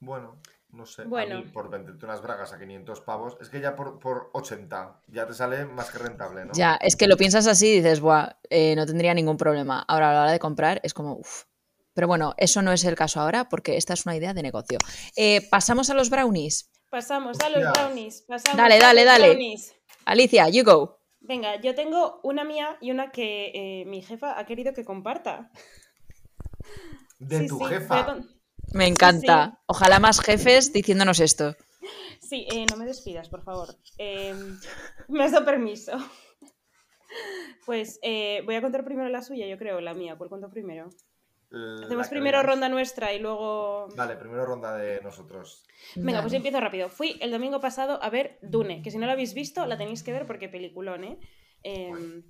Bueno, 0.00 0.40
no 0.70 0.86
sé. 0.86 1.04
Bueno. 1.04 1.36
A 1.38 1.40
mí, 1.42 1.46
por 1.52 1.68
venderte 1.70 2.04
unas 2.04 2.22
bragas 2.22 2.52
a 2.52 2.58
500 2.58 3.00
pavos, 3.02 3.36
es 3.40 3.48
que 3.50 3.60
ya 3.60 3.76
por, 3.76 3.98
por 4.00 4.30
80 4.32 5.02
ya 5.08 5.26
te 5.26 5.34
sale 5.34 5.64
más 5.66 5.90
que 5.90 5.98
rentable, 5.98 6.44
¿no? 6.46 6.52
Ya, 6.54 6.74
es 6.76 6.96
que 6.96 7.06
lo 7.06 7.16
piensas 7.16 7.46
así 7.46 7.68
y 7.68 7.76
dices, 7.76 8.00
buah, 8.00 8.30
eh, 8.48 8.74
no 8.76 8.86
tendría 8.86 9.14
ningún 9.14 9.36
problema. 9.36 9.84
Ahora 9.86 10.10
a 10.10 10.14
la 10.14 10.22
hora 10.22 10.32
de 10.32 10.38
comprar 10.38 10.80
es 10.82 10.94
como, 10.94 11.14
uff. 11.16 11.44
Pero 11.92 12.06
bueno, 12.06 12.34
eso 12.36 12.62
no 12.62 12.72
es 12.72 12.84
el 12.84 12.94
caso 12.94 13.20
ahora 13.20 13.48
porque 13.48 13.76
esta 13.76 13.94
es 13.94 14.06
una 14.06 14.16
idea 14.16 14.32
de 14.32 14.42
negocio. 14.42 14.78
Eh, 15.16 15.46
Pasamos 15.50 15.90
a 15.90 15.94
los 15.94 16.08
brownies. 16.08 16.70
Pasamos 16.88 17.38
a 17.40 17.50
los 17.50 17.62
brownies. 17.72 18.22
Pasamos 18.22 18.56
Dale, 18.56 18.76
a 18.76 18.78
dale, 18.80 19.04
los 19.04 19.12
dale. 19.12 19.26
brownies. 19.28 19.74
Alicia, 20.04 20.48
you 20.48 20.64
go. 20.64 20.98
Venga, 21.20 21.60
yo 21.60 21.74
tengo 21.74 22.20
una 22.22 22.44
mía 22.44 22.76
y 22.80 22.90
una 22.90 23.10
que 23.10 23.52
eh, 23.54 23.84
mi 23.86 24.02
jefa 24.02 24.38
ha 24.38 24.46
querido 24.46 24.72
que 24.72 24.84
comparta. 24.84 25.50
De 27.18 27.40
Sí, 27.40 27.48
tu 27.48 27.58
sí, 27.58 27.64
jefa. 27.66 28.06
con- 28.06 28.28
Me 28.72 28.86
encanta. 28.86 29.50
sí. 29.52 29.58
Ojalá 29.66 29.98
más 30.00 30.20
jefes 30.20 30.72
diciéndonos 30.72 31.20
esto. 31.20 31.54
Sí, 32.20 32.46
eh, 32.52 32.64
no 32.70 32.76
me 32.76 32.86
despidas, 32.86 33.28
por 33.28 33.42
favor. 33.42 33.68
Eh, 33.98 34.34
me 35.08 35.24
has 35.24 35.32
dado 35.32 35.44
permiso. 35.44 35.92
Pues 37.66 37.98
eh, 38.02 38.42
voy 38.46 38.54
a 38.54 38.62
contar 38.62 38.84
primero 38.84 39.08
la 39.08 39.20
suya, 39.22 39.46
yo 39.48 39.58
creo, 39.58 39.80
la 39.80 39.94
mía. 39.94 40.16
¿Cuál 40.16 40.30
cuento 40.30 40.48
primero? 40.48 40.90
La 41.50 41.86
Hacemos 41.86 42.08
primero 42.08 42.42
ronda 42.44 42.68
nuestra 42.68 43.12
y 43.12 43.18
luego... 43.18 43.88
Vale, 43.96 44.16
primero 44.16 44.46
ronda 44.46 44.76
de 44.76 45.00
nosotros. 45.00 45.64
Venga, 45.96 46.20
pues 46.20 46.32
yo 46.32 46.36
empiezo 46.36 46.60
rápido. 46.60 46.88
Fui 46.88 47.16
el 47.20 47.32
domingo 47.32 47.60
pasado 47.60 48.00
a 48.02 48.08
ver 48.08 48.38
Dune, 48.40 48.82
que 48.82 48.92
si 48.92 48.98
no 48.98 49.06
la 49.06 49.12
habéis 49.12 49.34
visto, 49.34 49.66
la 49.66 49.76
tenéis 49.76 50.04
que 50.04 50.12
ver 50.12 50.26
porque 50.26 50.48
peliculón, 50.48 51.02
¿eh? 51.02 51.18
Em, 51.64 52.22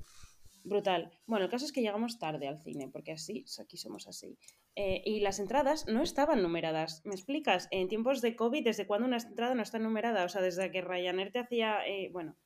brutal. 0.64 1.12
Bueno, 1.26 1.44
el 1.44 1.50
caso 1.50 1.66
es 1.66 1.72
que 1.72 1.82
llegamos 1.82 2.18
tarde 2.18 2.48
al 2.48 2.62
cine, 2.62 2.88
porque 2.90 3.12
así, 3.12 3.44
aquí 3.60 3.76
somos 3.76 4.08
así. 4.08 4.38
Eh, 4.74 5.02
y 5.04 5.20
las 5.20 5.38
entradas 5.38 5.86
no 5.86 6.02
estaban 6.02 6.42
numeradas. 6.42 7.02
¿Me 7.04 7.14
explicas? 7.14 7.68
En 7.70 7.88
tiempos 7.88 8.22
de 8.22 8.36
COVID, 8.36 8.64
¿desde 8.64 8.86
cuándo 8.86 9.06
una 9.06 9.18
entrada 9.18 9.54
no 9.54 9.62
está 9.62 9.78
numerada? 9.78 10.24
O 10.24 10.30
sea, 10.30 10.40
desde 10.40 10.70
que 10.70 10.80
Ryanair 10.80 11.30
te 11.30 11.40
hacía... 11.40 11.86
eh, 11.86 12.08
bueno, 12.10 12.36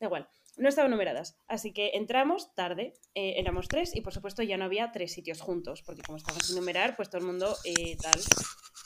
da 0.00 0.06
igual. 0.06 0.28
No 0.60 0.68
estaban 0.68 0.90
numeradas. 0.90 1.36
Así 1.48 1.72
que 1.72 1.92
entramos 1.94 2.54
tarde, 2.54 2.92
eh, 3.14 3.34
éramos 3.38 3.66
tres 3.66 3.96
y 3.96 4.02
por 4.02 4.12
supuesto 4.12 4.42
ya 4.42 4.56
no 4.58 4.64
había 4.66 4.92
tres 4.92 5.12
sitios 5.12 5.40
juntos, 5.40 5.82
porque 5.82 6.02
como 6.02 6.18
estaban 6.18 6.42
sin 6.42 6.56
numerar, 6.56 6.96
pues 6.96 7.08
todo 7.08 7.20
el 7.22 7.26
mundo 7.26 7.56
eh, 7.64 7.96
tal. 7.96 8.20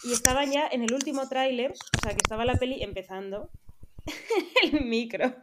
Y 0.04 0.12
estaban 0.12 0.52
ya 0.52 0.68
en 0.70 0.82
el 0.82 0.94
último 0.94 1.28
tráiler, 1.28 1.72
o 1.72 2.00
sea 2.02 2.12
que 2.12 2.20
estaba 2.22 2.44
la 2.44 2.54
peli 2.54 2.82
empezando. 2.82 3.50
el 4.72 4.84
micro. 4.84 5.34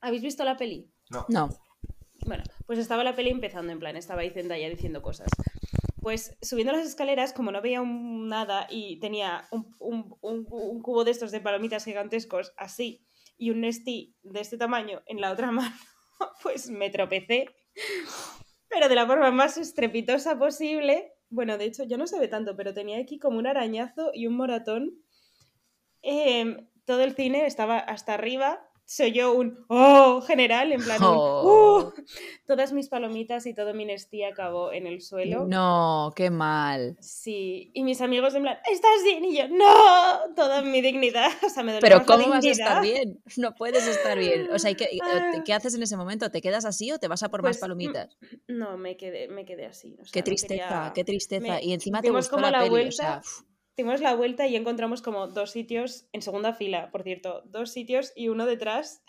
¿Habéis 0.00 0.22
visto 0.22 0.44
la 0.44 0.56
peli? 0.56 0.90
No. 1.10 1.26
No. 1.28 1.48
Bueno, 2.26 2.44
pues 2.66 2.78
estaba 2.78 3.04
la 3.04 3.16
peli 3.16 3.30
empezando, 3.30 3.72
en 3.72 3.78
plan, 3.78 3.96
estaba 3.96 4.20
ahí 4.22 4.30
Zendaya 4.30 4.68
diciendo 4.68 5.02
cosas. 5.02 5.28
Pues 6.00 6.36
subiendo 6.42 6.72
las 6.72 6.86
escaleras, 6.86 7.32
como 7.32 7.50
no 7.50 7.60
veía 7.62 7.80
un- 7.82 8.28
nada 8.28 8.66
y 8.70 8.98
tenía 9.00 9.48
un, 9.50 9.74
un- 9.80 10.16
un- 10.20 10.46
un 10.48 10.82
cubo 10.82 11.04
de 11.04 11.10
estos 11.10 11.32
de 11.32 11.40
palomitas 11.40 11.84
gigantescos 11.84 12.52
así 12.56 13.05
y 13.38 13.50
un 13.50 13.60
Nestí 13.60 14.16
de 14.22 14.40
este 14.40 14.56
tamaño 14.56 15.02
en 15.06 15.20
la 15.20 15.32
otra 15.32 15.50
mano, 15.52 15.74
pues 16.42 16.70
me 16.70 16.90
tropecé, 16.90 17.46
pero 18.68 18.88
de 18.88 18.94
la 18.94 19.06
forma 19.06 19.30
más 19.30 19.56
estrepitosa 19.56 20.38
posible. 20.38 21.12
Bueno, 21.28 21.58
de 21.58 21.64
hecho, 21.64 21.84
ya 21.84 21.96
no 21.96 22.06
se 22.06 22.18
ve 22.18 22.28
tanto, 22.28 22.56
pero 22.56 22.72
tenía 22.72 22.98
aquí 22.98 23.18
como 23.18 23.38
un 23.38 23.46
arañazo 23.46 24.10
y 24.14 24.26
un 24.26 24.36
moratón. 24.36 25.02
Em, 26.02 26.68
todo 26.84 27.02
el 27.02 27.14
cine 27.14 27.46
estaba 27.46 27.78
hasta 27.78 28.14
arriba. 28.14 28.70
Se 28.88 29.06
oyó 29.06 29.32
un 29.32 29.64
¡oh! 29.66 30.20
general, 30.22 30.70
en 30.70 30.80
plan, 30.80 31.02
un, 31.02 31.08
Oh. 31.10 31.92
"Uh". 31.96 32.02
Todas 32.46 32.72
mis 32.72 32.88
palomitas 32.88 33.44
y 33.46 33.52
todo 33.52 33.74
mi 33.74 33.84
Nestí 33.84 34.22
acabó 34.22 34.70
en 34.72 34.86
el 34.86 35.02
suelo. 35.02 35.44
No, 35.44 36.12
qué 36.14 36.30
mal. 36.30 36.96
Sí, 37.00 37.72
y 37.74 37.82
mis 37.82 38.00
amigos 38.00 38.36
en 38.36 38.42
plan, 38.42 38.58
¿estás 38.70 39.02
bien? 39.02 39.24
Y 39.24 39.36
yo, 39.36 39.48
¡no! 39.48 40.34
Toda 40.36 40.62
mi 40.62 40.80
dignidad, 40.82 41.30
o 41.44 41.48
sea, 41.50 41.64
me 41.64 41.72
dolió 41.72 41.80
Pero 41.80 41.98
más 41.98 42.06
¿cómo 42.06 42.28
vas 42.28 42.44
a 42.44 42.48
estar 42.48 42.80
bien? 42.80 43.20
No 43.36 43.54
puedes 43.56 43.86
estar 43.88 44.16
bien. 44.18 44.48
O 44.52 44.58
sea, 44.60 44.70
¿y 44.70 44.76
¿qué, 44.76 44.88
y- 44.92 45.00
Ah. 45.02 45.42
¿qué 45.44 45.52
haces 45.52 45.74
en 45.74 45.82
ese 45.82 45.96
momento? 45.96 46.30
¿Te 46.30 46.40
quedas 46.40 46.64
así 46.64 46.92
o 46.92 46.98
te 46.98 47.08
vas 47.08 47.24
a 47.24 47.28
por 47.28 47.40
Pues, 47.40 47.56
más 47.56 47.60
palomitas? 47.60 48.16
No, 48.46 48.76
me 48.78 48.96
quedé, 48.96 49.26
me 49.26 49.44
quedé 49.44 49.66
así. 49.66 49.94
o 50.00 50.04
sea, 50.04 50.12
Qué 50.12 50.22
tristeza, 50.22 50.92
qué 50.94 51.02
tristeza. 51.02 51.54
me- 51.54 51.64
Y 51.64 51.72
encima 51.72 52.02
te 52.02 52.10
gustó 52.10 52.36
como 52.36 52.42
la, 52.46 52.52
la 52.52 52.58
peli, 52.60 52.68
o 52.68 52.70
vuelta. 52.70 52.92
sea, 52.92 53.20
pf, 53.20 53.42
Dimos 53.76 54.00
la 54.00 54.14
vuelta 54.14 54.46
y 54.46 54.56
encontramos 54.56 55.02
como 55.02 55.26
dos 55.26 55.50
sitios 55.50 56.06
en 56.12 56.22
segunda 56.22 56.54
fila, 56.54 56.90
por 56.90 57.02
cierto, 57.02 57.42
dos 57.44 57.70
sitios 57.70 58.12
y 58.16 58.28
uno 58.28 58.46
detrás, 58.46 59.02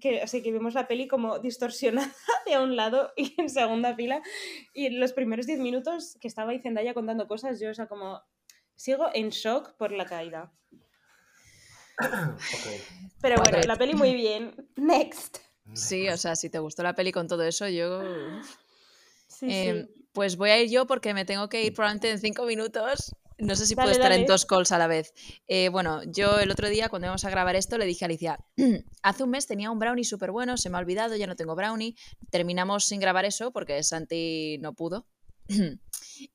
que, 0.00 0.22
así 0.22 0.42
que 0.42 0.50
vimos 0.50 0.72
la 0.72 0.88
peli 0.88 1.06
como 1.08 1.38
distorsionada 1.40 2.10
de 2.46 2.54
a 2.54 2.62
un 2.62 2.74
lado 2.74 3.12
y 3.16 3.34
en 3.38 3.50
segunda 3.50 3.94
fila. 3.94 4.22
Y 4.72 4.86
en 4.86 4.98
los 4.98 5.12
primeros 5.12 5.46
diez 5.46 5.58
minutos 5.58 6.16
que 6.20 6.28
estaba 6.28 6.52
ahí 6.52 6.60
Zendaya 6.60 6.94
contando 6.94 7.28
cosas, 7.28 7.60
yo, 7.60 7.70
o 7.70 7.74
sea, 7.74 7.86
como 7.86 8.22
sigo 8.74 9.08
en 9.12 9.28
shock 9.28 9.76
por 9.76 9.92
la 9.92 10.06
caída. 10.06 10.52
Ok. 12.00 12.66
Pero 13.20 13.36
bueno, 13.42 13.58
la 13.66 13.76
peli 13.76 13.94
muy 13.94 14.14
bien. 14.14 14.54
Next. 14.76 15.38
sí, 15.74 16.08
o 16.08 16.16
sea, 16.16 16.34
si 16.34 16.48
te 16.48 16.58
gustó 16.58 16.82
la 16.82 16.94
peli 16.94 17.12
con 17.12 17.28
todo 17.28 17.42
eso, 17.42 17.68
yo... 17.68 18.02
Sí, 19.28 19.46
Eh, 19.50 19.86
sí. 19.86 20.04
Pues 20.12 20.36
voy 20.36 20.50
a 20.50 20.60
ir 20.60 20.70
yo 20.70 20.86
porque 20.86 21.14
me 21.14 21.24
tengo 21.24 21.48
que 21.48 21.64
ir 21.64 21.72
probablemente 21.72 22.10
en 22.10 22.18
cinco 22.18 22.44
minutos. 22.44 23.14
No 23.42 23.56
sé 23.56 23.66
si 23.66 23.74
puedo 23.74 23.88
Dale, 23.88 23.98
estar 24.00 24.12
en 24.12 24.24
dos 24.24 24.46
calls 24.46 24.70
a 24.70 24.78
la 24.78 24.86
vez. 24.86 25.12
Eh, 25.48 25.68
bueno, 25.68 26.00
yo 26.04 26.38
el 26.38 26.50
otro 26.52 26.68
día 26.68 26.88
cuando 26.88 27.06
íbamos 27.06 27.24
a 27.24 27.30
grabar 27.30 27.56
esto 27.56 27.76
le 27.76 27.86
dije 27.86 28.04
a 28.04 28.06
Alicia, 28.06 28.38
hace 29.02 29.24
un 29.24 29.30
mes 29.30 29.48
tenía 29.48 29.72
un 29.72 29.80
brownie 29.80 30.04
súper 30.04 30.30
bueno, 30.30 30.56
se 30.56 30.70
me 30.70 30.76
ha 30.76 30.80
olvidado, 30.80 31.16
ya 31.16 31.26
no 31.26 31.34
tengo 31.34 31.56
brownie. 31.56 31.96
Terminamos 32.30 32.84
sin 32.84 33.00
grabar 33.00 33.24
eso 33.24 33.52
porque 33.52 33.82
Santi 33.82 34.58
no 34.60 34.74
pudo. 34.74 35.08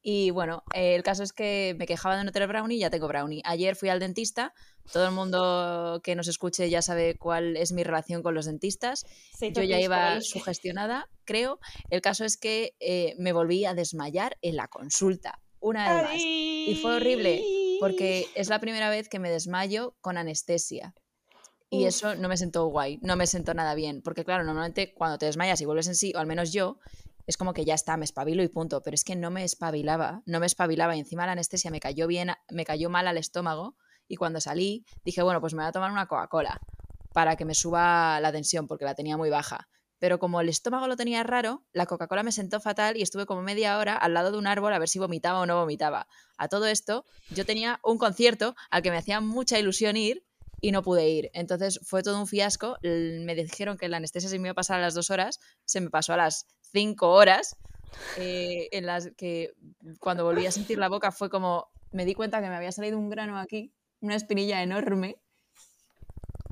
Y 0.01 0.31
bueno, 0.31 0.63
eh, 0.73 0.95
el 0.95 1.03
caso 1.03 1.23
es 1.23 1.31
que 1.31 1.75
me 1.77 1.85
quejaba 1.85 2.17
de 2.17 2.23
no 2.23 2.31
tener 2.31 2.49
brownie 2.49 2.79
ya 2.79 2.89
tengo 2.89 3.07
brownie. 3.07 3.41
Ayer 3.45 3.75
fui 3.75 3.89
al 3.89 3.99
dentista. 3.99 4.53
Todo 4.91 5.05
el 5.05 5.13
mundo 5.13 6.01
que 6.03 6.15
nos 6.15 6.27
escuche 6.27 6.69
ya 6.69 6.81
sabe 6.81 7.15
cuál 7.17 7.55
es 7.55 7.71
mi 7.71 7.83
relación 7.83 8.23
con 8.23 8.33
los 8.33 8.45
dentistas. 8.45 9.05
Yo 9.39 9.63
ya 9.63 9.79
iba 9.79 10.13
boys. 10.13 10.29
sugestionada, 10.29 11.09
creo. 11.25 11.59
El 11.89 12.01
caso 12.01 12.25
es 12.25 12.37
que 12.37 12.75
eh, 12.79 13.13
me 13.17 13.31
volví 13.33 13.65
a 13.65 13.73
desmayar 13.73 14.37
en 14.41 14.55
la 14.55 14.67
consulta, 14.67 15.39
una 15.59 15.93
vez 15.93 16.03
más. 16.03 16.21
Y 16.21 16.79
fue 16.81 16.95
horrible, 16.95 17.43
porque 17.79 18.27
es 18.35 18.49
la 18.49 18.59
primera 18.59 18.89
vez 18.89 19.09
que 19.09 19.19
me 19.19 19.29
desmayo 19.29 19.95
con 20.01 20.17
anestesia. 20.17 20.93
Y 21.69 21.81
Uf. 21.81 21.87
eso 21.87 22.15
no 22.15 22.29
me 22.29 22.37
sentó 22.37 22.65
guay, 22.67 22.99
no 23.01 23.15
me 23.15 23.27
sentó 23.27 23.53
nada 23.53 23.75
bien. 23.75 24.01
Porque 24.01 24.23
claro, 24.23 24.43
normalmente 24.43 24.93
cuando 24.93 25.17
te 25.17 25.25
desmayas 25.25 25.59
y 25.61 25.65
vuelves 25.65 25.87
en 25.87 25.95
sí, 25.95 26.13
o 26.15 26.19
al 26.19 26.27
menos 26.27 26.53
yo, 26.53 26.79
es 27.25 27.35
como 27.35 27.53
que 27.53 27.65
ya 27.65 27.73
está, 27.73 27.97
me 27.97 28.05
espabilo 28.05 28.41
y 28.43 28.47
punto. 28.47 28.81
Pero 28.81 28.95
es 28.95 29.03
que 29.03 29.15
no 29.15 29.31
me 29.31 29.43
espabilaba, 29.43 30.21
no 30.25 30.39
me 30.39 30.45
espabilaba. 30.45 30.95
Y 30.95 30.99
encima 30.99 31.25
la 31.25 31.33
anestesia 31.33 31.71
me 31.71 31.79
cayó 31.79 32.07
bien, 32.07 32.31
me 32.49 32.65
cayó 32.65 32.89
mal 32.89 33.07
al 33.07 33.17
estómago. 33.17 33.75
Y 34.07 34.15
cuando 34.15 34.39
salí, 34.39 34.85
dije, 35.03 35.21
bueno, 35.21 35.41
pues 35.41 35.53
me 35.53 35.63
voy 35.63 35.69
a 35.69 35.73
tomar 35.73 35.91
una 35.91 36.07
Coca-Cola 36.07 36.61
para 37.13 37.35
que 37.35 37.43
me 37.43 37.53
suba 37.53 38.19
la 38.21 38.31
tensión, 38.31 38.67
porque 38.67 38.85
la 38.85 38.95
tenía 38.95 39.17
muy 39.17 39.29
baja. 39.29 39.67
Pero 39.99 40.19
como 40.19 40.41
el 40.41 40.49
estómago 40.49 40.87
lo 40.87 40.95
tenía 40.95 41.23
raro, 41.23 41.63
la 41.73 41.85
Coca-Cola 41.85 42.23
me 42.23 42.31
sentó 42.31 42.59
fatal 42.59 42.97
y 42.97 43.01
estuve 43.01 43.25
como 43.25 43.41
media 43.41 43.77
hora 43.77 43.95
al 43.95 44.13
lado 44.13 44.31
de 44.31 44.37
un 44.37 44.47
árbol 44.47 44.73
a 44.73 44.79
ver 44.79 44.89
si 44.89 44.99
vomitaba 44.99 45.39
o 45.39 45.45
no 45.45 45.57
vomitaba. 45.59 46.07
A 46.37 46.47
todo 46.47 46.67
esto, 46.67 47.05
yo 47.29 47.45
tenía 47.45 47.79
un 47.83 47.97
concierto 47.97 48.55
al 48.69 48.81
que 48.81 48.91
me 48.91 48.97
hacía 48.97 49.21
mucha 49.21 49.57
ilusión 49.57 49.97
ir 49.97 50.23
y 50.61 50.71
no 50.71 50.83
pude 50.83 51.09
ir. 51.09 51.29
Entonces 51.33 51.79
fue 51.83 52.03
todo 52.03 52.19
un 52.19 52.27
fiasco. 52.27 52.77
Me 52.81 53.35
dijeron 53.35 53.77
que 53.77 53.89
la 53.89 53.97
anestesia 53.97 54.29
se 54.29 54.39
me 54.39 54.47
iba 54.47 54.51
a 54.51 54.55
pasar 54.55 54.77
a 54.77 54.81
las 54.81 54.93
dos 54.93 55.09
horas, 55.09 55.39
se 55.65 55.81
me 55.81 55.89
pasó 55.89 56.13
a 56.13 56.17
las 56.17 56.47
cinco 56.71 57.11
horas, 57.11 57.55
eh, 58.17 58.69
en 58.71 58.85
las 58.85 59.11
que 59.17 59.53
cuando 59.99 60.23
volví 60.23 60.45
a 60.45 60.51
sentir 60.51 60.77
la 60.77 60.89
boca 60.89 61.11
fue 61.11 61.29
como, 61.29 61.69
me 61.91 62.05
di 62.05 62.13
cuenta 62.13 62.41
que 62.41 62.49
me 62.49 62.55
había 62.55 62.71
salido 62.71 62.97
un 62.97 63.09
grano 63.09 63.39
aquí, 63.39 63.73
una 64.01 64.15
espinilla 64.15 64.61
enorme. 64.61 65.17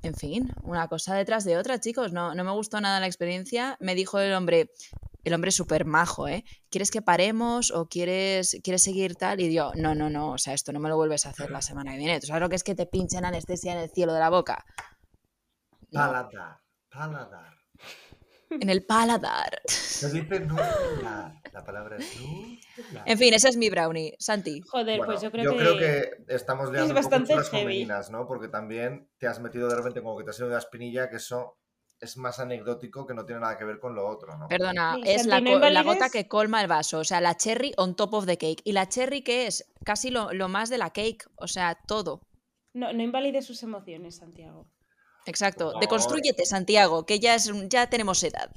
En 0.05 0.13
fin, 0.13 0.53
una 0.61 0.87
cosa 0.87 1.15
detrás 1.15 1.45
de 1.45 1.57
otra, 1.57 1.79
chicos. 1.79 2.13
No, 2.13 2.35
no 2.35 2.43
me 2.43 2.51
gustó 2.51 2.79
nada 2.79 2.99
la 2.99 3.07
experiencia. 3.07 3.75
Me 3.79 3.95
dijo 3.95 4.19
el 4.19 4.35
hombre, 4.35 4.69
el 5.23 5.33
hombre 5.33 5.49
súper 5.49 5.85
majo, 5.85 6.27
¿eh? 6.27 6.45
¿Quieres 6.69 6.91
que 6.91 7.01
paremos 7.01 7.71
o 7.71 7.87
quieres, 7.87 8.59
quieres 8.63 8.83
seguir 8.83 9.15
tal? 9.15 9.39
Y 9.39 9.51
yo, 9.51 9.71
no, 9.73 9.95
no, 9.95 10.11
no, 10.11 10.33
o 10.33 10.37
sea, 10.37 10.53
esto 10.53 10.71
no 10.71 10.79
me 10.79 10.89
lo 10.89 10.95
vuelves 10.95 11.25
a 11.25 11.29
hacer 11.29 11.49
la 11.49 11.63
semana 11.63 11.93
que 11.93 11.97
viene. 11.97 12.19
¿Tú 12.19 12.27
sabes 12.27 12.41
lo 12.43 12.49
que 12.49 12.55
es 12.55 12.63
que 12.63 12.75
te 12.75 12.85
pinchen 12.85 13.25
anestesia 13.25 13.71
en 13.71 13.79
el 13.79 13.89
cielo 13.89 14.13
de 14.13 14.19
la 14.19 14.29
boca? 14.29 14.63
No, 15.89 16.01
Paladar. 16.01 16.59
Paladar. 16.91 17.54
En 18.49 18.69
el 18.69 18.86
paladar. 18.86 19.62
Se 19.65 20.10
dice 20.12 20.39
nular. 20.41 21.41
La 21.53 21.63
palabra 21.63 21.97
es. 21.97 22.17
En 23.05 23.17
fin, 23.17 23.34
ese 23.34 23.49
es 23.49 23.58
mi 23.58 23.69
brownie. 23.69 24.15
Santi. 24.19 24.62
Joder, 24.62 24.97
Bueno, 24.97 25.13
pues 25.13 25.21
yo 25.21 25.31
creo 25.31 25.77
que... 25.77 26.10
estamos 26.27 26.71
liando 26.71 26.93
poco 26.93 27.01
bastante 27.01 27.31
chulas 27.34 27.49
con 27.49 27.60
heavy. 27.60 27.73
meninas, 27.73 28.12
¿no? 28.12 28.27
Porque 28.27 28.47
también 28.49 29.10
te 29.17 29.27
has 29.27 29.39
metido 29.39 29.69
de 29.69 29.75
repente 29.75 30.01
como 30.01 30.17
que 30.17 30.23
te 30.23 30.31
has 30.31 30.39
ido 30.39 30.49
de 30.49 30.58
espinilla, 30.58 31.10
que 31.10 31.15
eso 31.17 31.58
es 32.01 32.17
más 32.17 32.39
anecdótico 32.39 33.08
que 33.08 33.13
no 33.13 33.25
tiene 33.25 33.39
nada 33.41 33.58
que 33.58 33.63
ver 33.63 33.79
con 33.79 33.95
lo 33.95 34.05
otro, 34.05 34.38
¿no? 34.38 34.47
Perdona, 34.49 34.95
Sí, 34.95 35.03
es 35.05 35.25
la, 35.25 35.38
Santi, 35.38 35.51
¿no 35.53 35.60
co- 35.62 35.69
la 35.69 35.84
gota 35.84 36.10
que 36.10 36.27
colma 36.27 36.62
el 36.62 36.67
vaso, 36.67 36.99
o 36.99 37.03
sea, 37.05 37.21
la 37.21 37.38
cherry 37.38 37.71
on 37.77 37.95
top 37.95 38.13
of 38.15 38.25
the 38.25 38.38
cake. 38.38 38.62
¿Y 38.65 38.73
la 38.73 38.89
cherry 38.89 39.21
qué 39.23 39.47
es? 39.47 39.71
Casi 39.86 40.10
lo, 40.12 40.34
lo 40.34 40.49
más 40.49 40.69
de 40.69 40.77
la 40.77 40.89
cake, 40.89 41.25
o 41.38 41.47
sea, 41.47 41.77
todo. 41.88 42.21
No, 42.73 42.91
no 42.91 43.01
invalides 43.01 43.45
sus 43.45 43.63
emociones, 43.63 44.17
Santiago. 44.17 44.67
Exacto. 45.25 45.73
No. 45.73 45.79
Deconstrúyete, 45.79 46.45
Santiago, 46.45 47.05
que 47.05 47.19
ya, 47.19 47.35
es, 47.35 47.47
un- 47.47 47.69
ya 47.69 47.89
tenemos 47.89 48.23
edad. 48.23 48.51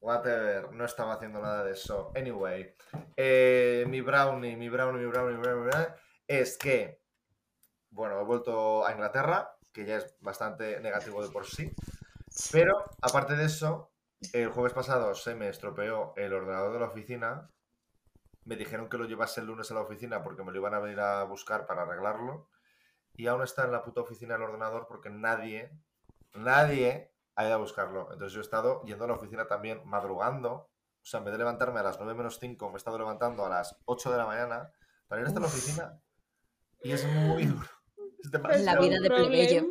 Whatever, 0.00 0.72
no 0.72 0.84
estaba 0.84 1.14
haciendo 1.14 1.40
nada 1.40 1.62
de 1.62 1.72
eso. 1.72 2.10
Anyway, 2.16 2.74
eh, 3.16 3.84
mi 3.88 4.00
brownie, 4.00 4.56
mi 4.56 4.68
brownie, 4.68 5.00
mi 5.00 5.06
brownie, 5.06 5.36
mi 5.36 5.40
brownie, 5.40 5.62
mi 5.62 5.68
brownie, 5.70 5.88
es 6.26 6.58
que, 6.58 7.00
bueno, 7.90 8.20
he 8.20 8.24
vuelto 8.24 8.84
a 8.84 8.90
Inglaterra, 8.92 9.56
que 9.72 9.84
ya 9.84 9.98
es 9.98 10.16
bastante 10.20 10.80
negativo 10.80 11.22
de 11.24 11.30
por 11.30 11.46
sí, 11.46 11.72
pero 12.50 12.82
aparte 13.00 13.36
de 13.36 13.44
eso, 13.44 13.92
el 14.32 14.48
jueves 14.48 14.72
pasado 14.72 15.14
se 15.14 15.36
me 15.36 15.48
estropeó 15.48 16.14
el 16.16 16.32
ordenador 16.32 16.72
de 16.72 16.80
la 16.80 16.86
oficina, 16.86 17.48
me 18.44 18.56
dijeron 18.56 18.88
que 18.88 18.98
lo 18.98 19.04
llevase 19.04 19.40
el 19.40 19.46
lunes 19.46 19.70
a 19.70 19.74
la 19.74 19.82
oficina 19.82 20.24
porque 20.24 20.42
me 20.42 20.50
lo 20.50 20.58
iban 20.58 20.74
a 20.74 20.80
venir 20.80 20.98
a 20.98 21.22
buscar 21.24 21.64
para 21.66 21.82
arreglarlo, 21.82 22.48
y 23.16 23.26
aún 23.26 23.42
está 23.42 23.64
en 23.64 23.72
la 23.72 23.82
puta 23.82 24.00
oficina 24.00 24.36
el 24.36 24.42
ordenador 24.42 24.86
porque 24.88 25.10
nadie, 25.10 25.70
nadie 26.34 27.12
ha 27.34 27.44
ido 27.44 27.54
a 27.54 27.58
buscarlo. 27.58 28.08
Entonces 28.12 28.32
yo 28.32 28.40
he 28.40 28.42
estado 28.42 28.82
yendo 28.84 29.04
a 29.04 29.08
la 29.08 29.14
oficina 29.14 29.46
también 29.46 29.82
madrugando. 29.84 30.52
O 30.52 31.04
sea, 31.04 31.18
en 31.18 31.24
vez 31.24 31.32
de 31.32 31.38
levantarme 31.38 31.80
a 31.80 31.82
las 31.82 31.98
9 31.98 32.14
menos 32.14 32.38
5, 32.38 32.68
me 32.68 32.74
he 32.74 32.76
estado 32.76 32.98
levantando 32.98 33.44
a 33.44 33.48
las 33.48 33.76
8 33.86 34.12
de 34.12 34.16
la 34.18 34.26
mañana 34.26 34.72
para 35.08 35.20
ir 35.20 35.26
hasta 35.26 35.40
la 35.40 35.46
oficina. 35.46 36.00
Y 36.82 36.92
es 36.92 37.04
muy 37.06 37.46
duro. 37.46 37.68
Es 38.22 38.30
demasiado. 38.30 38.82
vida 38.82 39.00
de 39.00 39.08
plebeyo. 39.08 39.66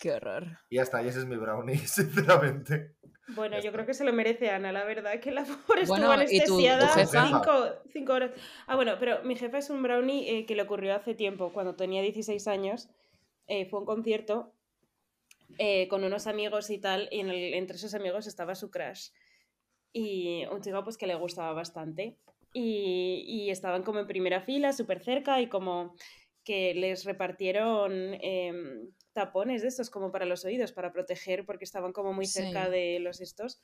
Qué 0.00 0.12
horror. 0.12 0.58
Y 0.68 0.76
ya 0.76 0.82
está, 0.82 1.02
y 1.02 1.08
ese 1.08 1.20
es 1.20 1.26
mi 1.26 1.36
brownie, 1.36 1.78
sinceramente. 1.86 2.96
Bueno, 3.28 3.56
Ya 3.56 3.62
yo 3.62 3.68
está. 3.68 3.72
creo 3.72 3.86
que 3.86 3.94
se 3.94 4.04
lo 4.04 4.12
merece 4.12 4.50
Ana, 4.50 4.72
la 4.72 4.84
verdad, 4.84 5.20
que 5.20 5.30
la 5.30 5.44
pobre 5.44 5.82
estuvo 5.82 5.98
Bueno, 5.98 6.22
¿y 6.28 6.40
tu- 6.40 6.46
tu 6.46 6.58
anestesiada 6.60 7.06
cinco, 7.06 7.52
cinco 7.92 8.12
horas. 8.14 8.30
Ah, 8.66 8.76
bueno, 8.76 8.96
pero 8.98 9.22
mi 9.24 9.36
jefa 9.36 9.58
es 9.58 9.70
un 9.70 9.82
brownie 9.82 10.38
eh, 10.38 10.46
que 10.46 10.54
le 10.54 10.62
ocurrió 10.62 10.94
hace 10.94 11.14
tiempo, 11.14 11.52
cuando 11.52 11.74
tenía 11.74 12.02
16 12.02 12.46
años. 12.48 12.88
eh, 13.50 13.64
fue 13.64 13.78
a 13.78 13.80
un 13.80 13.86
concierto 13.86 14.52
eh, 15.58 15.88
con 15.88 16.04
unos 16.04 16.26
amigos 16.26 16.68
y 16.70 16.78
tal, 16.78 17.08
y 17.10 17.20
en 17.20 17.30
el- 17.30 17.54
entre 17.54 17.76
esos 17.76 17.94
amigos 17.94 18.26
estaba 18.26 18.54
su 18.54 18.70
crush. 18.70 19.08
Y 19.92 20.44
un 20.52 20.60
chico 20.60 20.84
pues 20.84 20.98
que 20.98 21.06
le 21.06 21.14
gustaba 21.14 21.52
bastante. 21.52 22.16
Y, 22.52 23.24
y 23.26 23.50
estaban 23.50 23.82
como 23.82 24.00
en 24.00 24.06
primera 24.06 24.40
fila, 24.42 24.72
súper 24.72 25.00
cerca, 25.00 25.40
y 25.40 25.48
como 25.48 25.94
que 26.44 26.74
les 26.74 27.04
repartieron 27.04 28.14
em, 28.20 28.90
tapones 29.18 29.62
de 29.62 29.68
estos 29.68 29.90
como 29.90 30.12
para 30.12 30.26
los 30.26 30.44
oídos, 30.44 30.70
para 30.72 30.92
proteger, 30.92 31.44
porque 31.44 31.64
estaban 31.64 31.92
como 31.92 32.12
muy 32.12 32.26
Sí. 32.26 32.32
cerca 32.40 32.70
de 32.70 33.00
los 33.00 33.20
estos. 33.20 33.60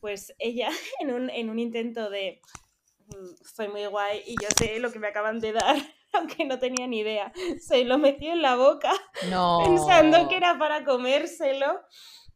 Pues 0.00 0.34
ella, 0.38 0.68
en 1.00 1.12
un, 1.12 1.30
en 1.30 1.48
un 1.50 1.58
intento 1.58 2.10
de 2.10 2.40
"Mm, 3.06 3.34
soy 3.56 3.68
muy 3.68 3.86
guay 3.86 4.22
y 4.26 4.34
yo 4.42 4.48
sé 4.58 4.78
lo 4.80 4.92
que 4.92 4.98
me 4.98 5.08
acaban 5.08 5.40
de 5.40 5.52
dar, 5.52 5.76
aunque 6.12 6.44
no 6.44 6.58
tenía 6.58 6.86
ni 6.86 6.98
idea, 7.00 7.32
se 7.58 7.84
lo 7.84 7.96
metió 7.98 8.32
en 8.32 8.42
la 8.42 8.54
boca 8.56 8.92
No. 9.32 9.58
pensando 9.64 10.28
que 10.28 10.36
era 10.36 10.58
para 10.58 10.84
comérselo 10.84 11.80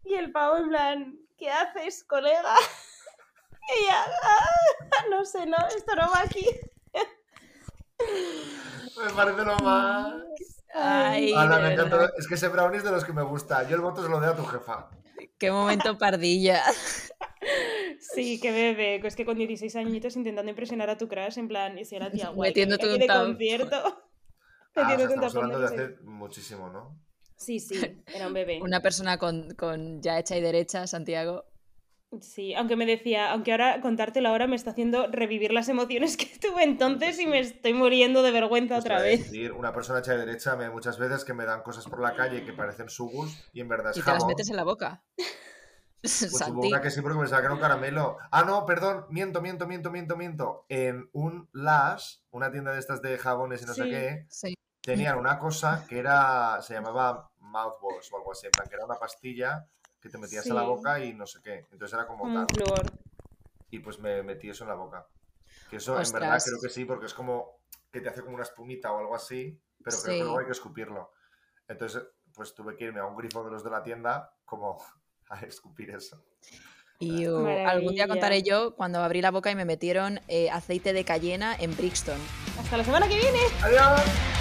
Y 0.05 0.15
el 0.15 0.33
pavo 0.33 0.57
en 0.57 0.69
plan, 0.69 1.19
¿qué 1.39 1.51
haces, 1.51 2.05
colega? 2.05 2.57
Y 3.69 3.83
ella, 3.85 4.05
"Ah, 4.25 5.05
no 5.11 5.25
sé, 5.25 5.47
no, 5.47 5.57
esto 5.77 5.95
no 5.95 6.11
va 6.11 6.21
aquí. 6.23 6.45
Me 8.97 9.13
parece 9.15 9.45
lo 9.45 9.57
más. 9.59 10.62
Ay, 10.75 11.33
de 11.33 11.49
me 11.49 11.73
encanta. 11.75 12.11
Es 12.17 12.27
que 12.27 12.35
ese 12.35 12.49
brownie 12.49 12.79
es 12.79 12.85
de 12.85 12.91
los 12.91 13.05
que 13.05 13.13
me 13.13 13.23
gusta. 13.23 13.69
Yo 13.69 13.77
el 13.77 13.83
voto 13.83 14.03
se 14.03 14.09
lo 14.09 14.21
doy 14.21 14.29
a 14.29 14.37
tu 14.37 14.45
jefa. 14.45 14.91
Qué 15.39 15.51
momento 15.51 15.99
pardilla. 15.99 16.63
Sí, 18.15 18.41
qué 18.41 18.51
bebé. 18.51 19.07
Es 19.07 19.17
que 19.17 19.25
con 19.25 19.37
16 19.37 19.75
añitos 19.77 20.17
intentando 20.17 20.51
impresionar 20.51 20.91
a 20.91 20.99
tu 20.99 21.09
crush, 21.09 21.39
en 21.39 21.49
plan, 21.49 21.79
y 21.79 21.85
si 21.85 21.97
era 21.97 22.11
tía 22.11 22.29
guay. 22.29 22.53
que 22.53 22.67
Metiéndote 22.67 22.93
un 22.93 23.01
de 23.01 23.07
concierto. 23.07 23.77
Ah, 24.75 24.95
o 24.95 24.97
sea, 24.97 25.07
estamos 25.07 25.37
hablando 25.37 25.59
de 25.59 25.67
hace 25.67 25.97
muchísimo, 26.03 26.71
¿no? 26.71 26.99
Sí, 27.37 27.61
sí, 27.61 28.03
era 28.07 28.29
un 28.29 28.33
bebé. 28.33 28.59
Una 28.63 28.81
persona 28.81 29.19
con, 29.19 29.51
con 29.55 30.01
ya 30.01 30.19
hecha 30.19 30.35
y 30.35 30.41
derecha, 30.41 30.87
Santiago. 30.87 31.45
Sí, 32.21 32.55
aunque 32.55 32.77
me 32.77 32.85
decía, 32.85 33.33
aunque 33.33 33.53
ahora 33.53 33.81
contártelo 33.81 34.29
ahora 34.29 34.47
me 34.47 34.57
está 34.57 34.71
haciendo 34.73 35.07
revivir 35.07 35.53
las 35.53 35.69
emociones 35.69 36.17
que 36.17 36.27
tuve 36.41 36.63
entonces 36.65 37.19
y 37.19 37.27
me 37.27 37.39
estoy 37.39 37.73
muriendo 37.73 38.23
de 38.23 38.31
vergüenza 38.31 38.75
Pues 38.75 38.85
otra 38.85 39.01
vez. 39.01 39.21
decir, 39.31 39.53
una 39.53 39.73
persona 39.73 40.01
hecha 40.01 40.13
de 40.13 40.19
derecha 40.27 40.57
me 40.57 40.69
muchas 40.71 40.99
veces 40.99 41.25
que 41.25 41.33
me 41.33 41.47
dan 41.47 41.63
cosas 41.63 41.85
por 41.87 42.01
la 42.01 42.15
calle 42.15 42.45
que 42.45 42.53
parecen 42.53 42.89
sugus 42.89 43.49
y 43.53 43.61
en 43.61 43.69
verdad 43.69 43.93
es 43.93 43.99
Y 43.99 44.03
te 44.03 44.11
las 44.11 44.27
metes 44.27 44.51
en 44.51 44.57
la 44.57 44.65
boca. 44.65 45.03
Pues 46.03 46.33
hubo 46.49 46.67
una 46.67 46.81
que 46.83 46.91
sí 46.91 47.01
porque 47.01 47.19
era 47.29 47.53
un 47.53 47.61
caramelo. 47.61 48.19
Ah, 48.31 48.45
no, 48.45 48.67
perdón, 48.67 49.07
miento, 49.09 49.41
miento, 49.41 49.67
miento, 49.67 49.91
miento, 49.91 50.17
miento. 50.17 50.67
En 50.69 51.09
un 51.13 51.49
Lash, 51.53 52.17
una 52.31 52.51
tienda 52.51 52.73
de 52.73 52.79
estas 52.81 53.01
de 53.01 53.17
jabones 53.19 53.63
y 53.63 53.67
no 53.67 53.75
sé 53.75 53.89
qué, 53.89 54.27
Sí. 54.29 54.55
tenían 54.83 55.19
una 55.19 55.39
cosa 55.39 55.87
que 55.89 55.99
era, 55.99 56.61
se 56.61 56.75
llamaba 56.75 57.31
mouthwash 57.39 58.13
o 58.13 58.17
algo 58.17 58.33
así, 58.33 58.47
en 58.47 58.53
plan 58.53 58.69
que 58.69 58.75
era 58.75 58.85
una 58.85 58.99
pastilla 58.99 59.67
que 60.03 60.09
te 60.09 60.19
metías 60.19 60.51
a 60.51 60.55
la 60.55 60.61
Sí. 60.63 60.67
boca 60.67 61.01
y 61.05 61.15
no 61.15 61.27
sé 61.27 61.41
qué. 61.43 61.67
Entonces 61.71 61.95
era 61.95 62.07
como 62.07 62.25
un 62.25 62.35
tal. 62.35 62.47
flúor. 62.55 62.83
Y 63.71 63.79
pues 63.79 63.99
me 64.01 64.23
metí 64.23 64.51
eso 64.51 64.65
en 64.65 64.69
la 64.69 64.75
boca. 64.75 65.07
Que 65.71 65.77
eso 65.77 65.95
en 65.95 66.03
Ostras. 66.03 66.21
verdad 66.21 66.43
creo 66.45 66.61
que 66.61 66.69
sí, 66.69 66.85
porque 66.85 67.07
es 67.07 67.15
como 67.15 67.61
que 67.91 68.01
te 68.01 68.09
hace 68.09 68.21
como 68.23 68.35
una 68.35 68.43
espumita 68.43 68.93
o 68.93 68.99
algo 68.99 69.15
así, 69.15 69.59
pero 69.83 69.97
creo 69.99 70.13
Sí. 70.13 70.19
que 70.19 70.25
luego 70.25 70.39
hay 70.41 70.47
que 70.47 70.53
escupirlo. 70.53 71.13
Entonces, 71.69 72.03
pues 72.35 72.55
tuve 72.55 72.77
que 72.77 72.85
irme 72.85 73.01
a 73.01 73.07
un 73.07 73.17
grifo 73.17 73.45
de 73.45 73.51
los 73.51 73.63
de 73.63 73.71
la 73.71 73.83
tienda 73.83 74.35
como 74.45 74.79
a 75.31 75.41
escupir 75.41 75.91
eso. 75.91 76.23
Y 76.99 77.25
algún 77.27 77.95
día 77.95 78.07
contaré 78.07 78.43
yo 78.43 78.77
cuando 78.77 79.01
abrí 79.01 79.21
la 79.23 79.31
boca 79.33 79.51
y 79.51 79.57
me 79.57 79.65
metieron 79.65 80.21
eh, 80.29 80.51
aceite 80.51 80.93
de 80.93 81.05
cayena 81.05 81.55
en 81.59 81.77
Brixton. 81.77 82.19
Hasta 82.61 82.77
la 82.77 82.85
semana 82.85 83.09
que 83.09 83.17
viene. 83.17 83.41
¡Adiós! 83.63 84.32